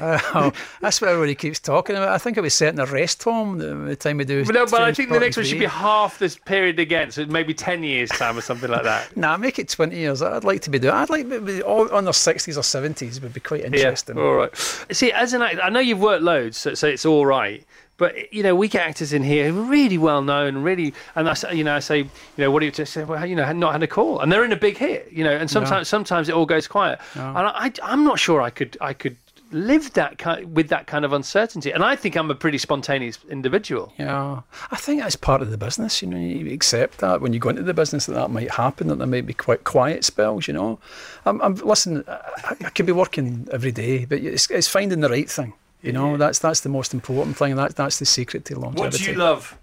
Uh, 0.00 0.18
oh, 0.34 0.52
that's 0.80 1.00
what 1.00 1.08
everybody 1.10 1.34
keeps 1.34 1.58
talking 1.58 1.96
about. 1.96 2.10
I 2.10 2.18
think 2.18 2.36
it 2.36 2.40
was 2.40 2.54
set 2.54 2.72
in 2.72 2.80
a 2.80 2.86
rest 2.86 3.22
home 3.22 3.58
the, 3.58 3.74
the 3.74 3.96
time 3.96 4.18
we 4.18 4.24
do. 4.24 4.44
But 4.44 4.54
no, 4.54 4.66
but 4.66 4.82
I 4.82 4.92
think 4.92 5.10
the 5.10 5.18
next 5.18 5.36
one 5.36 5.46
should 5.46 5.58
be 5.58 5.66
half 5.66 6.18
this 6.18 6.36
period 6.36 6.78
again, 6.78 7.10
so 7.10 7.24
maybe 7.26 7.54
10 7.54 7.82
years' 7.82 8.10
time 8.10 8.38
or 8.38 8.40
something 8.40 8.70
like 8.70 8.84
that. 8.84 9.16
Nah, 9.16 9.36
make 9.36 9.58
it 9.58 9.68
20 9.68 9.96
years. 9.96 10.22
I'd 10.22 10.44
like 10.44 10.60
to 10.62 10.70
be 10.70 10.78
doing 10.78 10.94
I'd 10.94 11.10
like 11.10 11.28
to 11.28 11.40
be 11.40 11.62
all 11.62 11.92
on 11.92 12.04
their 12.04 12.12
60s 12.12 12.56
or 12.56 12.60
70s 12.60 13.20
would 13.22 13.32
be 13.32 13.40
quite 13.40 13.64
interesting. 13.64 14.16
Yeah, 14.16 14.22
all 14.22 14.34
right. 14.34 14.56
See, 14.92 15.10
as 15.10 15.32
an 15.32 15.42
actor, 15.42 15.62
I 15.62 15.70
know 15.70 15.80
you've 15.80 16.00
worked 16.00 16.22
loads, 16.22 16.58
so, 16.58 16.74
so 16.74 16.86
it's 16.86 17.06
all 17.06 17.24
right. 17.24 17.64
But 17.98 18.32
you 18.32 18.42
know, 18.42 18.54
we 18.54 18.68
get 18.68 18.86
actors 18.86 19.12
in 19.12 19.22
here 19.22 19.50
who 19.50 19.60
are 19.60 19.64
really 19.64 19.98
well 19.98 20.22
known, 20.22 20.58
really, 20.58 20.92
and 21.14 21.28
I 21.28 21.34
say, 21.34 21.54
you 21.54 21.64
know, 21.64 21.74
I 21.74 21.80
say, 21.80 21.98
you 22.00 22.08
know, 22.36 22.50
what 22.50 22.60
do 22.60 22.66
you 22.66 22.72
just 22.72 22.92
say? 22.92 23.04
Well, 23.04 23.24
you 23.24 23.36
know, 23.36 23.50
not 23.52 23.72
had 23.72 23.82
a 23.82 23.86
call, 23.86 24.20
and 24.20 24.30
they're 24.30 24.44
in 24.44 24.52
a 24.52 24.56
big 24.56 24.76
hit, 24.76 25.10
you 25.10 25.24
know, 25.24 25.32
and 25.32 25.50
sometimes, 25.50 25.88
sometimes 25.88 26.28
it 26.28 26.34
all 26.34 26.46
goes 26.46 26.68
quiet, 26.68 26.98
and 27.14 27.38
I, 27.38 27.72
I'm 27.82 28.04
not 28.04 28.18
sure 28.18 28.42
I 28.42 28.50
could, 28.50 28.76
I 28.80 28.92
could 28.92 29.16
live 29.52 29.92
that 29.92 30.18
kind 30.18 30.56
with 30.56 30.68
that 30.68 30.86
kind 30.86 31.04
of 31.04 31.12
uncertainty, 31.12 31.70
and 31.70 31.84
I 31.84 31.96
think 31.96 32.16
I'm 32.16 32.30
a 32.30 32.34
pretty 32.34 32.58
spontaneous 32.58 33.18
individual. 33.30 33.92
Yeah, 33.96 34.42
I 34.70 34.76
think 34.76 35.00
that's 35.00 35.16
part 35.16 35.40
of 35.40 35.50
the 35.50 35.56
business. 35.56 36.02
You 36.02 36.08
know, 36.08 36.18
you 36.18 36.52
accept 36.52 36.98
that 36.98 37.20
when 37.20 37.32
you 37.32 37.38
go 37.38 37.48
into 37.48 37.62
the 37.62 37.72
business 37.72 38.06
that 38.06 38.14
that 38.14 38.30
might 38.30 38.50
happen, 38.50 38.88
that 38.88 38.96
there 38.96 39.06
might 39.06 39.24
be 39.24 39.34
quite 39.34 39.64
quiet 39.64 40.04
spells. 40.04 40.48
You 40.48 40.54
know, 40.54 40.78
I'm, 41.24 41.40
I'm 41.40 41.54
listen. 41.54 42.04
I, 42.08 42.56
I 42.60 42.70
could 42.70 42.86
be 42.86 42.92
working 42.92 43.48
every 43.52 43.72
day, 43.72 44.04
but 44.04 44.18
it's, 44.18 44.50
it's 44.50 44.68
finding 44.68 45.00
the 45.00 45.08
right 45.08 45.30
thing. 45.30 45.54
You 45.86 45.92
know, 45.92 46.16
that's 46.16 46.38
that's 46.38 46.60
the 46.60 46.68
most 46.68 46.92
important 46.92 47.36
thing, 47.36 47.52
and 47.52 47.58
that's 47.58 47.74
that's 47.74 47.98
the 47.98 48.06
secret 48.06 48.44
to 48.46 48.58
longevity. 48.58 48.82
What 48.82 48.92
do 48.92 49.10
you 49.10 49.16
love? 49.16 49.58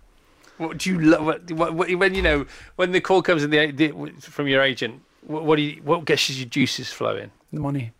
What 0.58 0.78
do 0.78 0.90
you 0.90 1.00
love? 1.00 1.26
What, 1.26 1.52
what, 1.52 1.74
what, 1.74 1.96
when 1.96 2.14
you 2.14 2.22
know 2.22 2.46
when 2.76 2.92
the 2.92 3.02
call 3.02 3.22
comes 3.22 3.44
in 3.44 3.50
the, 3.50 3.72
the 3.72 3.92
from 4.22 4.48
your 4.48 4.62
agent, 4.62 5.02
what, 5.22 5.44
what 5.44 5.58
do 5.58 5.62
you 5.64 5.82
what 5.84 6.06
gets 6.06 6.30
your 6.30 6.48
juices 6.48 6.92
flowing? 6.92 7.32
The 7.52 7.60
money. 7.60 7.92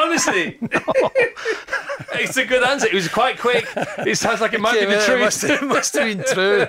Honestly, 0.00 0.58
it's 2.14 2.36
a 2.36 2.44
good 2.44 2.62
answer. 2.62 2.86
It 2.86 2.94
was 2.94 3.08
quite 3.08 3.38
quick. 3.38 3.66
It 3.98 4.18
sounds 4.18 4.40
like 4.40 4.52
it 4.52 4.60
might 4.60 4.78
be 4.78 4.86
the 4.86 4.92
Yeah, 4.92 5.06
truth. 5.06 5.18
It 5.18 5.24
must, 5.24 5.44
it 5.44 5.62
must 5.62 5.94
have 5.94 6.04
been 6.04 6.24
true. 6.26 6.66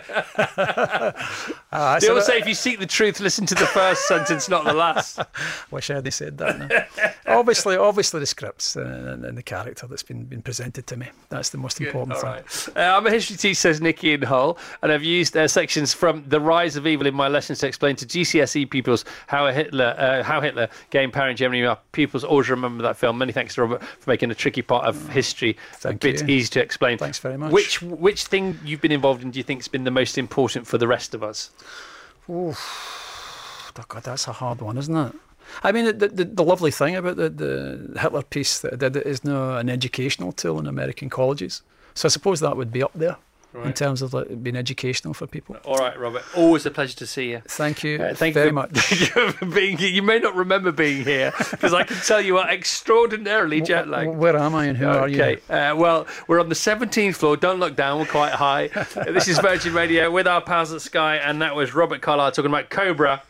Ah, 1.71 1.97
They 1.99 2.08
so 2.08 2.13
always 2.13 2.25
say 2.25 2.39
if 2.39 2.47
you 2.47 2.55
seek 2.55 2.79
the 2.79 2.88
truth, 2.88 3.19
listen 3.19 3.45
to 3.45 3.53
the 3.55 3.67
first 3.67 4.08
sentence, 4.08 4.49
not 4.49 4.65
the 4.65 4.73
last. 4.73 5.19
Wish 5.71 5.91
I 5.91 5.95
had 5.95 6.13
said 6.13 6.38
that. 6.39 6.58
Now. 6.58 7.12
obviously, 7.38 7.77
obviously 7.77 8.19
the 8.19 8.25
scripts 8.25 8.75
and, 8.75 9.23
and 9.23 9.38
the 9.38 9.43
character 9.43 9.86
that's 9.86 10.01
been 10.01 10.23
been 10.25 10.41
presented 10.41 10.88
to 10.88 10.97
me. 10.97 11.10
That's 11.29 11.49
the 11.49 11.60
most 11.60 11.79
important 11.79 12.13
All 12.15 12.21
thing. 12.21 12.29
right. 12.32 12.69
Uh, 12.75 12.97
I'm 12.97 13.05
a 13.05 13.12
history 13.12 13.38
teacher, 13.38 13.53
says 13.55 13.82
Nikki 13.82 14.13
in 14.13 14.23
Hull, 14.23 14.58
and 14.82 14.91
I've 14.91 15.03
used 15.03 15.38
uh, 15.38 15.47
sections 15.47 15.93
from 15.93 16.23
The 16.27 16.39
Rise 16.39 16.75
of 16.75 16.88
Evil 16.88 17.05
in 17.05 17.13
my 17.13 17.27
lessons 17.27 17.60
to 17.60 17.67
explain 17.67 17.95
to 17.97 18.05
GCSE 18.08 18.67
pupils 18.69 19.05
how 19.27 19.45
a 19.45 19.53
Hitler, 19.53 19.95
uh, 19.97 20.23
how 20.23 20.41
Hitler 20.41 20.69
gained 20.89 21.13
power 21.13 21.29
in 21.29 21.38
Germany. 21.38 21.63
Our 21.65 21.77
pupils 21.91 22.23
always 22.23 22.49
remember 22.49 22.82
that 22.82 22.97
film. 22.97 23.19
Many 23.19 23.32
thanks 23.32 23.53
to 23.55 23.62
Robert 23.62 23.84
for 23.84 24.10
making 24.10 24.32
a 24.32 24.36
tricky 24.36 24.63
part 24.63 24.86
of 24.86 25.10
history 25.10 25.55
a 25.84 25.93
bit 25.93 26.27
you. 26.27 26.36
easy 26.36 26.49
to 26.51 26.62
explain. 26.62 26.97
Thanks 26.97 27.19
very 27.19 27.38
much. 27.38 27.51
Which 27.51 27.79
which 27.84 28.25
thing 28.25 28.58
you've 28.65 28.82
been 28.82 28.91
involved 28.91 29.21
in 29.21 29.29
do 29.29 29.38
you 29.38 29.43
think 29.43 29.60
has 29.60 29.67
been 29.67 29.84
the 29.84 29.91
most 29.91 30.17
important 30.17 30.65
for 30.65 30.79
the 30.79 30.88
rest 30.88 31.13
of 31.13 31.21
us? 31.21 31.51
Oh, 32.28 32.58
God, 33.88 34.04
that's 34.04 34.28
a 34.28 34.34
hard 34.34 34.62
one, 34.62 34.78
isn't 34.78 34.95
it? 34.95 35.15
I 35.63 35.72
mean, 35.72 35.86
the, 35.86 36.08
the, 36.08 36.26
the 36.26 36.43
lovely 36.43 36.72
thing 36.72 36.95
about 36.95 37.15
the, 37.17 37.30
the 37.30 38.00
Hitler 38.00 38.22
piece 38.24 38.60
that 38.60 38.74
I 38.74 38.76
did 38.76 38.98
is 38.98 39.24
now 39.24 39.58
an 39.58 39.69
educational 39.69 40.32
tool 40.32 40.60
in 40.60 40.67
American 40.67 41.10
colleges. 41.10 41.63
So 41.95 42.08
I 42.08 42.10
suppose 42.10 42.39
that 42.41 42.56
would 42.56 42.72
be 42.72 42.84
up 42.84 42.93
there 42.93 43.17
in 43.63 43.73
terms 43.73 44.01
of 44.01 44.13
like, 44.13 44.43
being 44.43 44.55
educational 44.55 45.13
for 45.13 45.25
people. 45.27 45.57
All 45.65 45.77
right, 45.77 45.97
Robert. 45.99 46.23
Always 46.35 46.65
a 46.65 46.71
pleasure 46.71 46.95
to 46.97 47.07
see 47.07 47.31
you. 47.31 47.41
Thank 47.47 47.83
you 47.83 47.97
Uh, 48.01 48.13
thank 48.13 48.33
very 48.33 48.47
you 48.47 48.49
for, 48.51 48.53
much. 48.53 48.91
You 49.15 49.31
for 49.31 49.45
being 49.45 49.77
here. 49.77 49.89
You 49.89 50.01
may 50.03 50.19
not 50.19 50.35
remember 50.35 50.71
being 50.71 51.03
here 51.03 51.33
because 51.51 51.73
I 51.73 51.83
can 51.83 51.97
tell 51.97 52.21
you 52.21 52.38
are 52.38 52.49
extraordinarily 52.49 53.62
jet 53.62 53.88
lagged. 53.88 54.15
Where 54.15 54.38
am 54.38 54.55
I 54.55 54.65
and 54.65 54.77
who 54.77 54.88
are 54.88 55.07
you? 55.07 55.21
Okay. 55.21 55.41
Uh, 55.49 55.75
well, 55.75 56.07
we're 56.27 56.39
on 56.39 56.49
the 56.49 56.55
17th 56.55 57.15
floor. 57.15 57.38
Don't 57.38 57.59
look 57.59 57.75
down. 57.75 57.99
We're 57.99 58.05
quite 58.05 58.33
high. 58.33 58.69
This 59.09 59.27
is 59.27 59.39
Virgin 59.39 59.73
Radio 59.73 60.12
with 60.12 60.27
our 60.27 60.41
pals 60.41 60.71
at 60.71 60.81
Sky, 60.81 61.15
and 61.17 61.41
that 61.41 61.55
was 61.55 61.73
Robert 61.73 62.01
Carlyle 62.01 62.31
talking 62.31 62.49
about 62.51 62.69
Cobra, 62.69 63.23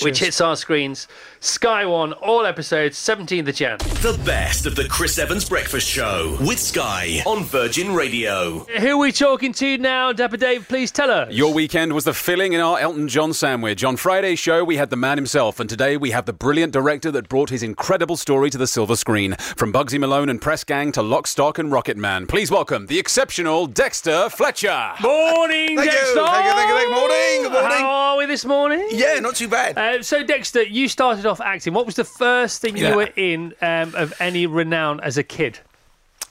which 0.00 0.18
hits 0.20 0.40
our 0.40 0.56
screens. 0.56 1.08
Sky 1.40 1.84
One, 1.84 2.12
all 2.14 2.46
episodes, 2.46 2.96
17th 2.98 3.48
of 3.48 3.54
Jan. 3.54 3.78
The 3.78 4.20
best 4.24 4.64
of 4.66 4.76
the 4.76 4.84
Chris 4.88 5.18
Evans 5.18 5.48
Breakfast 5.48 5.88
Show 5.88 6.36
with 6.40 6.58
Sky 6.58 7.20
on 7.26 7.44
Virgin 7.44 7.92
Radio. 7.94 8.60
Who 8.78 8.88
are 8.92 8.96
we 8.96 9.12
talking 9.12 9.52
to 9.54 9.76
now? 9.78 10.12
Dapper 10.12 10.36
Dave, 10.36 10.68
please 10.68 10.90
tell 10.90 11.10
us. 11.10 11.32
Your 11.32 11.52
weekend 11.52 11.92
was 11.92 12.04
the 12.04 12.14
filling 12.14 12.52
in 12.52 12.60
our 12.60 12.78
Elton 12.78 13.08
John 13.08 13.32
sandwich. 13.32 13.82
On 13.84 13.96
Friday's 13.96 14.38
show, 14.38 14.62
we 14.64 14.76
had 14.76 14.90
the 14.90 14.96
man 14.96 15.18
himself, 15.18 15.58
and 15.60 15.68
today 15.68 15.96
we 15.96 16.12
have 16.12 16.26
the 16.26 16.32
brilliant 16.32 16.72
director 16.72 17.10
that 17.10 17.28
brought 17.28 17.50
his 17.50 17.62
incredible 17.62 18.16
story 18.16 18.48
to 18.50 18.58
the 18.58 18.66
silver 18.66 18.96
screen. 18.96 19.34
From 19.56 19.72
Bugsy 19.72 19.98
Malone 19.98 20.28
and 20.28 20.40
Press 20.40 20.62
Gang 20.64 20.92
to 20.92 21.02
Lock, 21.02 21.26
Stock 21.26 21.58
and 21.58 21.70
Rocketman. 21.72 22.28
Please 22.28 22.50
welcome 22.50 22.86
the 22.86 22.98
exceptional 22.98 23.66
Dexter 23.66 24.28
Fletcher. 24.30 24.92
Morning, 25.02 25.76
Thank 25.76 25.90
you, 25.92 25.98
Dexter. 25.98 26.24
thank 26.24 26.44
you, 26.46 26.52
thank 26.52 26.68
you, 26.68 26.74
thank 26.76 26.88
you. 26.88 26.94
Morning, 26.94 27.42
good 27.42 27.52
morning. 27.52 27.78
How 27.78 27.88
are 27.90 28.16
we 28.18 28.26
this 28.26 28.44
morning? 28.44 28.86
Yeah, 28.90 29.18
not 29.20 29.34
too 29.34 29.48
bad. 29.48 29.76
Uh, 29.82 30.02
so, 30.02 30.22
Dexter, 30.22 30.62
you 30.62 30.86
started 30.88 31.26
off 31.26 31.40
acting. 31.40 31.74
What 31.74 31.86
was 31.86 31.96
the 31.96 32.04
first 32.04 32.60
thing 32.60 32.76
Yeah. 32.76 32.90
you 32.90 32.96
were 32.96 33.10
in 33.16 33.54
um, 33.60 33.94
of 33.94 34.14
any 34.20 34.46
renown 34.46 35.00
as 35.00 35.18
a 35.18 35.22
kid? 35.22 35.58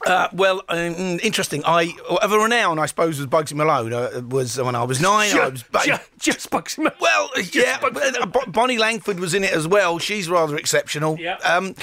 Uh, 0.05 0.27
well, 0.33 0.63
um, 0.69 1.19
interesting. 1.21 1.61
I 1.63 1.93
of 2.21 2.31
a 2.31 2.39
renown, 2.39 2.79
I 2.79 2.87
suppose, 2.87 3.19
was 3.19 3.27
Bugsy 3.27 3.53
Malone. 3.53 3.93
Uh, 3.93 4.21
was 4.27 4.57
when 4.59 4.73
I 4.73 4.83
was 4.83 4.99
nine. 4.99 5.31
I 5.37 5.49
was 5.49 5.61
ba- 5.63 5.81
Just, 5.85 6.01
just 6.17 6.49
Bugsy 6.49 6.79
Malone. 6.79 6.93
well, 6.99 7.29
yeah. 7.51 7.77
but, 7.79 7.95
uh, 8.19 8.25
Bonnie 8.47 8.79
Langford 8.79 9.19
was 9.19 9.35
in 9.35 9.43
it 9.43 9.51
as 9.53 9.67
well. 9.67 9.99
She's 9.99 10.27
rather 10.27 10.55
exceptional. 10.57 11.19
Yeah. 11.19 11.35
Um, 11.37 11.75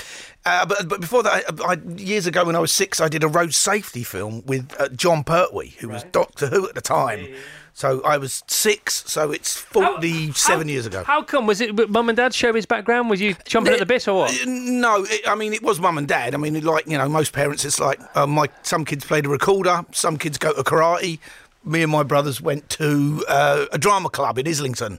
uh, 0.45 0.67
but, 0.67 0.89
but 0.89 1.01
before 1.01 1.23
that, 1.23 1.45
I, 1.65 1.75
I, 1.75 1.77
years 1.97 2.27
ago 2.27 2.45
when 2.45 2.57
I 2.57 2.59
was 2.59 2.73
six, 2.73 3.01
I 3.01 3.09
did 3.09 3.23
a 3.23 3.29
road 3.29 3.55
safety 3.55 4.03
film 4.03 4.43
with 4.47 4.75
uh, 4.81 4.89
Jon 4.89 5.23
Pertwee, 5.23 5.77
who 5.79 5.89
was 5.91 6.03
Doctor 6.05 6.49
Who 6.49 6.69
at 6.69 6.75
the 6.75 6.81
time. 6.81 7.29
So 7.79 8.03
I 8.03 8.17
was 8.17 8.43
six. 8.49 9.05
So 9.07 9.31
it's 9.31 9.57
forty-seven 9.57 10.67
How- 10.67 10.73
years 10.73 10.85
ago. 10.85 11.05
How 11.05 11.23
come? 11.23 11.47
Was 11.47 11.61
it 11.61 11.89
mum 11.89 12.09
and 12.09 12.17
dad 12.17 12.35
show 12.35 12.53
his 12.53 12.67
background? 12.67 13.09
Was 13.09 13.21
you 13.21 13.37
jumping 13.45 13.73
at 13.73 13.79
the 13.79 13.87
bit 13.87 14.09
or 14.09 14.15
what? 14.19 14.37
No, 14.47 15.05
it, 15.09 15.29
I 15.29 15.37
mean 15.37 15.53
it 15.53 15.63
was 15.63 15.79
mum 15.79 15.97
and 15.97 16.09
dad. 16.09 16.35
I 16.35 16.39
mean, 16.39 16.61
like 16.65 16.89
you 16.89 16.99
know, 16.99 17.09
most 17.09 17.33
parents, 17.33 17.65
it's 17.65 17.79
like 17.79 18.01
uh, 18.17 18.27
my 18.27 18.49
some 18.63 18.85
kids 18.85 19.05
played 19.05 19.27
a 19.27 19.29
recorder, 19.29 19.85
some 19.93 20.17
kids 20.17 20.39
go 20.39 20.53
to 20.53 20.65
karate. 20.65 21.21
Me 21.65 21.83
and 21.83 21.93
my 21.93 22.03
brothers 22.03 22.41
went 22.41 22.69
to 22.71 23.25
uh, 23.29 23.67
a 23.71 23.79
drama 23.79 24.11
club 24.11 24.39
in 24.39 24.49
Islington 24.49 24.99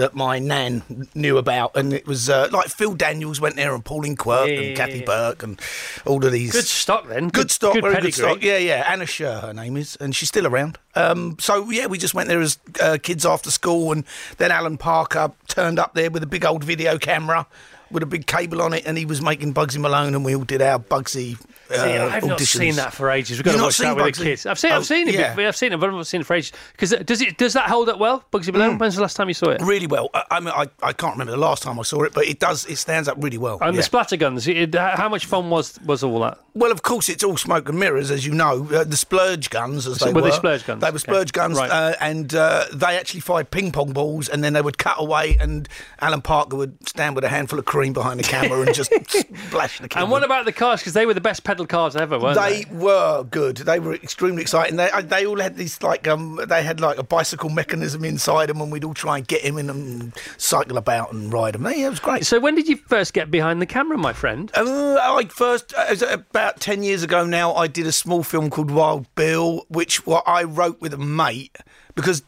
that 0.00 0.14
my 0.14 0.38
nan 0.38 1.08
knew 1.14 1.38
about, 1.38 1.76
and 1.76 1.92
it 1.92 2.06
was 2.06 2.28
uh, 2.28 2.48
like 2.52 2.68
Phil 2.68 2.94
Daniels 2.94 3.40
went 3.40 3.56
there, 3.56 3.74
and 3.74 3.84
Pauline 3.84 4.16
Quirk, 4.16 4.48
Yeah, 4.48 4.54
and 4.56 4.66
yeah, 4.70 4.74
Kathy 4.74 4.98
yeah. 4.98 5.04
Burke, 5.04 5.42
and 5.42 5.60
all 6.04 6.24
of 6.24 6.32
these 6.32 6.52
Good 6.52 6.64
stock 6.64 7.06
then. 7.08 7.28
Good, 7.28 7.50
stock, 7.50 7.74
Good 7.74 7.82
very 7.82 7.94
pedigree. 7.94 8.10
good 8.10 8.14
stock. 8.32 8.42
Yeah, 8.42 8.58
yeah. 8.58 8.84
Anna 8.88 9.04
Scher, 9.04 9.40
her 9.40 9.52
name 9.54 9.76
is, 9.76 9.96
and 9.96 10.14
she's 10.14 10.28
still 10.28 10.46
around. 10.46 10.78
Um, 10.94 11.36
so 11.38 11.70
yeah, 11.70 11.86
we 11.86 11.96
just 11.98 12.14
went 12.14 12.28
there 12.28 12.40
as 12.40 12.58
uh, 12.80 12.98
kids 13.02 13.24
after 13.24 13.50
school, 13.50 13.92
and 13.92 14.04
then 14.38 14.50
Alan 14.50 14.76
Parker 14.78 15.32
turned 15.48 15.78
up 15.78 15.94
there 15.94 16.10
with 16.10 16.22
a 16.22 16.26
big 16.26 16.44
old 16.44 16.64
video 16.64 16.98
camera 16.98 17.46
with 17.90 18.02
a 18.02 18.06
big 18.06 18.26
cable 18.26 18.62
on 18.62 18.72
it, 18.72 18.84
and 18.86 18.96
he 18.98 19.04
was 19.04 19.20
making 19.20 19.52
Bugsy 19.54 19.78
Malone, 19.78 20.14
and 20.14 20.24
we 20.24 20.34
all 20.34 20.44
did 20.44 20.62
our 20.62 20.78
Bugsy. 20.78 21.38
Uh, 21.70 21.74
See, 21.84 21.90
I've 21.92 22.24
not 22.24 22.38
auditions. 22.38 22.58
seen 22.58 22.74
that 22.76 22.92
for 22.92 23.10
ages. 23.10 23.38
We've 23.38 23.44
got 23.44 23.52
You've 23.52 23.60
to 23.60 23.64
watch 23.64 23.78
that 23.78 23.96
with 23.96 24.16
the 24.16 24.24
kids. 24.24 24.46
I've 24.46 24.58
seen, 24.58 24.72
Oh, 24.72 24.76
I've 24.76 24.86
seen 24.86 25.08
it. 25.08 25.14
yeah. 25.14 25.30
before. 25.34 25.46
I've 25.48 25.56
seen 25.56 25.72
it, 25.72 25.76
but 25.80 25.86
I've 25.88 25.94
not 25.94 26.06
seen 26.06 26.20
it 26.22 26.24
for 26.26 26.34
ages. 26.34 26.52
Because 26.72 26.90
does 27.04 27.20
it 27.22 27.36
does 27.38 27.52
that 27.52 27.68
hold 27.68 27.88
up 27.88 27.98
well, 27.98 28.24
Bugsy 28.32 28.52
Malone? 28.52 28.78
When's 28.78 28.96
the 28.96 29.02
last 29.02 29.16
time 29.16 29.28
you 29.28 29.34
saw 29.34 29.50
it? 29.50 29.60
Really 29.62 29.86
well. 29.86 30.10
I, 30.14 30.24
I 30.32 30.40
mean, 30.40 30.48
I, 30.54 30.66
I 30.82 30.92
can't 30.92 31.12
remember 31.14 31.30
the 31.32 31.36
last 31.38 31.62
time 31.62 31.78
I 31.78 31.82
saw 31.82 32.02
it, 32.02 32.12
but 32.12 32.24
it 32.26 32.38
does. 32.38 32.66
It 32.66 32.76
stands 32.76 33.08
up 33.08 33.16
really 33.22 33.38
well. 33.38 33.58
And 33.60 33.74
yeah. 33.74 33.78
the 33.78 33.82
splatter 33.84 34.16
guns. 34.16 34.48
It, 34.48 34.74
how 34.74 35.08
much 35.08 35.26
fun 35.26 35.50
was 35.50 35.78
was 35.82 36.02
all 36.02 36.20
that? 36.20 36.38
Well, 36.52 36.72
of 36.72 36.82
course, 36.82 37.08
it's 37.08 37.22
all 37.22 37.36
smoke 37.36 37.68
and 37.68 37.78
mirrors, 37.78 38.10
as 38.10 38.26
you 38.26 38.32
know. 38.34 38.66
Uh, 38.72 38.82
the 38.82 38.96
splurge 38.96 39.50
guns, 39.50 39.86
as 39.86 39.98
So 39.98 40.06
they 40.06 40.12
were 40.12 40.22
were. 40.22 40.30
they 40.30 40.36
splurge 40.36 40.66
guns? 40.66 40.80
They 40.80 40.86
were 40.90 40.96
Okay. 40.96 40.98
splurge 40.98 41.32
guns, 41.32 41.56
Right. 41.56 41.70
uh, 41.70 41.94
and 42.00 42.34
uh, 42.34 42.64
they 42.72 42.96
actually 42.98 43.20
fired 43.20 43.52
ping 43.52 43.70
pong 43.70 43.92
balls, 43.92 44.28
and 44.28 44.42
then 44.42 44.52
they 44.54 44.60
would 44.62 44.76
cut 44.76 44.96
away, 44.98 45.36
and 45.40 45.68
Alan 46.00 46.22
Parker 46.22 46.56
would 46.56 46.88
stand 46.88 47.14
with 47.14 47.22
a 47.22 47.28
handful 47.28 47.58
of 47.60 47.66
cream 47.66 47.92
behind 47.92 48.18
the 48.18 48.24
camera 48.24 48.62
and 48.62 48.74
just 48.74 48.90
splash 49.46 49.78
the 49.78 49.88
camera. 49.88 50.04
And 50.04 50.10
what 50.10 50.24
about 50.24 50.44
the 50.44 50.52
cars? 50.52 50.80
Because 50.80 50.94
they 50.94 51.06
were 51.06 51.14
the 51.14 51.20
best 51.20 51.44
pedal 51.44 51.59
cars 51.66 51.96
ever, 51.96 52.18
weren't 52.18 52.38
they? 52.38 52.64
They 52.64 52.74
were 52.74 53.24
good. 53.24 53.58
They 53.58 53.78
were 53.78 53.94
extremely 53.94 54.42
exciting. 54.42 54.76
They 54.76 54.90
uh, 54.90 55.02
they 55.02 55.26
all 55.26 55.40
had 55.40 55.56
these 55.56 55.82
like 55.82 56.06
um 56.08 56.40
they 56.48 56.62
had 56.62 56.80
like 56.80 56.98
a 56.98 57.02
bicycle 57.02 57.50
mechanism 57.50 58.04
inside 58.04 58.48
them, 58.48 58.60
and 58.60 58.70
we'd 58.72 58.84
all 58.84 58.94
try 58.94 59.18
and 59.18 59.26
get 59.26 59.42
him 59.42 59.58
in 59.58 59.70
and 59.70 60.12
cycle 60.36 60.76
about 60.76 61.12
and 61.12 61.32
ride 61.32 61.54
them. 61.54 61.64
Yeah, 61.64 61.86
it 61.86 61.90
was 61.90 62.00
great. 62.00 62.26
So 62.26 62.40
when 62.40 62.54
did 62.54 62.68
you 62.68 62.76
first 62.76 63.12
get 63.12 63.30
behind 63.30 63.60
the 63.60 63.66
camera, 63.66 63.98
my 63.98 64.12
friend? 64.12 64.50
Uh, 64.54 64.98
I 65.00 65.24
first, 65.28 65.74
uh, 65.76 65.94
about 66.10 66.60
10 66.60 66.82
years 66.82 67.02
ago 67.02 67.24
now, 67.24 67.54
I 67.54 67.66
did 67.66 67.86
a 67.86 67.92
small 67.92 68.22
film 68.22 68.50
called 68.50 68.70
Wild 68.70 69.12
Bill, 69.14 69.66
which 69.68 70.06
what 70.06 70.24
I 70.26 70.42
wrote 70.44 70.80
with 70.80 70.94
a 70.94 70.98
mate. 70.98 71.56
Because, 72.00 72.22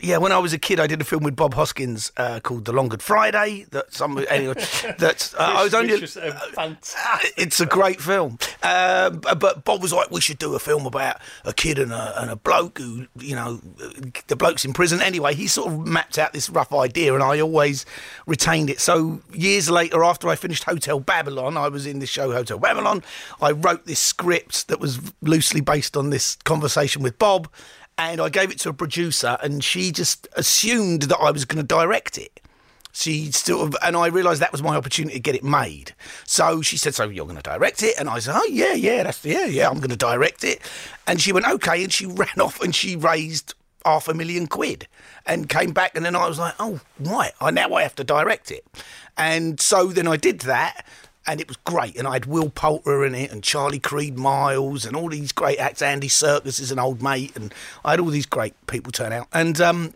yeah, 0.00 0.18
when 0.18 0.32
I 0.32 0.38
was 0.38 0.52
a 0.52 0.58
kid, 0.58 0.80
I 0.80 0.88
did 0.88 1.00
a 1.00 1.04
film 1.04 1.22
with 1.22 1.36
Bob 1.36 1.54
Hoskins 1.54 2.10
uh, 2.16 2.40
called 2.40 2.64
The 2.64 2.72
Long 2.72 2.88
Good 2.88 3.02
Friday. 3.02 3.66
That 3.70 3.94
some 3.94 4.18
anyway, 4.28 4.54
that's 4.98 5.32
uh, 5.34 5.38
I 5.38 5.62
was 5.62 5.74
only. 5.74 5.94
Uh. 5.94 6.74
It's 7.36 7.60
a 7.60 7.66
great 7.66 8.00
film, 8.00 8.38
uh, 8.64 9.10
but 9.10 9.64
Bob 9.64 9.80
was 9.80 9.92
like, 9.92 10.10
"We 10.10 10.20
should 10.20 10.38
do 10.38 10.54
a 10.56 10.58
film 10.58 10.86
about 10.86 11.20
a 11.44 11.52
kid 11.52 11.78
and 11.78 11.92
a, 11.92 12.20
and 12.20 12.30
a 12.30 12.36
bloke 12.36 12.78
who, 12.78 13.06
you 13.16 13.36
know, 13.36 13.60
the 14.26 14.34
bloke's 14.34 14.64
in 14.64 14.72
prison." 14.72 15.00
Anyway, 15.00 15.34
he 15.34 15.46
sort 15.46 15.72
of 15.72 15.86
mapped 15.86 16.18
out 16.18 16.32
this 16.32 16.50
rough 16.50 16.72
idea, 16.72 17.14
and 17.14 17.22
I 17.22 17.38
always 17.40 17.86
retained 18.26 18.70
it. 18.70 18.80
So 18.80 19.20
years 19.32 19.70
later, 19.70 20.02
after 20.02 20.28
I 20.28 20.34
finished 20.34 20.64
Hotel 20.64 20.98
Babylon, 20.98 21.56
I 21.56 21.68
was 21.68 21.86
in 21.86 22.00
the 22.00 22.06
show 22.06 22.32
Hotel 22.32 22.58
Babylon. 22.58 23.04
I 23.40 23.52
wrote 23.52 23.86
this 23.86 24.00
script 24.00 24.66
that 24.66 24.80
was 24.80 25.00
loosely 25.20 25.60
based 25.60 25.96
on 25.96 26.10
this 26.10 26.36
conversation 26.44 27.02
with 27.02 27.18
Bob, 27.18 27.48
and 28.10 28.20
I 28.20 28.28
gave 28.28 28.50
it 28.50 28.58
to 28.60 28.68
a 28.68 28.72
producer, 28.72 29.38
and 29.42 29.62
she 29.62 29.92
just 29.92 30.28
assumed 30.34 31.02
that 31.02 31.18
I 31.18 31.30
was 31.30 31.44
going 31.44 31.62
to 31.62 31.66
direct 31.66 32.18
it. 32.18 32.40
She 32.92 33.32
sort 33.32 33.68
of, 33.68 33.76
and 33.82 33.96
I 33.96 34.08
realised 34.08 34.42
that 34.42 34.52
was 34.52 34.62
my 34.62 34.76
opportunity 34.76 35.14
to 35.14 35.20
get 35.20 35.34
it 35.34 35.42
made. 35.42 35.94
So 36.26 36.60
she 36.60 36.76
said, 36.76 36.94
"So 36.94 37.08
you're 37.08 37.24
going 37.24 37.36
to 37.36 37.42
direct 37.42 37.82
it?" 37.82 37.94
And 37.98 38.08
I 38.08 38.18
said, 38.18 38.34
"Oh 38.36 38.46
yeah, 38.50 38.74
yeah, 38.74 39.02
that's 39.04 39.24
yeah, 39.24 39.46
yeah, 39.46 39.68
I'm 39.68 39.78
going 39.78 39.90
to 39.90 39.96
direct 39.96 40.44
it." 40.44 40.60
And 41.06 41.20
she 41.20 41.32
went, 41.32 41.46
"Okay," 41.46 41.82
and 41.82 41.92
she 41.92 42.04
ran 42.22 42.38
off 42.38 42.60
and 42.60 42.74
she 42.74 42.96
raised 42.96 43.54
half 43.84 44.08
a 44.08 44.14
million 44.14 44.46
quid 44.46 44.86
and 45.26 45.48
came 45.48 45.72
back. 45.72 45.96
And 45.96 46.04
then 46.04 46.14
I 46.14 46.28
was 46.28 46.38
like, 46.38 46.54
"Oh 46.58 46.80
right, 47.00 47.32
I 47.40 47.50
now 47.50 47.72
I 47.72 47.82
have 47.82 47.94
to 47.94 48.04
direct 48.04 48.50
it." 48.50 48.66
And 49.16 49.58
so 49.58 49.86
then 49.86 50.06
I 50.06 50.16
did 50.18 50.40
that. 50.40 50.84
And 51.26 51.40
it 51.40 51.46
was 51.48 51.56
great, 51.58 51.96
and 51.96 52.08
I 52.08 52.14
had 52.14 52.26
Will 52.26 52.50
Poulter 52.50 53.04
in 53.04 53.14
it, 53.14 53.30
and 53.30 53.44
Charlie 53.44 53.78
Creed 53.78 54.18
Miles, 54.18 54.84
and 54.84 54.96
all 54.96 55.08
these 55.08 55.30
great 55.32 55.58
acts. 55.58 55.80
Andy 55.80 56.08
Serkis 56.08 56.60
is 56.60 56.72
an 56.72 56.80
old 56.80 57.00
mate, 57.00 57.36
and 57.36 57.54
I 57.84 57.92
had 57.92 58.00
all 58.00 58.08
these 58.08 58.26
great 58.26 58.54
people 58.66 58.90
turn 58.90 59.12
out. 59.12 59.28
And 59.32 59.60
um, 59.60 59.94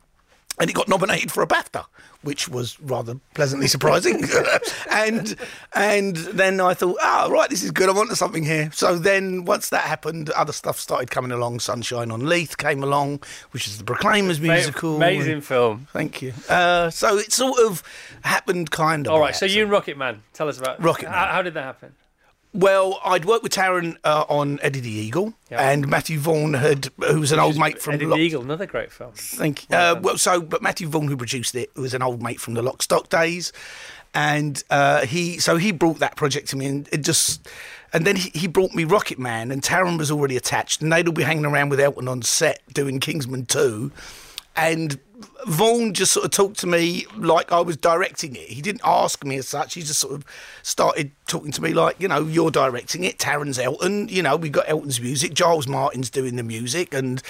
and 0.58 0.70
it 0.70 0.72
got 0.72 0.88
nominated 0.88 1.30
for 1.30 1.42
a 1.42 1.46
BAFTA, 1.46 1.84
which 2.22 2.48
was 2.48 2.80
rather 2.80 3.16
pleasantly 3.34 3.66
surprising. 3.66 4.24
and 4.90 5.36
and 5.74 6.16
then 6.16 6.60
I 6.60 6.74
thought, 6.74 6.96
ah, 7.00 7.28
right, 7.30 7.50
this 7.50 7.62
is 7.62 7.70
good. 7.70 7.88
I'm 7.88 7.98
onto 7.98 8.14
something 8.14 8.44
here. 8.44 8.70
So 8.72 8.98
then 8.98 9.44
once 9.44 9.68
that 9.68 9.82
happened, 9.82 10.30
other 10.30 10.52
stuff 10.52 10.78
started 10.78 11.10
coming 11.10 11.32
along. 11.32 11.60
Sunshine 11.60 12.10
on 12.10 12.26
Leith 12.26 12.56
came 12.56 12.82
along, 12.82 13.22
which 13.50 13.66
is 13.66 13.78
the 13.78 13.84
Proclaimers 13.84 14.40
musical. 14.40 14.96
Amazing 14.96 15.32
and- 15.34 15.44
film. 15.44 15.88
Thank 15.92 16.22
you. 16.22 16.32
Uh, 16.48 16.90
so 16.90 17.18
it 17.18 17.32
sort 17.32 17.60
of 17.60 17.82
happened 18.22 18.70
kind 18.70 19.06
of. 19.06 19.12
All 19.12 19.20
right. 19.20 19.26
right, 19.26 19.36
so 19.36 19.46
you 19.46 19.62
and 19.64 19.72
Rocketman. 19.72 20.18
Tell 20.32 20.48
us 20.48 20.58
about 20.58 20.82
Rocket 20.82 21.08
How, 21.08 21.26
how 21.26 21.42
did 21.42 21.54
that 21.54 21.62
happen? 21.64 21.94
Well, 22.56 23.00
I'd 23.04 23.26
worked 23.26 23.42
with 23.42 23.52
Taron 23.52 23.96
uh, 24.02 24.24
on 24.28 24.58
Eddie 24.62 24.80
the 24.80 24.90
Eagle, 24.90 25.34
Yeah. 25.50 25.68
and 25.70 25.86
Matthew 25.88 26.18
Vaughn 26.18 26.54
had, 26.54 26.88
who 27.08 27.20
was 27.20 27.30
an 27.32 27.38
old 27.38 27.58
mate 27.58 27.82
from 27.82 27.94
Eddie 27.94 28.06
Lock- 28.06 28.16
the 28.18 28.22
Eagle, 28.24 28.42
another 28.42 28.64
great 28.66 28.90
film. 28.90 29.12
Thank 29.14 29.68
you. 29.68 29.76
Uh, 29.76 30.00
well, 30.02 30.16
so, 30.16 30.40
but 30.40 30.62
Matthew 30.62 30.88
Vaughn, 30.88 31.06
who 31.08 31.16
produced 31.16 31.54
it, 31.54 31.74
was 31.76 31.92
an 31.92 32.02
old 32.02 32.22
mate 32.22 32.40
from 32.40 32.54
the 32.54 32.62
Lock 32.62 32.82
Stock 32.82 33.08
days, 33.10 33.52
and 34.14 34.64
uh, 34.70 35.04
he, 35.04 35.38
so 35.38 35.56
he 35.58 35.70
brought 35.70 35.98
that 35.98 36.16
project 36.16 36.48
to 36.48 36.56
me, 36.56 36.64
and 36.66 36.88
it 36.92 37.02
just, 37.04 37.46
and 37.92 38.06
then 38.06 38.16
he, 38.16 38.30
he 38.34 38.46
brought 38.46 38.72
me 38.74 38.84
Rocketman, 38.84 39.52
and 39.52 39.60
Taron 39.62 39.98
was 39.98 40.10
already 40.10 40.36
attached, 40.38 40.80
and 40.80 40.90
they'd 40.90 41.06
all 41.06 41.12
be 41.12 41.22
hanging 41.24 41.44
around 41.44 41.68
with 41.68 41.78
Elton 41.80 42.08
on 42.08 42.22
set 42.22 42.62
doing 42.72 43.00
Kingsman 43.00 43.44
Two, 43.44 43.92
and 44.56 44.98
Vaughn 45.46 45.94
just 45.94 46.12
sort 46.12 46.24
of 46.24 46.30
talked 46.30 46.58
to 46.60 46.66
me 46.66 47.06
like 47.16 47.52
I 47.52 47.60
was 47.60 47.76
directing 47.76 48.36
it. 48.36 48.48
He 48.48 48.60
didn't 48.60 48.82
ask 48.84 49.24
me 49.24 49.36
as 49.36 49.48
such. 49.48 49.74
He 49.74 49.82
just 49.82 50.00
sort 50.00 50.14
of 50.14 50.24
started 50.62 51.12
talking 51.26 51.52
to 51.52 51.62
me 51.62 51.72
like, 51.72 51.96
you 52.00 52.08
know, 52.08 52.22
you're 52.24 52.50
directing 52.50 53.04
it. 53.04 53.18
Taron's 53.18 53.58
Elton. 53.58 54.08
You 54.08 54.22
know, 54.22 54.36
we've 54.36 54.52
got 54.52 54.68
Elton's 54.68 55.00
music. 55.00 55.34
Giles 55.34 55.66
Martin's 55.66 56.10
doing 56.10 56.36
the 56.36 56.42
music, 56.42 56.92
and 56.92 57.22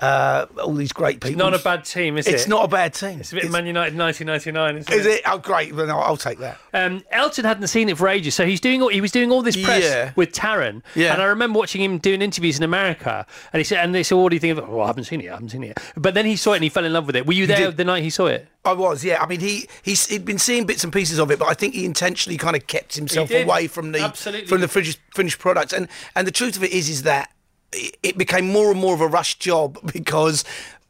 uh, 0.00 0.46
all 0.62 0.74
these 0.74 0.92
great 0.92 1.20
people. 1.20 1.38
Not 1.38 1.54
a 1.54 1.58
bad 1.62 1.84
team, 1.84 2.16
is 2.16 2.26
it? 2.26 2.34
It's 2.34 2.48
not 2.48 2.64
a 2.64 2.68
bad 2.68 2.94
team. 2.94 3.20
It's 3.20 3.32
a 3.32 3.34
bit 3.34 3.44
of 3.44 3.50
Man 3.50 3.66
United 3.66 3.96
1999, 3.98 4.76
isn't 4.78 4.92
Is 4.92 5.06
it? 5.06 5.22
Oh, 5.26 5.38
great. 5.38 5.76
Then 5.76 5.90
I'll, 5.90 6.00
I'll 6.00 6.16
take 6.16 6.38
that. 6.38 6.58
Um, 6.72 7.02
Elton 7.10 7.44
hadn't 7.44 7.66
seen 7.66 7.88
it 7.88 7.98
for 7.98 8.08
ages, 8.08 8.34
so 8.34 8.46
he's 8.46 8.60
doing 8.60 8.80
all, 8.80 8.88
he 8.88 9.00
was 9.00 9.12
doing 9.12 9.30
all 9.30 9.42
this 9.42 9.62
press 9.62 9.82
Yeah. 9.84 10.12
with 10.16 10.32
Taron. 10.32 10.82
Yeah. 10.94 11.12
And 11.12 11.20
I 11.20 11.26
remember 11.26 11.58
watching 11.58 11.82
him 11.82 11.98
doing 11.98 12.22
interviews 12.22 12.56
in 12.56 12.64
America, 12.64 13.26
and 13.52 13.60
he 13.60 13.64
said, 13.64 13.84
and 13.84 13.94
they 13.94 14.02
said, 14.02 14.14
"What 14.16 14.30
do 14.30 14.36
you 14.36 14.40
think 14.40 14.56
of 14.56 14.64
it?" 14.64 14.70
Oh, 14.70 14.80
I 14.80 14.86
haven't 14.86 15.04
seen 15.04 15.20
it. 15.20 15.28
I 15.28 15.32
haven't 15.32 15.50
seen 15.50 15.64
it. 15.64 15.78
But 15.96 16.14
then 16.14 16.24
he 16.24 16.36
saw 16.36 16.52
it 16.52 16.56
and 16.56 16.64
he 16.64 16.70
fell 16.70 16.84
in 16.84 16.92
love 16.92 17.06
with 17.06 17.16
it. 17.16 17.26
Were 17.26 17.32
you 17.34 17.46
there 17.46 17.70
the 17.70 17.84
night 17.84 18.02
he 18.02 18.10
saw 18.10 18.26
it? 18.26 18.48
I 18.64 18.72
was, 18.74 19.02
yeah. 19.04 19.22
I 19.22 19.26
mean, 19.26 19.40
he 19.40 19.68
he's 19.82 20.06
he'd 20.06 20.24
been 20.24 20.38
seeing 20.38 20.64
bits 20.66 20.84
and 20.84 20.92
pieces 20.92 21.18
of 21.18 21.30
it, 21.30 21.38
but 21.38 21.48
I 21.48 21.54
think 21.54 21.74
he 21.74 21.84
intentionally 21.84 22.36
kind 22.36 22.56
of 22.56 22.66
kept 22.66 22.94
himself 22.96 23.30
away 23.30 23.66
from 23.68 23.92
the 23.92 24.00
Absolutely. 24.00 24.46
from 24.46 24.60
the 24.60 24.68
finished 24.68 24.98
finished 25.14 25.38
products. 25.38 25.72
And 25.72 25.88
and 26.14 26.26
the 26.26 26.30
truth 26.32 26.56
of 26.56 26.64
it 26.64 26.70
is, 26.72 26.88
is 26.88 27.02
that 27.02 27.30
it, 27.72 28.18
became 28.18 28.46
more 28.46 28.70
and 28.70 28.80
more 28.80 28.94
of 28.94 29.00
a 29.00 29.06
rush 29.06 29.38
job 29.38 29.78
because. 29.92 30.44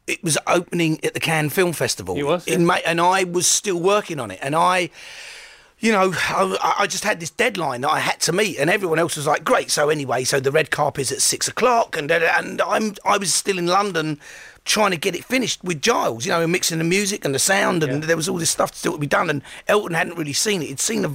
It 0.07 0.23
was 0.23 0.37
opening 0.47 0.99
at 1.05 1.13
the 1.13 1.19
Cannes 1.19 1.51
Film 1.51 1.71
Festival 1.73 2.17
It 2.17 2.23
was, 2.23 2.45
in 2.45 2.61
yeah. 2.61 2.67
May, 2.67 2.81
and 2.85 2.99
I 2.99 3.23
was 3.23 3.45
still 3.47 3.79
working 3.79 4.19
on 4.19 4.31
it. 4.31 4.39
And 4.41 4.55
I, 4.55 4.89
you 5.79 5.91
know, 5.91 6.11
I, 6.15 6.75
I 6.79 6.87
just 6.87 7.03
had 7.03 7.19
this 7.19 7.29
deadline 7.29 7.81
that 7.81 7.91
I 7.91 7.99
had 7.99 8.19
to 8.21 8.33
meet, 8.33 8.57
and 8.57 8.69
everyone 8.69 8.99
else 8.99 9.15
was 9.15 9.27
like, 9.27 9.45
"Great." 9.45 9.69
So 9.71 9.89
anyway, 9.89 10.23
so 10.23 10.39
the 10.39 10.51
red 10.51 10.69
carpet 10.69 11.03
is 11.03 11.11
at 11.11 11.21
six 11.21 11.47
o'clock, 11.47 11.95
and 11.95 12.11
and 12.11 12.61
I'm 12.61 12.95
I 13.05 13.19
was 13.19 13.33
still 13.33 13.57
in 13.57 13.67
London 13.67 14.19
trying 14.65 14.91
to 14.91 14.97
get 14.97 15.15
it 15.15 15.23
finished 15.23 15.63
with 15.63 15.81
Giles, 15.81 16.25
you 16.25 16.31
know, 16.31 16.41
and 16.41 16.51
mixing 16.51 16.79
the 16.79 16.83
music 16.83 17.23
and 17.23 17.33
the 17.33 17.39
sound, 17.39 17.83
and 17.83 18.03
there 18.03 18.17
was 18.17 18.27
all 18.27 18.37
this 18.37 18.49
stuff 18.49 18.75
still 18.75 18.93
to 18.93 18.99
be 18.99 19.07
done, 19.07 19.29
and 19.29 19.43
Elton 19.67 19.93
hadn't 19.93 20.17
really 20.17 20.33
seen 20.33 20.61
it; 20.61 20.67
he'd 20.67 20.79
seen 20.79 21.05
a, 21.05 21.11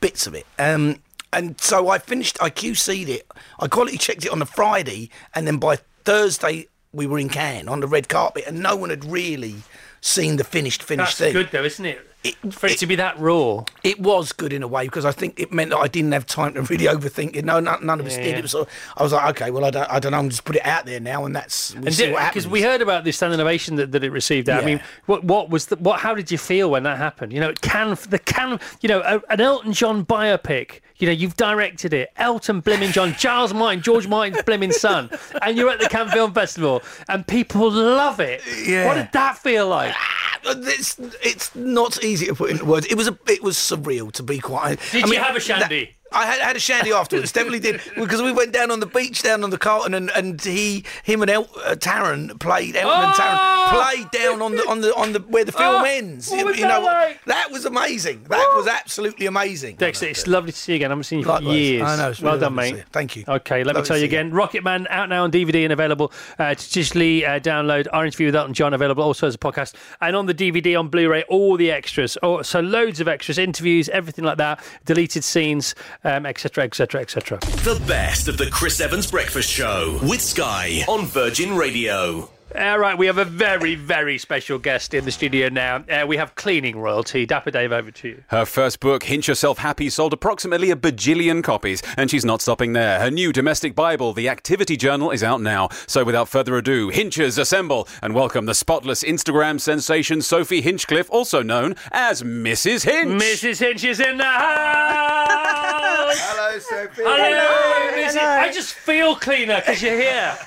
bits 0.00 0.26
of 0.26 0.34
it. 0.34 0.46
Um, 0.58 1.00
and 1.32 1.60
so 1.60 1.88
I 1.88 1.98
finished, 1.98 2.38
I 2.40 2.50
QC'd 2.50 3.08
it, 3.08 3.26
I 3.58 3.68
quality 3.68 3.98
checked 3.98 4.24
it 4.24 4.30
on 4.32 4.38
the 4.38 4.46
Friday, 4.46 5.10
and 5.34 5.46
then 5.46 5.58
by 5.58 5.76
Thursday 6.04 6.66
we 6.92 7.06
were 7.06 7.18
in 7.18 7.28
Cannes 7.28 7.68
on 7.68 7.80
the 7.80 7.86
red 7.86 8.08
carpet, 8.08 8.44
and 8.46 8.60
no 8.60 8.76
one 8.76 8.90
had 8.90 9.04
really 9.04 9.56
seen 10.00 10.36
the 10.36 10.44
finished 10.44 10.82
finished 10.82 11.18
That's 11.18 11.32
thing. 11.32 11.32
good 11.32 11.50
though, 11.52 11.64
isn't 11.64 11.84
it? 11.84 12.00
It- 12.24 12.36
For 12.52 12.66
it, 12.66 12.72
it- 12.74 12.78
to 12.78 12.86
be 12.86 12.94
that 12.96 13.18
raw. 13.18 13.64
It 13.82 13.98
was 13.98 14.32
good 14.32 14.52
in 14.52 14.62
a 14.62 14.68
way 14.68 14.84
because 14.84 15.04
I 15.04 15.10
think 15.10 15.40
it 15.40 15.52
meant 15.52 15.70
that 15.70 15.78
I 15.78 15.88
didn't 15.88 16.12
have 16.12 16.24
time 16.26 16.54
to 16.54 16.62
really 16.62 16.84
overthink 16.86 17.34
it. 17.34 17.44
No, 17.44 17.58
none, 17.58 17.84
none 17.84 17.98
of 17.98 18.06
us 18.06 18.16
Yeah, 18.16 18.22
did. 18.24 18.30
yeah. 18.32 18.38
It 18.38 18.42
was 18.42 18.50
sort 18.52 18.68
of, 18.68 18.74
I 18.96 19.02
was 19.02 19.12
like, 19.12 19.30
okay, 19.30 19.50
well, 19.50 19.64
I 19.64 19.70
don't, 19.70 19.90
I 19.90 19.98
don't 19.98 20.12
know. 20.12 20.18
I'm 20.18 20.28
just 20.30 20.44
put 20.44 20.54
it 20.56 20.64
out 20.64 20.86
there 20.86 21.00
now, 21.00 21.24
and 21.24 21.34
that's 21.34 21.74
we'll 21.74 21.90
see 21.92 22.12
what 22.12 22.20
happens. 22.22 22.44
Because 22.44 22.52
we 22.52 22.62
heard 22.62 22.80
about 22.80 23.02
the 23.04 23.10
standing 23.12 23.40
ovation 23.40 23.74
that, 23.76 23.90
that 23.92 24.04
it 24.04 24.10
received. 24.10 24.48
I 24.48 24.60
Yeah. 24.60 24.66
mean, 24.66 24.80
what 25.06 25.24
what 25.24 25.50
was 25.50 25.66
the, 25.66 25.76
what? 25.76 25.98
How 26.00 26.14
did 26.14 26.30
you 26.30 26.38
feel 26.38 26.70
when 26.70 26.84
that 26.84 26.98
happened? 26.98 27.32
You 27.32 27.40
know, 27.40 27.48
it 27.48 27.60
can 27.60 27.96
the 28.08 28.20
can 28.20 28.60
you 28.82 28.88
know 28.88 29.00
a, 29.00 29.20
an 29.32 29.40
Elton 29.40 29.72
John 29.72 30.04
biopic. 30.06 30.80
You 31.02 31.06
know, 31.06 31.12
you've 31.14 31.34
directed 31.34 31.92
it. 31.92 32.12
Elton 32.16 32.62
Blimmin 32.62 32.92
John, 32.92 33.12
Charles 33.14 33.52
Martin, 33.52 33.82
George 33.82 34.06
Martin's 34.06 34.40
Blimmin 34.42 34.72
son, 34.72 35.10
and 35.42 35.56
you're 35.58 35.68
at 35.68 35.80
the 35.80 35.88
Cannes 35.88 36.12
Film 36.12 36.32
Festival, 36.32 36.80
and 37.08 37.26
people 37.26 37.72
love 37.72 38.20
it. 38.20 38.40
Yeah. 38.64 38.86
What 38.86 38.94
did 38.94 39.08
that 39.12 39.36
feel 39.36 39.66
like? 39.66 39.92
Ah, 39.96 40.38
it's 40.44 40.96
it's 41.20 41.52
not 41.56 42.04
easy 42.04 42.26
to 42.26 42.36
put 42.36 42.50
into 42.52 42.64
words. 42.64 42.86
It 42.86 42.94
was 42.94 43.08
a 43.08 43.18
it 43.26 43.42
was 43.42 43.56
surreal 43.56 44.12
to 44.12 44.22
be 44.22 44.38
quite. 44.38 44.78
Did 44.92 45.02
I 45.02 45.08
you 45.08 45.18
have 45.18 45.34
a 45.34 45.40
shandy? 45.40 45.86
that- 45.86 46.01
I 46.14 46.26
had, 46.26 46.40
had 46.40 46.56
a 46.56 46.60
shandy 46.60 46.92
afterwards. 46.92 47.32
definitely 47.32 47.60
did 47.60 47.80
because 47.96 48.22
we 48.22 48.32
went 48.32 48.52
down 48.52 48.70
on 48.70 48.80
the 48.80 48.86
beach 48.86 49.22
down 49.22 49.42
on 49.44 49.50
the 49.50 49.58
Carlton 49.58 49.94
and, 49.94 50.10
and 50.10 50.40
he 50.42 50.84
him 51.04 51.22
and 51.22 51.30
El, 51.30 51.42
uh, 51.64 51.74
Taron 51.74 52.38
played 52.40 52.76
Elton 52.76 53.04
and 53.04 53.12
Oh! 53.14 53.20
Taron 53.22 53.70
played 53.94 54.10
down 54.10 54.42
on 54.42 54.52
the 54.56 54.68
on 54.68 54.80
the 54.80 54.94
on 54.94 55.12
the 55.12 55.20
where 55.20 55.44
the 55.44 55.52
film 55.52 55.82
Oh, 55.82 55.84
ends. 55.84 56.30
what 56.30 56.40
You, 56.40 56.46
was 56.46 56.56
you 56.58 56.64
know 56.66 56.82
that 56.84 57.08
like? 57.08 57.24
that 57.24 57.50
was 57.50 57.64
amazing. 57.64 58.24
That 58.28 58.52
was 58.54 58.66
absolutely 58.66 59.26
amazing. 59.26 59.76
Dexter, 59.76 60.06
it's 60.06 60.26
lovely 60.26 60.52
to 60.52 60.58
see 60.58 60.72
you 60.72 60.76
again. 60.76 60.90
I 60.90 60.92
haven't 60.92 61.04
seen 61.04 61.20
you 61.20 61.24
for 61.24 61.32
Likewise. 61.32 61.56
years. 61.56 61.82
I 61.82 61.96
know, 61.96 62.10
it's 62.10 62.20
well 62.20 62.38
done, 62.38 62.54
mate. 62.54 62.84
Thank 62.92 63.16
you. 63.16 63.24
Okay, 63.26 63.64
let 63.64 63.74
me 63.76 63.82
tell 63.82 63.96
you 63.96 64.06
see 64.06 64.12
you. 64.14 64.18
again. 64.20 64.32
Rocketman 64.32 64.86
out 64.90 65.08
now 65.08 65.24
on 65.24 65.32
DVD 65.32 65.64
and 65.64 65.72
available 65.72 66.12
uh, 66.38 66.50
to 66.54 66.56
digitally 66.56 67.24
uh, 67.26 67.40
download. 67.40 67.86
Our 67.92 68.04
interview 68.04 68.26
with 68.26 68.36
Elton 68.36 68.54
John 68.54 68.74
available 68.74 69.02
also 69.02 69.26
as 69.26 69.34
a 69.34 69.38
podcast 69.38 69.74
and 70.00 70.14
on 70.16 70.26
the 70.26 70.34
DVD 70.34 70.78
on 70.78 70.88
Blu-ray. 70.88 71.22
All 71.28 71.56
the 71.56 71.70
extras, 71.70 72.18
oh, 72.22 72.42
so 72.42 72.60
loads 72.60 73.00
of 73.00 73.08
extras, 73.08 73.38
interviews, 73.38 73.88
everything 73.90 74.24
like 74.24 74.38
that, 74.38 74.62
deleted 74.84 75.24
scenes, 75.24 75.74
etc., 76.04 76.64
etc., 76.64 77.00
etc. 77.00 77.38
The 77.40 77.82
best 77.86 78.28
of 78.28 78.38
the 78.38 78.46
Chris 78.46 78.80
Evans 78.80 79.10
Breakfast 79.10 79.50
Show 79.50 79.98
with 80.02 80.20
Sky 80.20 80.84
on 80.88 81.06
Virgin 81.06 81.56
Radio. 81.56 82.28
All 82.54 82.78
right, 82.78 82.98
we 82.98 83.06
have 83.06 83.16
a 83.16 83.24
very, 83.24 83.76
very 83.76 84.18
special 84.18 84.58
guest 84.58 84.92
in 84.92 85.06
the 85.06 85.10
studio 85.10 85.48
now. 85.48 85.84
Uh, 85.88 86.04
we 86.06 86.18
have 86.18 86.34
cleaning 86.34 86.78
royalty. 86.78 87.24
Dapper 87.24 87.50
Dave, 87.50 87.72
over 87.72 87.90
to 87.90 88.08
you. 88.08 88.24
Her 88.28 88.44
first 88.44 88.78
book, 88.78 89.04
Hinch 89.04 89.26
Yourself 89.26 89.56
Happy, 89.56 89.88
sold 89.88 90.12
approximately 90.12 90.70
a 90.70 90.76
bajillion 90.76 91.42
copies, 91.42 91.82
and 91.96 92.10
she's 92.10 92.26
not 92.26 92.42
stopping 92.42 92.74
there. 92.74 93.00
Her 93.00 93.10
new 93.10 93.32
domestic 93.32 93.74
Bible, 93.74 94.12
The 94.12 94.28
Activity 94.28 94.76
Journal, 94.76 95.10
is 95.10 95.22
out 95.22 95.40
now. 95.40 95.70
So 95.86 96.04
without 96.04 96.28
further 96.28 96.58
ado, 96.58 96.90
Hinchers 96.90 97.38
assemble 97.38 97.88
and 98.02 98.14
welcome 98.14 98.44
the 98.44 98.54
spotless 98.54 99.02
Instagram 99.02 99.58
sensation 99.58 100.20
Sophie 100.20 100.60
Hinchliffe, 100.60 101.08
also 101.08 101.42
known 101.42 101.74
as 101.90 102.22
Mrs. 102.22 102.84
Hinch. 102.84 103.22
Mrs. 103.22 103.60
Hinch 103.60 103.84
is 103.84 103.98
in 103.98 104.18
the 104.18 104.24
house. 104.24 105.91
Hello, 106.18 106.58
Sophie. 106.58 107.02
Hello, 107.04 108.02
Mrs. 108.02 108.16
I 108.18 108.52
just 108.52 108.74
feel 108.74 109.16
cleaner 109.16 109.56
because 109.60 109.82
you're 109.82 109.96
here. 110.00 110.36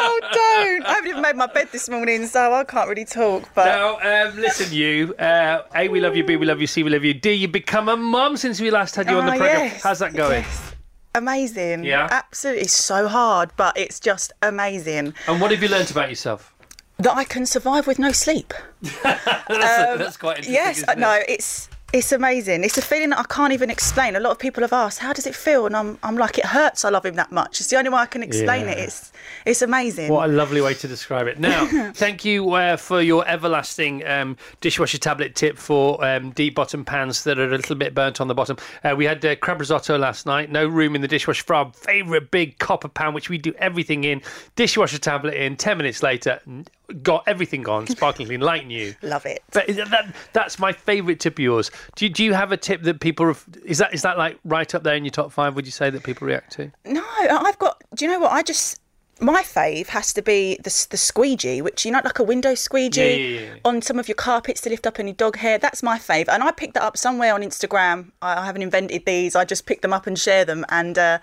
Oh, 0.00 0.20
don't. 0.32 0.84
I 0.86 0.94
haven't 0.94 1.08
even 1.08 1.22
made 1.22 1.34
my 1.36 1.46
bed 1.46 1.68
this 1.72 1.88
morning, 1.88 2.26
so 2.26 2.52
I 2.52 2.62
can't 2.64 2.88
really 2.88 3.04
talk. 3.06 3.48
But 3.54 3.64
Now, 3.64 3.98
um, 4.28 4.36
listen, 4.36 4.72
you. 4.72 5.14
Uh, 5.14 5.62
a, 5.74 5.88
we 5.88 6.00
love 6.00 6.14
you. 6.16 6.22
B, 6.22 6.36
we 6.36 6.46
love 6.46 6.60
you. 6.60 6.66
C, 6.66 6.82
we 6.82 6.90
love 6.90 7.02
you. 7.02 7.14
D, 7.14 7.32
you 7.32 7.48
become 7.48 7.88
a 7.88 7.96
mum 7.96 8.36
since 8.36 8.60
we 8.60 8.70
last 8.70 8.94
had 8.94 9.08
you 9.08 9.16
on 9.16 9.26
the 9.26 9.32
Ah, 9.32 9.36
program. 9.36 9.64
yes, 9.66 9.82
How's 9.82 9.98
that 10.00 10.14
going? 10.14 10.42
yes. 10.42 10.74
amazing. 11.14 11.82
Yeah? 11.84 12.06
Absolutely. 12.10 12.62
It's 12.62 12.74
so 12.74 13.08
hard, 13.08 13.50
but 13.56 13.76
it's 13.76 13.98
just 13.98 14.32
amazing 14.42 15.14
And 15.26 15.40
what 15.40 15.50
have 15.50 15.62
you 15.62 15.68
learnt 15.68 15.90
about 15.90 16.08
yourself? 16.10 16.54
that 16.98 17.16
I 17.16 17.24
can 17.24 17.46
survive 17.46 17.86
with 17.86 17.98
no 17.98 18.12
sleep. 18.12 18.52
That's, 19.02 19.24
that's 19.48 20.16
quite 20.16 20.38
interesting. 20.38 20.56
Um, 20.56 20.64
Yes, 20.66 20.78
isn't 20.82 20.98
no, 20.98 21.20
it's 21.28 21.68
it's 21.92 22.12
amazing. 22.12 22.64
It's 22.64 22.76
a 22.76 22.82
feeling 22.82 23.10
that 23.10 23.18
I 23.18 23.24
can't 23.24 23.52
even 23.52 23.70
explain. 23.70 24.14
A 24.14 24.20
lot 24.20 24.30
of 24.30 24.38
people 24.38 24.62
have 24.62 24.74
asked, 24.74 24.98
"How 24.98 25.14
does 25.14 25.26
it 25.26 25.34
feel?" 25.34 25.64
And 25.64 25.74
I'm 25.74 25.98
I'm 26.02 26.16
like, 26.18 26.36
it 26.36 26.44
hurts. 26.44 26.84
I 26.84 26.90
love 26.90 27.06
him 27.06 27.14
that 27.14 27.32
much. 27.32 27.60
It's 27.60 27.70
the 27.70 27.76
only 27.76 27.88
way 27.88 27.98
I 27.98 28.06
can 28.06 28.22
explain 28.22 28.68
it. 28.68 28.78
It's 28.78 29.10
it's 29.46 29.62
amazing. 29.62 30.12
What 30.12 30.28
a 30.28 30.32
lovely 30.32 30.60
way 30.60 30.74
to 30.74 30.88
describe 30.88 31.26
it. 31.28 31.38
Now, 31.38 31.92
thank 31.94 32.26
you 32.26 32.52
uh, 32.52 32.76
for 32.76 33.00
your 33.00 33.26
everlasting 33.26 34.06
um, 34.06 34.36
dishwasher 34.60 34.98
tablet 34.98 35.34
tip 35.34 35.56
for 35.56 36.04
um, 36.04 36.30
deep 36.32 36.54
bottom 36.54 36.84
pans 36.84 37.24
that 37.24 37.38
are 37.38 37.46
a 37.46 37.56
little 37.56 37.76
bit 37.76 37.94
burnt 37.94 38.20
on 38.20 38.28
the 38.28 38.34
bottom. 38.34 38.58
Uh, 38.84 38.94
we 38.94 39.06
had 39.06 39.24
uh, 39.24 39.36
crab 39.36 39.58
risotto 39.58 39.96
last 39.96 40.26
night. 40.26 40.50
No 40.50 40.66
room 40.66 40.94
in 40.94 41.00
the 41.00 41.08
dishwasher 41.08 41.44
for 41.44 41.54
our 41.54 41.72
favourite 41.72 42.30
big 42.30 42.58
copper 42.58 42.88
pan, 42.88 43.14
which 43.14 43.30
we 43.30 43.38
do 43.38 43.54
everything 43.58 44.04
in. 44.04 44.20
Dishwasher 44.56 44.98
tablet 44.98 45.34
in. 45.34 45.56
Ten 45.56 45.78
minutes 45.78 46.02
later, 46.02 46.40
got 47.02 47.24
everything 47.26 47.62
gone, 47.62 47.86
sparkling 47.88 48.28
clean, 48.28 48.40
like 48.40 48.66
new. 48.66 48.94
Love 49.02 49.26
it. 49.26 49.42
But 49.52 49.66
that, 49.68 49.90
that, 49.90 50.14
that's 50.32 50.58
my 50.58 50.72
favourite 50.72 51.20
tip 51.20 51.34
of 51.34 51.40
yours. 51.40 51.70
Do 51.96 52.06
you, 52.06 52.10
do 52.10 52.24
you 52.24 52.34
have 52.34 52.52
a 52.52 52.56
tip 52.56 52.82
that 52.82 53.00
people 53.00 53.34
is 53.64 53.78
that 53.78 53.94
is 53.94 54.02
that 54.02 54.18
like 54.18 54.38
right 54.44 54.72
up 54.74 54.82
there 54.82 54.94
in 54.94 55.04
your 55.04 55.12
top 55.12 55.32
five? 55.32 55.54
Would 55.54 55.66
you 55.66 55.72
say 55.72 55.90
that 55.90 56.02
people 56.02 56.26
react 56.26 56.52
to? 56.52 56.72
No, 56.84 57.04
I've 57.18 57.58
got. 57.58 57.82
Do 57.94 58.04
you 58.04 58.10
know 58.10 58.20
what? 58.20 58.32
I 58.32 58.42
just 58.42 58.80
my 59.20 59.42
fave 59.42 59.88
has 59.88 60.12
to 60.12 60.22
be 60.22 60.56
the 60.62 60.86
the 60.90 60.96
squeegee, 60.96 61.60
which 61.62 61.84
you 61.84 61.90
know, 61.90 62.00
like 62.04 62.18
a 62.18 62.22
window 62.24 62.54
squeegee 62.54 63.00
Yeah, 63.00 63.40
yeah, 63.40 63.46
yeah. 63.54 63.60
on 63.64 63.82
some 63.82 63.98
of 63.98 64.08
your 64.08 64.14
carpets 64.14 64.60
to 64.62 64.70
lift 64.70 64.86
up 64.86 64.98
any 64.98 65.12
dog 65.12 65.36
hair. 65.36 65.58
That's 65.58 65.82
my 65.82 65.98
fave, 65.98 66.28
and 66.28 66.42
I 66.42 66.52
picked 66.52 66.74
that 66.74 66.82
up 66.82 66.96
somewhere 66.96 67.34
on 67.34 67.42
Instagram. 67.42 68.12
I, 68.22 68.42
I 68.42 68.46
haven't 68.46 68.62
invented 68.62 69.04
these. 69.06 69.34
I 69.34 69.44
just 69.44 69.66
pick 69.66 69.82
them 69.82 69.92
up 69.92 70.06
and 70.06 70.18
share 70.18 70.44
them, 70.44 70.64
and 70.68 70.96
uh, 70.98 71.18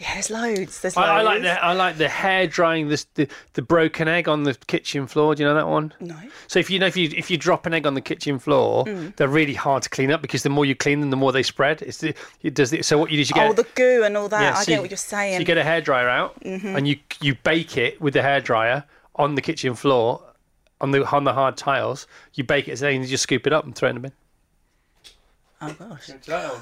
yeah, 0.00 0.14
there's 0.14 0.30
loads. 0.30 0.80
There's 0.80 0.96
loads. 0.96 1.08
I, 1.08 1.18
I 1.18 1.22
like 1.22 1.42
the 1.42 1.64
I 1.64 1.72
like 1.72 1.96
the 1.98 2.08
hair 2.08 2.46
drying 2.46 2.88
this 2.88 3.04
the, 3.14 3.28
the 3.52 3.62
broken 3.62 4.08
egg 4.08 4.28
on 4.28 4.42
the 4.42 4.54
kitchen 4.66 5.06
floor. 5.06 5.34
Do 5.34 5.42
you 5.42 5.48
know 5.48 5.54
that 5.54 5.68
one? 5.68 5.92
No. 6.00 6.16
So 6.48 6.58
if 6.58 6.68
you 6.70 6.78
know 6.78 6.86
if 6.86 6.96
you 6.96 7.10
if 7.16 7.30
you 7.30 7.36
drop 7.36 7.66
an 7.66 7.74
egg 7.74 7.86
on 7.86 7.94
the 7.94 8.00
kitchen 8.00 8.38
floor, 8.38 8.84
Mm. 8.84 9.14
they're 9.16 9.28
really 9.28 9.54
hard 9.54 9.82
to 9.84 9.88
clean 9.90 10.10
up 10.10 10.20
because 10.22 10.42
the 10.42 10.48
more 10.50 10.64
you 10.64 10.74
clean 10.74 11.00
them, 11.00 11.10
the 11.10 11.16
more 11.16 11.32
they 11.32 11.42
spread. 11.42 11.82
It's 11.82 11.98
the, 11.98 12.14
it 12.42 12.54
does 12.54 12.70
the, 12.70 12.82
so 12.82 12.98
what 12.98 13.10
you 13.10 13.16
do 13.18 13.22
is 13.22 13.30
you 13.30 13.34
get 13.34 13.48
Oh, 13.48 13.52
the 13.52 13.66
goo 13.74 14.02
and 14.04 14.16
all 14.16 14.28
that. 14.28 14.40
yeah, 14.42 14.54
I 14.58 14.64
get 14.64 14.74
you- 14.74 14.80
what 14.80 14.90
you're 14.90 14.96
saying. 14.96 15.32
so 15.32 15.38
saying. 15.38 15.40
you 15.40 15.46
get 15.46 15.58
a 15.58 15.62
hairdryer 15.62 16.08
out 16.08 16.38
Mhm. 16.40 16.76
and 16.76 16.88
you 16.88 16.96
you 17.20 17.34
bake 17.44 17.76
it 17.76 18.00
with 18.00 18.14
the 18.14 18.20
hairdryer 18.20 18.84
on 19.16 19.36
the 19.36 19.42
kitchen 19.42 19.74
floor 19.74 20.22
on 20.80 20.90
the 20.90 21.04
on 21.10 21.24
the 21.24 21.32
hard 21.32 21.56
tiles. 21.56 22.06
You 22.34 22.44
bake 22.44 22.66
it 22.68 22.72
and 22.72 22.80
then 22.80 23.00
you 23.02 23.06
just 23.06 23.22
scoop 23.22 23.46
it 23.46 23.52
up 23.52 23.64
and 23.64 23.74
throw 23.74 23.88
it 23.88 23.90
in 23.90 23.94
the 23.96 24.00
bin. 24.00 24.12
oh 25.62 25.72
gosh, 25.78 26.10
Will 26.28 26.60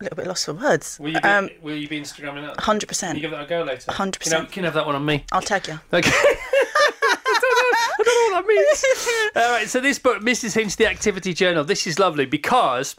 a 0.00 0.04
little 0.04 0.16
bit 0.16 0.26
lost 0.26 0.44
for 0.46 0.54
words. 0.54 0.98
you 1.00 1.12
be, 1.12 1.14
Um, 1.20 1.50
will 1.62 1.76
you 1.76 1.88
be 1.88 2.00
Instagramming 2.00 2.46
that? 2.46 2.60
Hundred 2.60 2.88
percent. 2.88 3.16
you 3.16 3.22
give 3.22 3.30
that 3.30 3.44
a 3.44 3.46
go 3.48 3.62
later? 3.62 3.90
100%. 3.92 4.20
Can 4.20 4.32
I, 4.32 4.44
can 4.46 4.64
have 4.64 4.74
that 4.74 4.86
one 4.86 4.94
on 4.94 5.04
me? 5.04 5.24
I'll 5.32 5.40
tag 5.42 5.68
you. 5.68 5.78
Okay. 5.92 6.10
I 6.12 7.38
don't 7.40 7.56
know. 7.58 7.70
I 7.98 8.02
don't 8.04 8.32
know 8.32 8.36
what 8.36 8.46
that 8.46 8.48
means. 8.48 9.36
All 9.36 9.52
right. 9.52 9.68
So 9.68 9.80
this 9.80 9.98
book, 9.98 10.20
Mrs. 10.22 10.54
Hinch, 10.54 10.76
the 10.76 10.86
Activity 10.86 11.32
Journal. 11.34 11.64
This 11.64 11.86
is 11.86 11.98
lovely 11.98 12.26
because. 12.26 12.96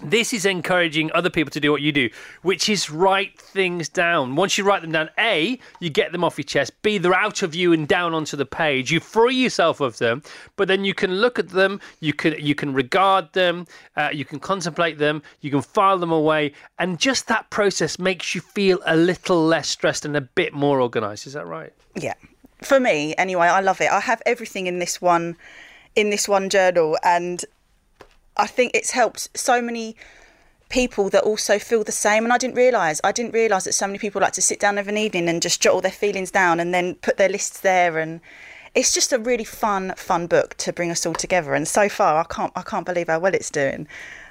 This 0.00 0.32
is 0.32 0.46
encouraging 0.46 1.10
other 1.12 1.28
people 1.28 1.50
to 1.50 1.60
do 1.60 1.72
what 1.72 1.82
you 1.82 1.90
do, 1.90 2.08
which 2.42 2.68
is 2.68 2.88
write 2.88 3.38
things 3.38 3.88
down. 3.88 4.36
Once 4.36 4.56
you 4.56 4.62
write 4.62 4.82
them 4.82 4.92
down, 4.92 5.10
A, 5.18 5.58
you 5.80 5.90
get 5.90 6.12
them 6.12 6.22
off 6.22 6.38
your 6.38 6.44
chest. 6.44 6.72
B, 6.82 6.98
they're 6.98 7.14
out 7.14 7.42
of 7.42 7.54
you 7.54 7.72
and 7.72 7.88
down 7.88 8.14
onto 8.14 8.36
the 8.36 8.46
page. 8.46 8.92
You 8.92 9.00
free 9.00 9.34
yourself 9.34 9.80
of 9.80 9.98
them, 9.98 10.22
but 10.54 10.68
then 10.68 10.84
you 10.84 10.94
can 10.94 11.14
look 11.14 11.38
at 11.38 11.48
them, 11.48 11.80
you 11.98 12.12
can 12.12 12.34
you 12.38 12.54
can 12.54 12.72
regard 12.72 13.32
them, 13.32 13.66
uh, 13.96 14.10
you 14.12 14.24
can 14.24 14.38
contemplate 14.38 14.98
them, 14.98 15.20
you 15.40 15.50
can 15.50 15.62
file 15.62 15.98
them 15.98 16.12
away, 16.12 16.52
and 16.78 16.98
just 17.00 17.26
that 17.26 17.50
process 17.50 17.98
makes 17.98 18.36
you 18.36 18.40
feel 18.40 18.78
a 18.86 18.96
little 18.96 19.44
less 19.44 19.68
stressed 19.68 20.04
and 20.04 20.16
a 20.16 20.20
bit 20.20 20.52
more 20.52 20.80
organised. 20.80 21.26
Is 21.26 21.32
that 21.32 21.46
right? 21.46 21.72
Yeah. 21.96 22.14
For 22.62 22.78
me, 22.78 23.14
anyway, 23.16 23.48
I 23.48 23.60
love 23.60 23.80
it. 23.80 23.90
I 23.90 24.00
have 24.00 24.22
everything 24.26 24.68
in 24.68 24.78
this 24.78 25.00
one 25.02 25.36
in 25.96 26.10
this 26.10 26.28
one 26.28 26.48
journal 26.48 26.96
and 27.02 27.44
I 28.38 28.46
think 28.46 28.72
it's 28.74 28.90
helped 28.90 29.36
so 29.36 29.60
many 29.60 29.96
people 30.68 31.08
that 31.10 31.22
also 31.22 31.58
feel 31.58 31.82
the 31.82 31.92
same 31.92 32.24
and 32.24 32.32
I 32.32 32.36
didn't 32.36 32.56
realise 32.56 33.00
I 33.02 33.10
didn't 33.10 33.32
realise 33.32 33.64
that 33.64 33.72
so 33.72 33.86
many 33.86 33.98
people 33.98 34.20
like 34.20 34.34
to 34.34 34.42
sit 34.42 34.60
down 34.60 34.76
of 34.76 34.86
an 34.86 34.98
evening 34.98 35.26
and 35.26 35.40
just 35.40 35.62
jot 35.62 35.72
all 35.72 35.80
their 35.80 35.90
feelings 35.90 36.30
down 36.30 36.60
and 36.60 36.74
then 36.74 36.94
put 36.96 37.16
their 37.16 37.30
lists 37.30 37.60
there 37.60 37.98
and 37.98 38.20
it's 38.74 38.92
just 38.92 39.10
a 39.10 39.18
really 39.18 39.44
fun 39.44 39.94
fun 39.96 40.26
book 40.26 40.54
to 40.58 40.72
bring 40.72 40.90
us 40.90 41.06
all 41.06 41.14
together 41.14 41.54
and 41.54 41.66
so 41.66 41.88
far 41.88 42.20
I 42.20 42.24
can't 42.24 42.52
I 42.54 42.60
can't 42.60 42.84
believe 42.84 43.08
how 43.08 43.18
well 43.18 43.34
it's 43.34 43.50
doing. 43.50 43.88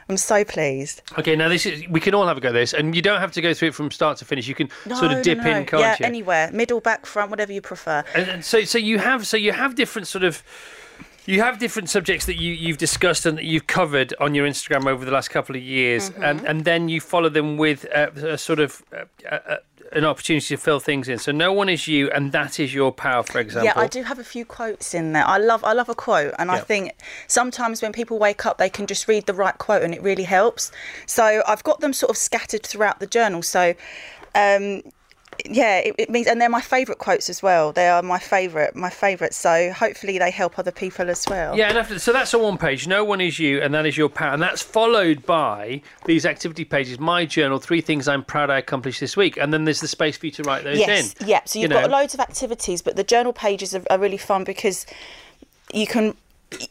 I'm 0.09 0.17
so 0.17 0.45
pleased. 0.45 1.01
Okay, 1.19 1.35
now 1.35 1.49
this 1.49 1.65
is 1.65 1.87
we 1.89 1.99
can 1.99 2.13
all 2.13 2.27
have 2.27 2.37
a 2.37 2.41
go 2.41 2.49
at 2.49 2.53
this, 2.53 2.73
and 2.73 2.95
you 2.95 3.01
don't 3.01 3.19
have 3.19 3.33
to 3.33 3.41
go 3.41 3.53
through 3.53 3.69
it 3.69 3.75
from 3.75 3.91
start 3.91 4.17
to 4.19 4.25
finish. 4.25 4.47
You 4.47 4.55
can 4.55 4.69
sort 4.95 5.11
of 5.11 5.21
dip 5.21 5.39
in, 5.39 5.65
can't 5.65 5.81
yeah, 5.81 5.97
you? 5.99 6.05
anywhere, 6.05 6.49
middle, 6.53 6.79
back, 6.79 7.05
front, 7.05 7.29
whatever 7.29 7.51
you 7.51 7.61
prefer. 7.61 8.05
And, 8.15 8.29
and 8.29 8.45
so, 8.45 8.63
so 8.63 8.77
you 8.77 8.99
have, 8.99 9.27
so 9.27 9.35
you 9.35 9.51
have 9.51 9.75
different 9.75 10.07
sort 10.07 10.23
of, 10.23 10.43
you 11.27 11.41
have 11.41 11.59
different 11.59 11.89
subjects 11.89 12.25
that 12.25 12.37
you 12.41 12.51
you've 12.53 12.77
discussed 12.79 13.25
and 13.27 13.37
that 13.37 13.45
you've 13.45 13.67
covered 13.67 14.13
on 14.19 14.33
your 14.33 14.47
Instagram 14.47 14.87
over 14.87 15.05
the 15.05 15.11
last 15.11 15.29
couple 15.29 15.55
of 15.55 15.61
years, 15.61 16.09
Mm-hmm. 16.09 16.23
and 16.23 16.45
and 16.47 16.65
then 16.65 16.89
you 16.89 16.99
follow 17.01 17.29
them 17.29 17.57
with 17.57 17.85
uh, 17.93 18.09
a 18.15 18.37
sort 18.37 18.59
of. 18.59 18.83
Uh, 18.91 19.05
uh, 19.29 19.57
an 19.93 20.03
opportunity 20.03 20.45
to 20.53 20.57
fill 20.57 20.81
things 20.81 21.07
in. 21.07 21.17
So 21.17 21.31
no 21.31 21.53
one 21.53 21.69
is 21.69 21.87
you, 21.87 22.11
and 22.11 22.33
that 22.33 22.59
is 22.59 22.73
your 22.73 22.91
power. 22.91 23.23
For 23.23 23.39
example, 23.39 23.67
Yeah, 23.67 23.81
I 23.81 23.87
do 23.87 24.03
have 24.03 24.19
a 24.19 24.23
few 24.23 24.43
quotes 24.43 24.93
in 24.93 25.13
there. 25.13 25.25
I 25.25 25.37
love 25.37 25.63
I 25.63 25.71
love 25.71 25.87
a 25.87 25.95
quote 25.95 26.33
and 26.37 26.51
I 26.51 26.59
think 26.59 26.91
sometimes 27.27 27.81
when 27.81 27.93
people 27.93 28.19
wake 28.19 28.45
up 28.45 28.57
they 28.57 28.69
can 28.69 28.85
just 28.85 29.07
read 29.07 29.27
the 29.27 29.33
right 29.33 29.57
quote 29.57 29.83
and 29.83 29.93
it 29.93 30.01
really 30.03 30.25
helps. 30.25 30.73
So 31.05 31.41
I've 31.47 31.63
got 31.63 31.79
them 31.79 31.93
sort 31.93 32.09
of 32.09 32.17
scattered 32.17 32.63
throughout 32.65 32.99
the 32.99 33.07
journal. 33.07 33.41
So 33.43 33.75
um 34.35 34.83
yeah, 35.45 35.77
it, 35.79 35.95
it 35.97 36.09
means, 36.09 36.27
and 36.27 36.39
they're 36.41 36.49
my 36.49 36.61
favourite 36.61 36.99
quotes 36.99 37.29
as 37.29 37.43
well. 37.43 37.71
They 37.71 37.87
are 37.87 38.01
my 38.01 38.19
favourite, 38.19 38.75
my 38.75 38.89
favourite. 38.89 39.33
So 39.33 39.71
hopefully 39.71 40.17
they 40.17 40.31
help 40.31 40.57
other 40.57 40.71
people 40.71 41.09
as 41.09 41.25
well. 41.29 41.57
Yeah, 41.57 41.69
and 41.69 41.77
after, 41.77 41.99
so 41.99 42.13
that's 42.13 42.33
on 42.33 42.41
one 42.41 42.57
page. 42.57 42.87
No 42.87 43.03
one 43.03 43.21
is 43.21 43.39
you, 43.39 43.61
and 43.61 43.73
that 43.73 43.85
is 43.85 43.97
your 43.97 44.09
power, 44.09 44.33
and 44.33 44.41
that's 44.41 44.61
followed 44.61 45.25
by 45.25 45.81
these 46.05 46.25
activity 46.25 46.65
pages. 46.65 46.99
My 46.99 47.25
journal: 47.25 47.59
three 47.59 47.81
things 47.81 48.07
I'm 48.07 48.23
proud 48.23 48.49
I 48.49 48.57
accomplished 48.57 48.99
this 48.99 49.15
week, 49.17 49.37
and 49.37 49.53
then 49.53 49.65
there's 49.65 49.81
the 49.81 49.87
space 49.87 50.17
for 50.17 50.25
you 50.25 50.31
to 50.33 50.43
write 50.43 50.63
those 50.63 50.79
yes, 50.79 51.13
in. 51.19 51.27
yeah. 51.27 51.41
So 51.45 51.59
You 51.59 51.63
you've 51.63 51.71
got 51.71 51.89
know. 51.89 51.97
loads 51.97 52.13
of 52.13 52.19
activities, 52.19 52.81
but 52.81 52.95
the 52.95 53.03
journal 53.03 53.33
pages 53.33 53.75
are, 53.75 53.83
are 53.89 53.99
really 53.99 54.17
fun 54.17 54.43
because 54.43 54.85
you 55.73 55.87
can 55.87 56.15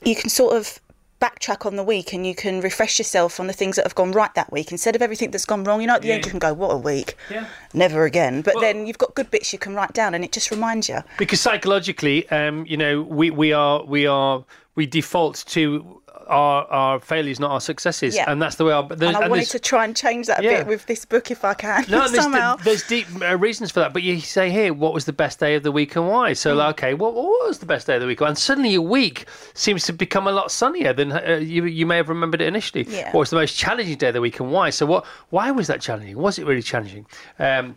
you 0.05 0.15
can 0.17 0.31
sort 0.31 0.57
of 0.57 0.81
backtrack 1.21 1.65
on 1.65 1.77
the 1.77 1.83
week 1.83 2.13
and 2.13 2.27
you 2.27 2.35
can 2.35 2.61
refresh 2.61 2.99
yourself 2.99 3.41
on 3.41 3.47
the 3.47 3.53
things 3.53 3.77
that 3.77 3.85
have 3.85 3.95
gone 3.95 4.13
right 4.13 4.35
that 4.35 4.53
week 4.53 4.71
instead 4.71 4.95
of 4.95 5.01
everything 5.03 5.31
that's 5.31 5.47
gone 5.47 5.65
wrong. 5.65 5.81
You 5.81 5.87
know, 5.87 5.95
at 5.95 6.03
the 6.03 6.13
end 6.13 6.23
Yeah. 6.25 6.27
you 6.27 6.31
can 6.31 6.39
go, 6.39 6.53
"What 6.53 6.73
a 6.73 6.77
week." 6.77 7.17
Yeah. 7.31 7.47
Never 7.73 8.05
again. 8.05 8.43
But 8.43 8.55
Well- 8.57 8.63
then 8.65 8.87
you've 8.87 8.99
got 8.99 9.15
good 9.15 9.31
bits 9.31 9.53
you 9.53 9.59
can 9.59 9.75
write 9.75 9.93
down, 9.93 10.15
and 10.15 10.25
it 10.25 10.33
just 10.33 10.51
reminds 10.51 10.89
you. 10.89 11.03
Because 11.19 11.41
psychologically, 11.41 12.29
um, 12.31 12.65
you 12.69 12.77
know, 12.77 13.03
we, 13.03 13.31
we 13.31 13.53
are 13.53 13.83
we 13.85 14.07
are 14.07 14.45
we 14.75 14.85
default 14.87 15.45
to 15.49 16.03
our 16.27 16.67
our 16.71 17.01
failures, 17.01 17.39
not 17.41 17.51
our 17.51 17.61
successes, 17.61 18.15
Yeah. 18.17 18.31
and 18.31 18.41
that's 18.43 18.57
the 18.57 18.65
way. 18.65 18.73
There's- 18.89 19.15
And 19.15 19.17
I 19.17 19.21
and 19.23 19.31
wanted 19.31 19.49
to 19.51 19.59
try 19.59 19.85
and 19.85 19.97
change 19.97 20.27
that 20.27 20.41
a 20.41 20.43
Yeah. 20.45 20.59
bit 20.59 20.67
with 20.67 20.87
this 20.87 21.05
book 21.05 21.31
if 21.31 21.45
I 21.45 21.55
can 21.55 21.85
No, 21.89 22.03
and 22.05 22.13
there's, 22.13 22.23
somehow. 22.25 22.57
there's 22.57 22.83
deep 22.87 23.07
uh, 23.23 23.37
reasons 23.39 23.71
for 23.71 23.81
that. 23.81 23.93
But 23.93 24.03
you 24.03 24.21
say 24.21 24.51
here, 24.51 24.73
what 24.75 24.93
was 24.93 25.05
the 25.05 25.13
best 25.13 25.39
day 25.41 25.55
of 25.55 25.63
the 25.63 25.73
week 25.73 25.97
and 25.97 26.09
why? 26.09 26.33
Mm. 26.33 26.37
So, 26.37 26.55
like, 26.55 26.71
okay, 26.79 26.95
what, 26.95 27.15
what 27.15 27.47
was 27.47 27.59
the 27.59 27.67
best 27.67 27.87
day 27.87 27.95
of 27.95 28.01
the 28.01 28.07
week? 28.07 28.21
And 28.21 28.37
suddenly 28.37 28.71
your 28.71 28.83
week 28.83 29.27
seems 29.55 29.85
to 29.85 29.93
become 29.93 30.27
a 30.27 30.33
lot 30.33 30.51
sunnier 30.51 30.93
than 30.93 31.13
uh, 31.13 31.39
you, 31.41 31.65
you 31.65 31.87
may 31.87 31.97
have 31.97 32.09
remembered 32.09 32.41
it 32.41 32.49
initially. 32.49 32.87
Yeah. 32.89 33.07
What 33.13 33.21
was 33.21 33.31
the 33.31 33.37
most 33.37 33.57
challenging 33.57 33.97
day 33.97 34.09
of 34.09 34.15
the 34.15 34.21
week 34.21 34.41
and 34.41 34.51
why? 34.51 34.71
So, 34.71 34.87
what? 34.87 35.05
Why 35.31 35.51
was 35.51 35.67
that 35.69 35.81
challenging? 35.81 36.17
Was 36.19 36.39
it 36.39 36.47
really 36.47 36.63
challenging? 36.63 37.07
Um, 37.39 37.77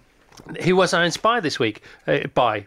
who 0.64 0.76
was 0.76 0.94
I 0.94 1.06
inspired 1.06 1.44
this 1.44 1.60
week 1.60 1.82
uh, 2.08 2.20
by? 2.34 2.66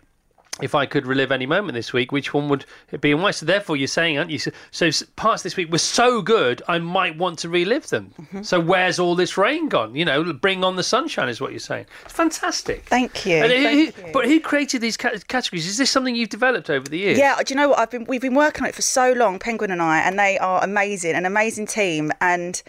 If 0.63 0.75
I 0.75 0.87
could 0.87 1.07
relive 1.07 1.33
any 1.33 1.47
moment 1.47 1.75
this 1.75 1.93
week, 1.93 2.13
which 2.13 2.33
one 2.33 2.49
would 2.49 2.65
it 2.91 3.01
be 3.01 3.13
and 3.13 3.23
why? 3.23 3.33
So 3.33 3.47
therefore, 3.47 3.77
you're 3.77 3.89
saying, 3.89 4.19
aren't 4.19 4.31
you? 4.31 4.39
So, 4.39 4.51
so 4.71 5.07
parts 5.17 5.43
this 5.43 5.57
week 5.57 5.71
were 5.71 5.79
so 5.79 6.23
good, 6.23 6.63
I 6.69 6.79
might 6.79 7.19
want 7.19 7.39
to 7.41 7.49
relive 7.49 7.89
them. 7.89 8.15
Mm-hmm. 8.21 8.43
So 8.43 8.61
where's 8.61 8.99
all 8.99 9.15
this 9.15 9.37
rain 9.37 9.69
gone? 9.69 9.95
You 9.95 10.05
know, 10.05 10.33
bring 10.33 10.65
on 10.65 10.77
the 10.77 10.83
sunshine 10.83 11.29
is 11.29 11.41
what 11.41 11.51
you're 11.51 11.61
saying. 11.61 11.87
It's 12.05 12.15
fantastic. 12.15 12.85
Thank 12.87 13.27
you. 13.27 13.41
Thank 13.41 13.53
who- 13.95 14.07
you. 14.07 14.13
But 14.13 14.27
who 14.27 14.41
created 14.41 14.81
these 14.81 14.97
ca- 14.97 15.19
categories? 15.29 15.67
Is 15.67 15.77
this 15.77 15.91
something 15.91 16.15
you've 16.15 16.29
developed 16.29 16.71
over 16.71 16.89
the 16.89 16.99
years? 16.99 17.19
Yeah, 17.19 17.37
do 17.43 17.53
you 17.53 17.57
know 17.61 17.71
what? 17.71 17.79
I've 17.79 17.91
been 17.91 18.05
we've 18.05 18.21
been 18.21 18.35
working 18.35 18.63
on 18.65 18.69
it 18.69 18.75
for 18.75 18.83
so 18.83 19.13
long, 19.13 19.39
Penguin 19.39 19.71
and 19.71 19.83
I, 19.83 20.01
and 20.01 20.19
they 20.19 20.39
are 20.39 20.63
amazing, 20.63 21.15
an 21.15 21.27
amazing 21.27 21.67
team. 21.67 22.13
And 22.21 22.63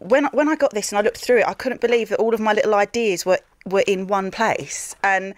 when 0.00 0.26
when 0.26 0.48
I 0.48 0.56
got 0.56 0.72
this 0.74 0.92
and 0.92 0.98
I 0.98 1.02
looked 1.02 1.18
through 1.18 1.38
it, 1.40 1.48
I 1.48 1.54
couldn't 1.54 1.80
believe 1.80 2.08
that 2.10 2.18
all 2.18 2.34
of 2.34 2.40
my 2.40 2.52
little 2.52 2.74
ideas 2.74 3.24
were 3.24 3.38
were 3.64 3.84
in 3.86 4.06
one 4.06 4.30
place. 4.30 4.94
And 5.02 5.34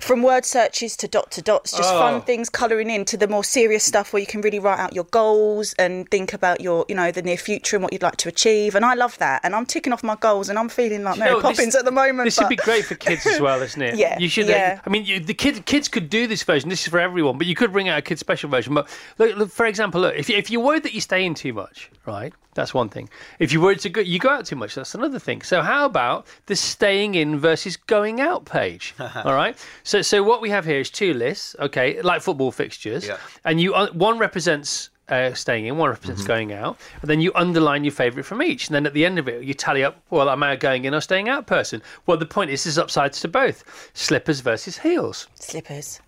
from 0.00 0.22
word 0.22 0.44
searches 0.44 0.96
to 0.98 1.08
dot 1.08 1.30
to 1.32 1.42
dots, 1.42 1.70
just 1.72 1.92
Oh. 1.92 1.98
fun 2.00 2.22
things 2.22 2.48
colouring 2.48 2.90
in 2.90 3.04
to 3.06 3.16
the 3.16 3.28
more 3.28 3.44
serious 3.44 3.84
stuff 3.84 4.12
where 4.12 4.20
you 4.20 4.26
can 4.26 4.40
really 4.40 4.58
write 4.58 4.78
out 4.78 4.94
your 4.94 5.04
goals 5.04 5.74
and 5.78 6.10
think 6.10 6.32
about 6.32 6.60
your, 6.60 6.84
you 6.88 6.94
know, 6.94 7.10
the 7.10 7.22
near 7.22 7.36
future 7.36 7.76
and 7.76 7.82
what 7.82 7.92
you'd 7.92 8.02
like 8.02 8.16
to 8.16 8.28
achieve. 8.28 8.74
And 8.74 8.84
I 8.84 8.94
love 8.94 9.18
that. 9.18 9.40
And 9.44 9.54
I'm 9.54 9.66
ticking 9.66 9.92
off 9.92 10.02
my 10.02 10.16
goals 10.16 10.48
and 10.48 10.58
I'm 10.58 10.68
feeling 10.68 11.02
like 11.04 11.16
You 11.16 11.20
Mary 11.20 11.32
know, 11.32 11.40
this- 11.42 11.56
Poppins 11.56 11.74
at 11.76 11.84
the 11.84 11.90
moment. 11.90 12.26
This 12.26 12.38
would 12.38 12.48
be 12.48 12.56
great 12.56 12.84
for 12.84 12.94
kids 12.94 13.26
as 13.26 13.40
well, 13.40 13.60
isn't 13.62 13.80
it? 13.80 13.94
Yeah, 14.00 14.18
You 14.18 14.28
should. 14.28 14.46
Uh, 14.46 14.52
yeah. 14.52 14.80
I 14.86 14.90
mean, 14.90 15.04
you, 15.04 15.20
the 15.20 15.34
kid, 15.34 15.66
kids 15.66 15.88
could 15.88 16.08
do 16.08 16.26
this 16.26 16.42
version. 16.42 16.68
This 16.70 16.82
is 16.82 16.88
for 16.88 16.98
everyone, 17.00 17.36
but 17.38 17.46
you 17.46 17.54
could 17.54 17.72
bring 17.72 17.88
out 17.88 17.98
a 17.98 18.02
kid's 18.02 18.20
special 18.20 18.48
version. 18.48 18.72
But 18.74 18.88
look, 19.18 19.36
look 19.36 19.50
for 19.50 19.66
example, 19.66 20.00
look 20.00 20.14
if, 20.16 20.28
you, 20.30 20.36
if 20.36 20.50
you're 20.50 20.62
worried 20.62 20.84
that 20.84 20.94
you 20.94 21.00
stay 21.00 21.24
in 21.24 21.34
too 21.34 21.52
much, 21.52 21.90
right? 22.10 22.32
That's 22.54 22.74
one 22.74 22.88
thing. 22.88 23.08
If 23.38 23.52
you 23.52 23.60
were 23.60 23.74
to 23.76 23.88
go, 23.88 24.00
you 24.00 24.18
go 24.18 24.28
out 24.30 24.44
too 24.44 24.56
much, 24.56 24.74
that's 24.74 24.94
another 24.94 25.18
thing. 25.18 25.42
So 25.42 25.62
how 25.62 25.86
about 25.86 26.26
the 26.46 26.56
staying 26.56 27.14
in 27.14 27.38
versus 27.38 27.76
going 27.76 28.20
out 28.20 28.44
page? 28.44 28.94
All 29.24 29.34
right. 29.34 29.56
So 29.84 30.02
so 30.02 30.22
what 30.22 30.40
we 30.42 30.50
have 30.50 30.64
here 30.64 30.80
is 30.80 30.90
two 30.90 31.14
lists, 31.14 31.54
okay, 31.60 32.02
like 32.02 32.22
football 32.22 32.50
fixtures, 32.52 33.06
Yeah. 33.06 33.18
and 33.44 33.60
you 33.60 33.74
uh, 33.74 33.90
one 33.92 34.18
represents. 34.18 34.90
Uh, 35.08 35.34
staying 35.34 35.66
in, 35.66 35.76
one 35.76 35.90
represents 35.90 36.22
going 36.24 36.52
out, 36.52 36.78
and 37.02 37.10
then 37.10 37.20
you 37.20 37.32
underline 37.34 37.82
your 37.82 37.90
favourite 37.90 38.24
from 38.24 38.40
each, 38.40 38.68
and 38.68 38.74
then 38.76 38.86
at 38.86 38.94
the 38.94 39.04
end 39.04 39.18
of 39.18 39.26
it, 39.26 39.42
you 39.42 39.52
tally 39.52 39.82
up. 39.82 40.00
Well, 40.10 40.30
am 40.30 40.40
I 40.44 40.52
a 40.52 40.56
going 40.56 40.84
in 40.84 40.94
or 40.94 41.00
staying 41.00 41.28
out 41.28 41.48
person? 41.48 41.82
Well, 42.06 42.16
the 42.16 42.26
point 42.26 42.52
is, 42.52 42.62
there's 42.62 42.78
upsides 42.78 43.20
to 43.22 43.26
both: 43.26 43.64
slippers 43.92 44.38
versus 44.38 44.78
heels, 44.78 45.26
Slippers, 45.34 45.98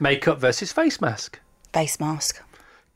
makeup 0.00 0.40
versus 0.40 0.72
face 0.72 1.00
mask, 1.00 1.38
face 1.72 2.00
mask, 2.00 2.42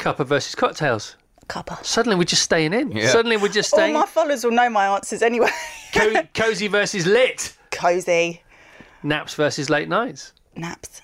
cuppa 0.01 0.27
versus 0.27 0.57
cocktails. 0.57 1.15
Cuppa. 1.49 1.85
Suddenly, 1.85 2.17
we're 2.17 2.25
just 2.25 2.43
staying 2.43 2.73
in. 2.73 2.93
Yeah. 2.93 3.09
Suddenly, 3.09 3.37
we're 3.37 3.49
just 3.49 3.71
staying. 3.71 3.97
All 3.97 4.03
staying. 4.07 4.23
my 4.23 4.29
followers 4.29 4.45
will 4.45 4.51
know 4.53 4.69
my 4.71 4.87
answers 4.95 5.23
anyway. 5.23 5.51
Co- 5.95 6.23
cozy 6.35 6.69
versus 6.69 7.07
lit, 7.07 7.57
Cozy, 7.71 8.43
naps 9.03 9.35
versus 9.35 9.69
late 9.71 9.89
nights, 9.89 10.33
naps. 10.57 11.03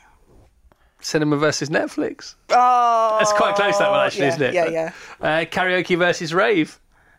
cinema 1.01 1.37
versus 1.37 1.69
Netflix. 1.71 2.35
Oh, 2.51 3.17
That's 3.19 3.33
quite 3.33 3.55
close, 3.57 3.79
that 3.79 3.91
one, 3.91 4.07
actually, 4.07 4.23
yeah, 4.23 4.29
isn't 4.29 4.43
it? 4.43 4.55
Yeah, 4.55 4.69
yeah. 4.69 4.93
Uh, 5.21 5.45
karaoke 5.45 5.97
versus 5.99 6.33
rave. 6.35 6.79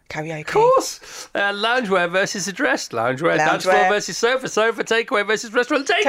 Karaoke. 0.09 0.41
Of 0.41 0.47
course. 0.47 1.29
Uh, 1.33 1.51
loungewear 1.53 2.09
versus 2.11 2.47
address. 2.47 2.89
Loungewear. 2.89 3.37
Dance 3.37 3.63
floor 3.63 3.75
Loungewear. 3.75 3.89
versus 3.89 4.17
sofa. 4.17 4.47
Sofa. 4.47 4.83
Takeaway 4.83 5.25
versus 5.25 5.51
restaurant. 5.53 5.87
Takeaway. 5.87 6.03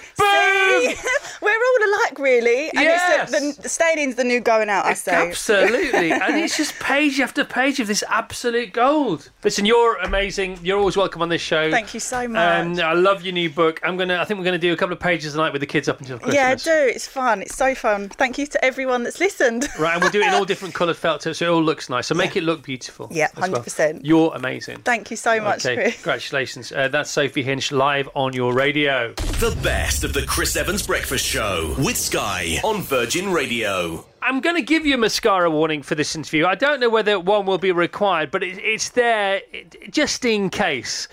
Take. 0.00 0.02
Boom. 0.16 0.94
See? 0.96 1.08
We're 1.42 1.50
all 1.52 1.88
alike, 1.88 2.18
really. 2.18 2.64
And 2.70 2.80
Yes. 2.80 3.32
it's 3.32 3.56
the, 3.56 3.62
the 3.62 3.68
staying 3.68 3.98
in's 3.98 4.16
the 4.16 4.24
new 4.24 4.40
going 4.40 4.68
out, 4.68 4.84
I 4.84 4.94
say. 4.94 5.12
Absolutely. 5.28 6.10
and 6.12 6.36
it's 6.36 6.56
just 6.56 6.74
page 6.80 7.20
after 7.20 7.44
page 7.44 7.78
of 7.80 7.86
this 7.86 8.02
absolute 8.08 8.72
gold. 8.72 9.30
Listen, 9.44 9.64
you're 9.64 9.96
amazing. 9.98 10.58
You're 10.62 10.78
always 10.78 10.96
welcome 10.96 11.22
on 11.22 11.28
this 11.28 11.40
show. 11.42 11.70
Thank 11.70 11.94
you 11.94 12.00
so 12.00 12.26
much. 12.26 12.40
And 12.40 12.80
I 12.80 12.92
love 12.94 13.22
your 13.22 13.32
new 13.32 13.48
book. 13.48 13.80
I'm 13.84 13.96
gonna. 13.96 14.16
I 14.16 14.24
think 14.24 14.38
we're 14.38 14.44
gonna 14.44 14.58
do 14.58 14.72
a 14.72 14.76
couple 14.76 14.92
of 14.92 15.00
pages 15.00 15.32
tonight 15.32 15.52
with 15.52 15.60
the 15.60 15.66
kids 15.66 15.88
up 15.88 16.00
until 16.00 16.18
Christmas. 16.18 16.34
yeah, 16.34 16.54
do. 16.56 16.70
It's 16.92 17.06
fun. 17.06 17.42
It's 17.42 17.56
so 17.56 17.74
fun. 17.74 18.08
Thank 18.08 18.38
you 18.38 18.46
to 18.48 18.64
everyone 18.64 19.02
that's 19.04 19.20
listened. 19.20 19.68
Right, 19.78 19.92
and 19.94 20.02
we'll 20.02 20.10
do 20.10 20.20
it 20.20 20.26
in 20.28 20.34
all 20.34 20.44
different 20.50 20.74
coloured 20.74 20.96
felt 20.96 21.20
tips, 21.22 21.38
so 21.38 21.46
it 21.46 21.48
all 21.48 21.62
looks 21.62 21.88
nice. 21.88 22.06
So 22.08 22.14
make 22.14 22.36
it 22.36 22.42
look 22.42 22.62
beautiful. 22.62 23.08
Yeah, 23.10 23.28
100%. 23.36 24.00
You're 24.04 24.32
amazing. 24.34 24.78
Thank 24.78 25.10
you 25.10 25.16
so 25.16 25.40
much, 25.40 25.66
okay, 25.66 25.74
Chris. 25.74 25.94
congratulations. 25.96 26.72
Uh, 26.72 26.88
that's 26.88 27.10
Sophie 27.10 27.42
Hinch 27.42 27.72
live 27.72 28.08
on 28.14 28.32
your 28.32 28.54
radio. 28.54 29.12
The 29.14 29.58
best 29.62 30.04
of 30.04 30.12
the 30.12 30.22
Chris 30.22 30.56
Evans 30.56 30.86
Breakfast 30.86 31.24
Show 31.24 31.74
with 31.78 31.96
Sky 31.96 32.58
on 32.62 32.82
Virgin 32.82 33.32
Radio. 33.32 34.04
I'm 34.22 34.40
going 34.40 34.56
to 34.56 34.62
give 34.62 34.84
you 34.86 34.94
a 34.94 34.98
mascara 34.98 35.50
warning 35.50 35.82
for 35.82 35.94
this 35.94 36.14
interview. 36.14 36.46
I 36.46 36.54
don't 36.54 36.78
know 36.78 36.90
whether 36.90 37.18
one 37.18 37.46
will 37.46 37.58
be 37.58 37.72
required, 37.72 38.30
but 38.30 38.42
it, 38.42 38.58
it's 38.58 38.90
there 38.90 39.40
it- 39.52 39.90
just 39.90 40.24
in 40.24 40.50
case. 40.50 41.08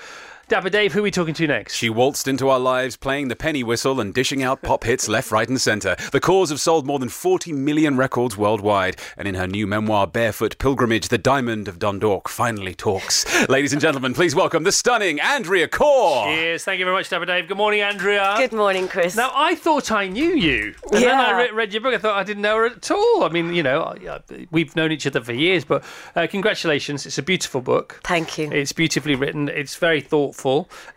Dapper 0.50 0.70
Dave, 0.70 0.94
who 0.94 1.00
are 1.00 1.04
we 1.04 1.12
talking 1.12 1.34
to 1.34 1.46
next? 1.46 1.76
She 1.76 1.90
waltzed 1.90 2.26
into 2.26 2.48
our 2.48 2.58
lives 2.60 2.96
playing 2.96 3.28
the 3.28 3.36
penny 3.36 3.64
whistle 3.64 4.00
and 4.00 4.14
dishing 4.14 4.44
out 4.44 4.62
pop 4.62 4.86
hits 4.86 5.10
left, 5.10 5.30
right, 5.30 5.50
and 5.50 5.60
centre. 5.60 5.98
The 6.14 6.22
Corrs 6.22 6.52
have 6.52 6.62
sold 6.62 6.88
more 6.88 7.00
than 7.00 7.10
40 7.10 7.52
million 7.52 7.98
records 7.98 8.38
worldwide. 8.38 8.96
And 9.18 9.28
in 9.28 9.36
her 9.36 9.46
new 9.46 9.68
memoir, 9.68 10.08
Barefoot 10.08 10.58
Pilgrimage, 10.58 11.10
the 11.10 11.18
Diamond 11.18 11.68
of 11.68 11.80
Dundalk 11.80 12.30
finally 12.30 12.74
talks. 12.74 13.26
Ladies 13.50 13.74
and 13.74 13.82
gentlemen, 13.82 14.14
please 14.14 14.36
welcome 14.36 14.64
the 14.64 14.72
stunning 14.72 15.20
Andrea 15.20 15.68
Corr. 15.68 16.34
Cheers. 16.34 16.64
Thank 16.64 16.80
you 16.80 16.86
very 16.86 16.96
much, 16.96 17.10
Dapper 17.10 17.26
Dave. 17.26 17.50
Good 17.50 17.58
morning, 17.58 17.82
Andrea. 17.82 18.36
Good 18.38 18.54
morning, 18.54 18.88
Chris. 18.88 19.18
Now, 19.18 19.32
I 19.36 19.54
thought 19.54 19.92
I 19.92 20.08
knew 20.08 20.34
you. 20.34 20.76
And 20.94 21.04
then 21.04 21.20
I 21.20 21.42
re- 21.44 21.52
read 21.52 21.74
your 21.74 21.82
book. 21.82 21.94
I 21.94 21.98
thought 21.98 22.16
I 22.18 22.24
didn't 22.24 22.44
know 22.44 22.56
her 22.56 22.68
at 22.68 22.90
all. 22.90 23.26
I 23.26 23.30
mean, 23.30 23.54
you 23.54 23.64
know, 23.64 23.82
I- 23.82 24.14
I- 24.34 24.48
we've 24.52 24.74
known 24.78 24.94
each 24.94 25.06
other 25.06 25.22
for 25.22 25.34
years, 25.34 25.66
but 25.66 25.84
uh, 26.16 26.26
congratulations. 26.32 27.06
It's 27.06 27.18
a 27.18 27.22
beautiful 27.24 27.60
book. 27.60 28.00
Thank 28.06 28.38
you. 28.38 28.50
It's 28.50 28.72
beautifully 28.72 29.16
written. 29.16 29.50
It's 29.50 29.76
very 29.76 30.00
thoughtful. 30.00 30.37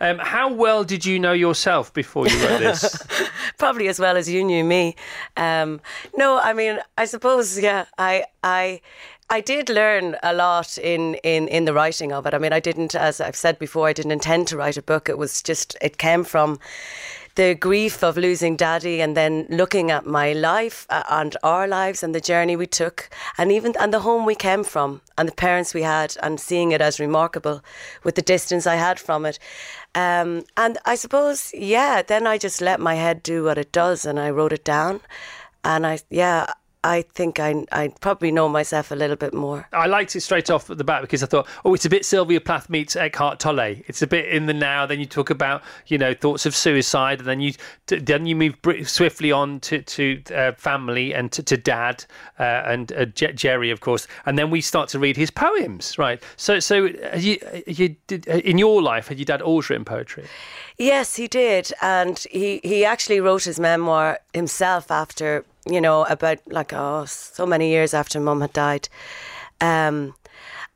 Um, 0.01 0.19
how 0.19 0.53
well 0.53 0.85
did 0.85 1.05
you 1.05 1.19
know 1.19 1.33
yourself 1.33 1.93
before 1.93 2.29
you 2.29 2.39
wrote 2.47 2.61
this? 2.61 2.97
Probably 3.59 3.89
as 3.89 3.99
well 3.99 4.17
as 4.17 4.29
you 4.29 4.45
knew 4.45 4.65
me. 4.65 4.97
Um, 5.37 5.81
no, 6.17 6.39
I 6.39 6.53
mean, 6.53 6.79
I 6.99 7.05
suppose, 7.07 7.59
yeah, 7.59 7.87
I, 7.99 8.25
I, 8.45 8.81
I 9.29 9.41
did 9.41 9.69
learn 9.69 10.17
a 10.23 10.35
lot 10.35 10.77
in, 10.79 11.15
in, 11.23 11.49
in 11.49 11.65
the 11.65 11.73
writing 11.73 12.13
of 12.13 12.27
it. 12.27 12.35
I 12.35 12.39
mean, 12.39 12.53
I 12.53 12.61
didn't, 12.61 12.95
as 12.95 13.21
I've 13.21 13.37
said 13.37 13.59
before, 13.59 13.87
I 13.89 13.93
didn't 13.93 14.13
intend 14.13 14.49
to 14.49 14.57
write 14.57 14.77
a 14.77 14.83
book. 14.83 15.09
It 15.09 15.19
was 15.19 15.43
just, 15.43 15.77
it 15.81 15.99
came 15.99 16.25
from 16.25 16.59
the 17.35 17.55
grief 17.55 18.03
of 18.03 18.17
losing 18.17 18.57
daddy 18.57 19.01
and 19.01 19.17
then 19.17 19.47
looking 19.49 19.91
at 19.91 20.07
my 20.07 20.33
life 20.33 20.87
uh, 20.91 21.03
and 21.11 21.37
our 21.43 21.67
lives 21.67 22.03
and 22.03 22.15
the 22.15 22.21
journey 22.21 22.57
we 22.57 22.67
took 22.67 23.09
and 23.39 23.53
even 23.53 23.75
and 23.79 23.93
the 23.93 24.01
home 24.01 24.27
we 24.27 24.35
came 24.35 24.65
from 24.65 25.01
and 25.17 25.29
the 25.29 25.35
parents 25.35 25.75
we 25.75 25.83
had 25.83 26.17
and 26.23 26.41
seeing 26.41 26.73
it 26.73 26.81
as 26.81 27.01
remarkable 27.01 27.63
with 28.05 28.15
the 28.15 28.23
distance 28.23 28.67
I 28.67 28.77
had 28.77 28.99
from 28.99 29.25
it. 29.27 29.39
Um, 29.95 30.45
and 30.57 30.79
I 30.85 30.95
suppose 30.95 31.53
yeah 31.55 32.03
then 32.03 32.27
I 32.27 32.39
just 32.39 32.61
let 32.61 32.81
my 32.81 32.95
head 32.95 33.23
do 33.23 33.45
what 33.45 33.59
it 33.59 33.73
does 33.73 34.05
and 34.05 34.19
I 34.19 34.31
wrote 34.31 34.53
it 34.53 34.65
down. 34.65 35.01
And 35.63 35.87
I 35.87 36.01
yeah 36.09 36.53
I 36.83 37.03
think 37.03 37.39
I 37.39 37.67
I 37.73 37.93
probably 38.01 38.33
know 38.33 38.49
myself 38.49 38.91
a 38.91 38.95
little 38.95 39.17
bit 39.17 39.35
more. 39.35 39.69
I 39.73 39.87
liked 39.87 40.17
it 40.17 40.23
straight 40.23 40.51
off 40.51 40.71
at 40.71 40.79
the 40.79 40.85
bat 40.85 41.03
because 41.03 41.23
I 41.23 41.27
thought, 41.27 41.47
oh, 41.65 41.75
it's 41.75 41.85
a 41.85 41.91
bit 41.91 42.07
Sylvia 42.07 42.41
Plath 42.41 42.71
meets 42.71 42.97
Eckhart 42.97 43.39
Tolle. 43.39 43.77
It's 43.87 44.01
a 44.01 44.07
bit 44.07 44.27
in 44.27 44.47
the 44.47 44.55
now. 44.55 44.87
Then 44.87 44.99
you 44.99 45.05
talk 45.05 45.29
about, 45.29 45.63
you 45.89 45.99
know, 45.99 46.15
thoughts 46.15 46.47
of 46.47 46.57
suicide, 46.57 47.19
and 47.19 47.29
then 47.29 47.41
you 47.41 47.53
then 47.87 48.25
you 48.25 48.35
move 48.35 48.61
br- 48.63 48.85
swiftly 48.85 49.31
on 49.31 49.61
to 49.61 49.83
to 49.83 50.23
uh, 50.35 50.53
family 50.53 51.13
and 51.13 51.31
to, 51.33 51.43
to 51.43 51.57
dad 51.59 52.05
uh, 52.39 52.63
and 52.65 52.93
uh, 52.93 53.05
Je- 53.05 53.33
Gerry, 53.35 53.71
of 53.71 53.81
course, 53.81 54.07
and 54.25 54.39
then 54.39 54.49
we 54.49 54.63
start 54.63 54.89
to 54.91 54.99
read 54.99 55.19
his 55.19 55.31
poems, 55.31 55.99
right? 55.99 56.23
So, 56.37 56.61
so 56.61 56.87
uh, 56.87 57.17
you 57.17 57.39
you 57.67 57.97
did 58.07 58.27
uh, 58.27 58.37
in 58.37 58.57
your 58.57 58.81
life 58.81 59.09
had 59.09 59.19
your 59.19 59.27
dad 59.27 59.43
always 59.43 59.69
written 59.69 59.85
poetry? 59.85 60.25
Yes, 60.79 61.17
he 61.17 61.29
did, 61.29 61.73
and 61.83 62.19
he 62.31 62.61
he 62.65 62.87
actually 62.87 63.21
wrote 63.21 63.45
his 63.45 63.61
memoir 63.61 64.21
himself 64.33 64.91
after 64.91 65.45
you 65.67 65.81
know 65.81 66.05
about 66.07 66.39
like 66.47 66.73
oh 66.73 67.05
so 67.07 67.47
many 67.47 67.71
years 67.71 67.95
after 67.95 68.21
mum 68.21 68.41
had 68.41 68.53
died, 68.53 68.89
um, 69.61 70.15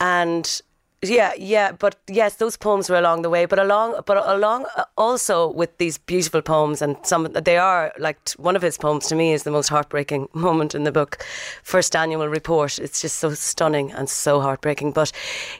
and 0.00 0.62
yeah, 1.04 1.32
yeah, 1.36 1.72
but 1.72 1.96
yes, 2.08 2.36
those 2.36 2.56
poems 2.56 2.88
were 2.88 2.96
along 2.96 3.22
the 3.22 3.30
way, 3.30 3.46
but 3.46 3.58
along, 3.58 4.00
but 4.06 4.16
along 4.26 4.66
uh, 4.76 4.84
also 4.96 5.50
with 5.50 5.76
these 5.78 5.98
beautiful 5.98 6.42
poems, 6.42 6.80
and 6.80 6.96
some 7.02 7.24
they 7.32 7.56
are 7.58 7.92
like 7.98 8.18
one 8.36 8.56
of 8.56 8.62
his 8.62 8.78
poems 8.78 9.06
to 9.08 9.14
me 9.14 9.32
is 9.32 9.42
the 9.42 9.50
most 9.50 9.68
heartbreaking 9.68 10.28
moment 10.34 10.74
in 10.74 10.84
the 10.84 10.92
book, 10.92 11.24
first 11.62 11.94
annual 11.94 12.28
report. 12.28 12.78
It's 12.78 13.00
just 13.00 13.18
so 13.18 13.34
stunning 13.34 13.92
and 13.92 14.08
so 14.08 14.40
heartbreaking. 14.40 14.92
But 14.92 15.12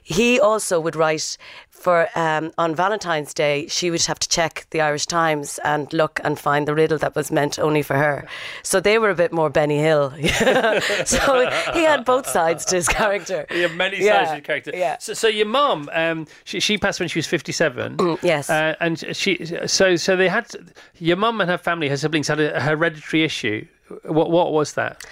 he 0.02 0.40
also 0.40 0.80
would 0.80 0.96
write 0.96 1.36
for 1.84 2.08
um, 2.16 2.50
on 2.56 2.74
Valentine's 2.74 3.34
Day, 3.34 3.66
she 3.68 3.90
would 3.90 4.02
have 4.06 4.18
to 4.18 4.28
check 4.28 4.66
the 4.70 4.80
Irish 4.80 5.04
Times 5.06 5.60
and 5.64 5.92
look 5.92 6.18
and 6.24 6.38
find 6.38 6.66
the 6.66 6.74
riddle 6.74 6.96
that 6.98 7.14
was 7.14 7.30
meant 7.30 7.58
only 7.58 7.82
for 7.82 7.94
her. 7.96 8.26
So 8.62 8.80
they 8.80 8.98
were 8.98 9.10
a 9.10 9.14
bit 9.14 9.32
more 9.32 9.50
Benny 9.50 9.78
Hill. 9.78 10.10
so 11.04 11.50
he 11.74 11.82
had 11.84 12.04
both 12.04 12.26
sides 12.26 12.64
to 12.66 12.76
his 12.76 12.88
character. 12.88 13.46
He 13.54 13.60
had 13.60 13.76
many 13.76 13.98
Yeah, 14.02 14.14
sides 14.16 14.30
to 14.30 14.34
his 14.36 14.44
character. 14.46 14.70
yeah. 14.74 14.96
So, 14.98 15.12
so 15.14 15.28
your 15.28 15.46
mum, 15.46 15.90
um, 15.92 16.26
she, 16.44 16.58
she 16.60 16.78
passed 16.78 17.00
when 17.00 17.08
she 17.08 17.18
was 17.18 17.26
fifty-seven. 17.26 17.98
yes. 18.22 18.48
Uh, 18.50 18.74
and 18.80 19.04
she, 19.16 19.44
so, 19.66 19.96
so 19.96 20.16
they 20.16 20.28
had 20.28 20.46
your 20.98 21.16
mum 21.16 21.40
and 21.40 21.50
her 21.50 21.58
family, 21.58 21.88
her 21.88 21.96
siblings 21.96 22.28
had 22.28 22.40
a 22.40 22.60
hereditary 22.60 23.24
issue. 23.24 23.66
What, 24.04 24.30
what 24.30 24.52
was 24.52 24.74
that? 24.74 25.04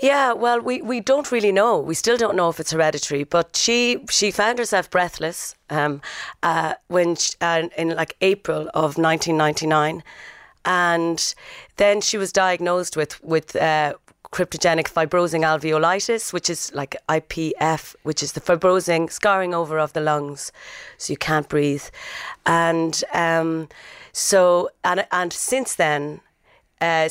Yeah, 0.00 0.32
well, 0.32 0.60
we, 0.60 0.82
we 0.82 1.00
don't 1.00 1.30
really 1.32 1.50
know. 1.50 1.78
We 1.78 1.94
still 1.94 2.16
don't 2.16 2.36
know 2.36 2.48
if 2.48 2.60
it's 2.60 2.70
hereditary. 2.70 3.24
But 3.24 3.56
she 3.56 4.04
she 4.08 4.30
found 4.30 4.58
herself 4.58 4.88
breathless 4.88 5.56
um, 5.68 6.00
uh, 6.42 6.74
when 6.86 7.16
sh 7.16 7.34
uh, 7.40 7.68
in 7.76 7.96
like 7.96 8.16
April 8.20 8.70
of 8.72 8.96
1999, 8.96 10.04
and 10.64 11.34
then 11.76 12.00
she 12.00 12.16
was 12.18 12.32
diagnosed 12.32 12.96
with 12.96 13.22
with. 13.22 13.56
Uh, 13.56 13.94
Cryptogenic 14.32 14.86
fibrosing 14.86 15.42
alveolitis, 15.42 16.32
which 16.32 16.48
is 16.48 16.72
like 16.72 16.94
IPF, 17.08 17.96
which 18.04 18.22
is 18.22 18.30
the 18.30 18.40
fibrosing 18.40 19.10
scarring 19.10 19.54
over 19.54 19.76
of 19.76 19.92
the 19.92 20.00
lungs, 20.00 20.52
so 20.98 21.12
you 21.12 21.16
can't 21.16 21.48
breathe, 21.48 21.82
and 22.46 23.02
um, 23.12 23.68
so 24.12 24.70
and 24.84 25.04
and 25.10 25.32
since 25.32 25.74
then, 25.74 26.20
uh, 26.80 27.08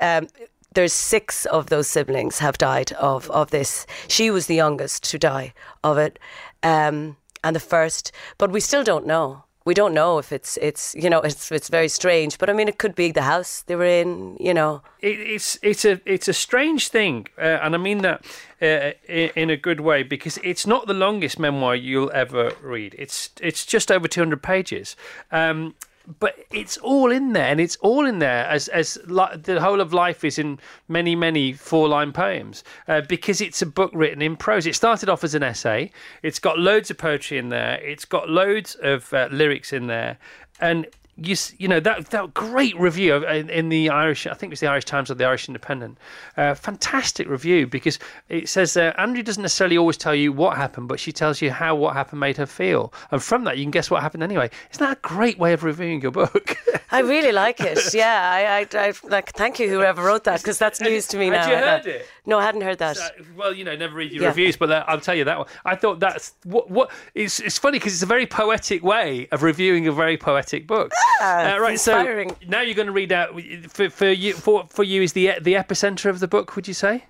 um, 0.00 0.28
there's 0.74 0.92
six 0.92 1.46
of 1.46 1.66
those 1.66 1.88
siblings 1.88 2.38
have 2.38 2.58
died 2.58 2.92
of, 2.92 3.30
of 3.30 3.50
this. 3.50 3.86
She 4.08 4.30
was 4.30 4.46
the 4.46 4.54
youngest 4.54 5.10
to 5.10 5.18
die 5.18 5.54
of 5.82 5.98
it, 5.98 6.18
um, 6.62 7.16
and 7.44 7.56
the 7.56 7.60
first. 7.60 8.12
But 8.38 8.50
we 8.52 8.60
still 8.60 8.84
don't 8.84 9.06
know. 9.06 9.44
We 9.64 9.74
don't 9.74 9.94
know 9.94 10.18
if 10.18 10.32
it's 10.32 10.56
it's 10.56 10.92
you 10.96 11.08
know 11.08 11.20
it's 11.20 11.52
it's 11.52 11.68
very 11.68 11.88
strange. 11.88 12.36
But 12.38 12.50
I 12.50 12.52
mean, 12.52 12.68
it 12.68 12.78
could 12.78 12.96
be 12.96 13.12
the 13.12 13.22
house 13.22 13.62
they 13.62 13.76
were 13.76 13.84
in. 13.84 14.36
You 14.40 14.54
know, 14.54 14.82
It, 14.98 15.20
it's 15.20 15.56
it's 15.62 15.84
a 15.84 16.00
it's 16.04 16.28
a 16.28 16.32
strange 16.32 16.88
thing, 16.88 17.28
uh, 17.38 17.60
and 17.62 17.74
I 17.74 17.78
mean 17.78 17.98
that 18.02 18.24
uh, 18.60 18.92
in, 19.08 19.30
in 19.36 19.50
a 19.50 19.56
good 19.56 19.80
way 19.80 20.02
because 20.02 20.38
it's 20.42 20.66
not 20.66 20.86
the 20.88 20.94
longest 20.94 21.38
memoir 21.38 21.76
you'll 21.76 22.10
ever 22.12 22.52
read. 22.60 22.96
It's 22.98 23.30
it's 23.40 23.64
just 23.64 23.92
over 23.92 24.08
two 24.08 24.20
hundred 24.20 24.42
pages. 24.42 24.96
Um, 25.30 25.74
but 26.18 26.34
it's 26.52 26.76
all 26.78 27.10
in 27.10 27.32
there, 27.32 27.46
and 27.46 27.60
it's 27.60 27.76
all 27.76 28.06
in 28.06 28.18
there 28.18 28.46
as 28.46 28.68
as 28.68 28.98
li- 29.06 29.36
the 29.42 29.60
whole 29.60 29.80
of 29.80 29.92
life 29.92 30.24
is 30.24 30.38
in 30.38 30.58
many 30.88 31.14
many 31.14 31.52
four 31.52 31.88
line 31.88 32.12
poems 32.12 32.64
uh, 32.88 33.00
because 33.02 33.40
it's 33.40 33.62
a 33.62 33.66
book 33.66 33.90
written 33.94 34.22
in 34.22 34.36
prose. 34.36 34.66
It 34.66 34.74
started 34.74 35.08
off 35.08 35.24
as 35.24 35.34
an 35.34 35.42
essay. 35.42 35.90
It's 36.22 36.38
got 36.38 36.58
loads 36.58 36.90
of 36.90 36.98
poetry 36.98 37.38
in 37.38 37.48
there. 37.50 37.80
It's 37.82 38.04
got 38.04 38.28
loads 38.28 38.74
of 38.76 39.12
uh, 39.12 39.28
lyrics 39.30 39.72
in 39.72 39.86
there, 39.86 40.18
and 40.60 40.86
you 41.16 41.36
you 41.58 41.68
know 41.68 41.78
that 41.78 42.06
that 42.10 42.32
great 42.32 42.78
review 42.78 43.16
in, 43.26 43.50
in 43.50 43.68
the 43.68 43.90
Irish 43.90 44.26
I 44.26 44.32
think 44.32 44.50
it 44.50 44.54
was 44.54 44.60
the 44.60 44.66
Irish 44.68 44.86
Times 44.86 45.10
or 45.10 45.14
the 45.14 45.26
Irish 45.26 45.46
Independent 45.46 45.98
uh, 46.38 46.54
fantastic 46.54 47.28
review 47.28 47.66
because 47.66 47.98
it 48.30 48.48
says 48.48 48.76
uh, 48.78 48.94
Andrew 48.96 49.22
doesn't 49.22 49.42
necessarily 49.42 49.76
always 49.76 49.98
tell 49.98 50.14
you 50.14 50.32
what 50.32 50.56
happened 50.56 50.88
but 50.88 50.98
she 50.98 51.12
tells 51.12 51.42
you 51.42 51.50
how 51.50 51.74
what 51.74 51.94
happened 51.94 52.20
made 52.20 52.38
her 52.38 52.46
feel 52.46 52.94
and 53.10 53.22
from 53.22 53.44
that 53.44 53.58
you 53.58 53.64
can 53.64 53.70
guess 53.70 53.90
what 53.90 54.00
happened 54.02 54.22
anyway 54.22 54.48
isn't 54.72 54.84
that 54.86 54.96
a 54.96 55.00
great 55.02 55.38
way 55.38 55.52
of 55.52 55.64
reviewing 55.64 56.00
your 56.00 56.12
book 56.12 56.56
I 56.94 57.00
really 57.00 57.32
like 57.32 57.58
it. 57.60 57.94
Yeah, 57.94 58.20
I, 58.30 58.66
I, 58.78 58.88
I 58.88 58.92
like. 59.04 59.32
Thank 59.32 59.58
you, 59.58 59.66
whoever 59.66 60.02
wrote 60.04 60.24
that, 60.24 60.42
because 60.42 60.58
that's 60.58 60.78
news 60.88 61.06
to 61.08 61.16
me 61.16 61.28
Had 61.28 61.32
now. 61.32 61.48
you 61.50 61.56
heard 61.56 61.86
it? 61.86 62.06
No, 62.26 62.38
I 62.38 62.44
hadn't 62.44 62.60
heard 62.60 62.78
that. 62.80 62.98
So, 62.98 63.08
well, 63.34 63.54
you 63.54 63.64
know, 63.64 63.74
never 63.74 63.94
read 63.96 64.12
your 64.12 64.24
Yeah. 64.24 64.28
reviews, 64.28 64.58
but 64.58 64.70
uh, 64.70 64.84
I'll 64.86 65.00
tell 65.00 65.14
you 65.14 65.24
that 65.24 65.38
one. 65.38 65.46
I 65.64 65.74
thought 65.74 66.00
that's 66.00 66.34
what 66.44 66.70
what 66.70 66.90
it's 67.14 67.40
it's 67.40 67.56
funny 67.56 67.78
because 67.78 67.94
it's 67.94 68.02
a 68.02 68.06
very 68.06 68.26
poetic 68.26 68.82
way 68.84 69.26
of 69.32 69.42
reviewing 69.42 69.88
a 69.88 69.92
very 69.92 70.18
poetic 70.18 70.66
book. 70.66 70.92
Uh, 71.20 71.56
right, 71.60 71.72
inspiring. 71.72 72.30
so 72.30 72.36
now 72.48 72.60
you're 72.60 72.74
going 72.74 72.86
to 72.86 72.92
read 72.92 73.12
out 73.12 73.30
for 73.68 73.88
for 73.90 74.10
you 74.10 74.32
for 74.34 74.66
for 74.68 74.82
you 74.82 75.02
is 75.02 75.12
the 75.12 75.32
the 75.40 75.54
epicenter 75.54 76.10
of 76.10 76.18
the 76.18 76.26
book. 76.28 76.56
Would 76.56 76.66
you 76.66 76.74
say? 76.74 77.04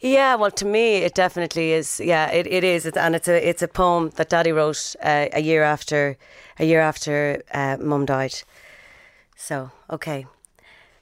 Yeah, 0.00 0.34
well, 0.36 0.50
to 0.50 0.64
me, 0.64 0.96
it 0.98 1.14
definitely 1.14 1.72
is. 1.72 2.00
Yeah, 2.00 2.30
it, 2.30 2.46
it 2.46 2.64
is, 2.64 2.86
It's- 2.86 3.02
and 3.02 3.14
it's 3.14 3.28
a 3.28 3.48
it's 3.48 3.62
a 3.62 3.68
poem 3.68 4.10
that 4.16 4.28
Daddy 4.30 4.52
wrote 4.52 4.94
uh, 5.02 5.26
a 5.32 5.40
year 5.40 5.62
after 5.62 6.16
a 6.58 6.64
year 6.64 6.80
after 6.80 7.42
uh, 7.52 7.76
Mum 7.80 8.04
died. 8.06 8.42
So, 9.36 9.70
okay, 9.90 10.26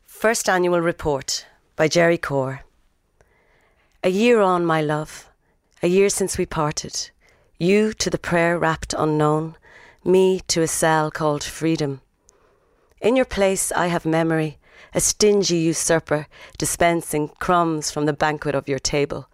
first 0.04 0.48
annual 0.48 0.80
report 0.80 1.46
by 1.76 1.88
Gerry 1.88 2.18
Corr. 2.18 2.60
A 4.02 4.08
year 4.10 4.40
on, 4.40 4.64
my 4.66 4.80
love, 4.82 5.28
a 5.82 5.86
year 5.88 6.08
since 6.08 6.36
we 6.38 6.46
parted. 6.46 7.10
You 7.58 7.92
to 7.94 8.10
the 8.10 8.18
prayer 8.18 8.58
wrapped 8.58 8.94
unknown, 8.98 9.56
me 10.04 10.40
to 10.48 10.62
a 10.62 10.66
cell 10.68 11.10
called 11.10 11.42
freedom. 11.44 12.00
In 13.04 13.16
your 13.16 13.26
place, 13.26 13.70
I 13.72 13.88
have 13.88 14.06
memory, 14.06 14.56
a 14.94 15.00
stingy 15.00 15.58
usurper 15.58 16.26
dispensing 16.56 17.28
crumbs 17.38 17.90
from 17.90 18.06
the 18.06 18.14
banquet 18.14 18.54
of 18.54 18.66
your 18.66 18.78
table. 18.78 19.28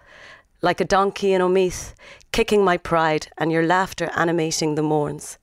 Like 0.61 0.81
a 0.81 0.85
donkey 0.85 1.33
in 1.33 1.41
Omeath, 1.41 1.95
kicking 2.33 2.65
my 2.65 2.77
pride 2.77 3.29
and 3.39 3.53
your 3.53 3.65
laughter 3.65 4.11
animating 4.17 4.75
the 4.75 4.83
morns. 4.83 5.39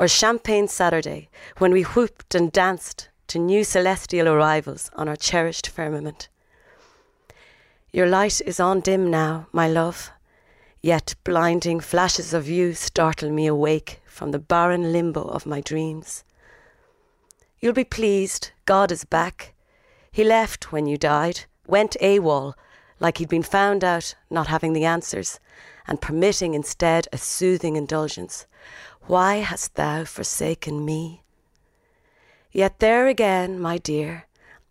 Or 0.00 0.08
Champagne 0.08 0.66
Saturday, 0.66 1.28
when 1.58 1.70
we 1.70 1.82
whooped 1.84 2.34
and 2.34 2.50
danced 2.50 3.08
to 3.28 3.38
new 3.38 3.62
celestial 3.62 4.26
arrivals 4.26 4.90
on 4.96 5.08
our 5.08 5.14
cherished 5.14 5.68
firmament. 5.68 6.28
Your 7.92 8.08
light 8.08 8.40
is 8.40 8.58
on 8.58 8.80
dim 8.80 9.12
now, 9.12 9.46
my 9.52 9.68
love, 9.68 10.10
yet 10.82 11.14
blinding 11.22 11.78
flashes 11.78 12.34
of 12.34 12.48
you 12.48 12.74
startle 12.74 13.30
me 13.30 13.46
awake 13.46 14.00
from 14.06 14.32
the 14.32 14.40
barren 14.40 14.90
limbo 14.90 15.22
of 15.22 15.46
my 15.46 15.60
dreams. 15.60 16.24
You'll 17.64 17.72
be 17.72 17.84
pleased, 17.84 18.50
God 18.66 18.92
is 18.92 19.06
back. 19.06 19.54
He 20.12 20.22
left 20.22 20.70
when 20.70 20.84
you 20.84 20.98
died, 20.98 21.46
went 21.66 21.96
AWOL, 22.02 22.52
like 23.00 23.16
he'd 23.16 23.30
been 23.30 23.42
found 23.42 23.82
out 23.82 24.14
not 24.28 24.48
having 24.48 24.74
the 24.74 24.84
answers, 24.84 25.40
and 25.86 25.98
permitting 25.98 26.52
instead 26.52 27.08
a 27.10 27.16
soothing 27.16 27.76
indulgence. 27.76 28.44
Why 29.06 29.36
hast 29.36 29.76
thou 29.76 30.04
forsaken 30.04 30.84
me? 30.84 31.22
Yet 32.52 32.80
there 32.80 33.06
again, 33.06 33.58
my 33.58 33.78
dear, 33.78 34.26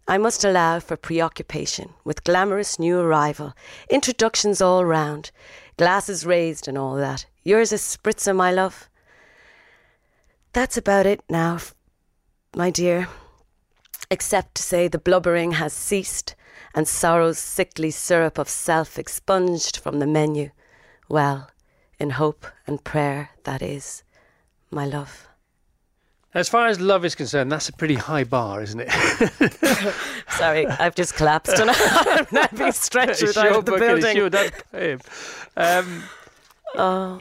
I 0.07 0.19
must 0.19 0.43
allow 0.43 0.79
for 0.79 0.95
preoccupation 0.95 1.95
with 2.03 2.23
glamorous 2.23 2.77
new 2.77 2.99
arrival, 2.99 3.53
introductions 3.89 4.61
all 4.61 4.85
round, 4.85 5.31
glasses 5.77 6.27
raised 6.27 6.67
and 6.67 6.77
all 6.77 6.95
that. 6.97 7.25
Yours 7.41 7.71
a 7.71 7.77
spritzer, 7.77 8.35
my 8.35 8.51
love. 8.51 8.87
That's 10.51 10.77
about 10.77 11.07
it 11.07 11.23
now, 11.27 11.57
my 12.55 12.69
dear, 12.69 13.07
except 14.11 14.55
to 14.55 14.63
say 14.63 14.87
the 14.87 14.99
blubbering 14.99 15.53
has 15.53 15.73
ceased 15.73 16.35
and 16.75 16.87
sorrow's 16.87 17.39
sickly 17.39 17.91
syrup 17.91 18.37
of 18.37 18.49
self 18.49 18.97
expunged 18.97 19.77
from 19.77 19.99
the 19.99 20.07
menu. 20.07 20.49
Well, 21.09 21.49
in 21.99 22.11
hope 22.11 22.45
and 22.67 22.83
prayer, 22.83 23.29
that 23.43 23.61
is, 23.61 24.03
my 24.71 24.85
love. 24.85 25.27
As 26.33 26.49
far 26.49 26.65
as 26.65 26.79
love 26.79 27.05
is 27.05 27.13
concerned, 27.13 27.51
that's 27.51 27.69
a 27.69 27.73
pretty 27.73 27.93
high 27.93 28.23
bar, 28.23 28.63
isn't 28.63 28.79
it? 28.79 29.93
Sorry, 30.29 30.65
I've 30.65 30.95
just 30.95 31.15
collapsed 31.15 31.59
and 31.59 31.69
I'm 31.73 32.25
now 32.31 32.47
being 32.57 32.71
stretched 32.71 33.21
It's 33.21 33.37
out 33.37 33.55
of 33.55 33.65
the 33.65 33.77
building. 33.77 34.17
Your 34.17 34.31
poem. 34.71 34.99
Um, 35.55 36.03
Oh, 36.75 37.19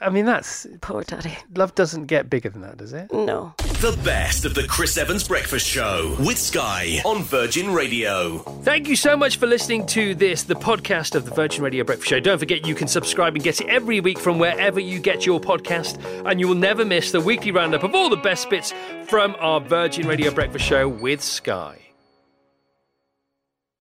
I 0.00 0.08
mean, 0.08 0.24
that's 0.24 0.66
poor 0.80 1.02
daddy. 1.02 1.36
love 1.54 1.74
doesn't 1.74 2.06
get 2.06 2.30
bigger 2.30 2.48
than 2.48 2.62
that, 2.62 2.78
does 2.78 2.94
it? 2.94 3.12
No. 3.12 3.52
The 3.84 4.00
best 4.02 4.46
of 4.46 4.54
the 4.54 4.66
Chris 4.66 4.96
Evans 4.96 5.28
Breakfast 5.28 5.68
Show 5.68 6.16
with 6.20 6.38
Sky 6.38 7.02
on 7.04 7.22
Virgin 7.22 7.70
Radio. 7.70 8.38
Thank 8.62 8.88
you 8.88 8.96
so 8.96 9.14
much 9.14 9.36
for 9.36 9.46
listening 9.46 9.84
to 9.88 10.14
this, 10.14 10.42
the 10.42 10.54
podcast 10.54 11.14
of 11.14 11.26
the 11.26 11.32
Virgin 11.32 11.62
Radio 11.62 11.84
Breakfast 11.84 12.08
Show. 12.08 12.18
Don't 12.18 12.38
forget 12.38 12.66
you 12.66 12.74
can 12.74 12.88
subscribe 12.88 13.34
and 13.34 13.44
get 13.44 13.60
it 13.60 13.66
every 13.66 14.00
week 14.00 14.18
from 14.18 14.38
wherever 14.38 14.80
you 14.80 15.00
get 15.00 15.26
your 15.26 15.38
podcast, 15.38 16.02
and 16.24 16.40
you 16.40 16.48
will 16.48 16.54
never 16.54 16.82
miss 16.86 17.12
the 17.12 17.20
weekly 17.20 17.50
roundup 17.50 17.82
of 17.82 17.94
all 17.94 18.08
the 18.08 18.16
best 18.16 18.48
bits 18.48 18.72
from 19.06 19.36
our 19.38 19.60
Virgin 19.60 20.08
Radio 20.08 20.30
Breakfast 20.30 20.64
Show 20.64 20.88
with 20.88 21.20
Sky. 21.20 21.83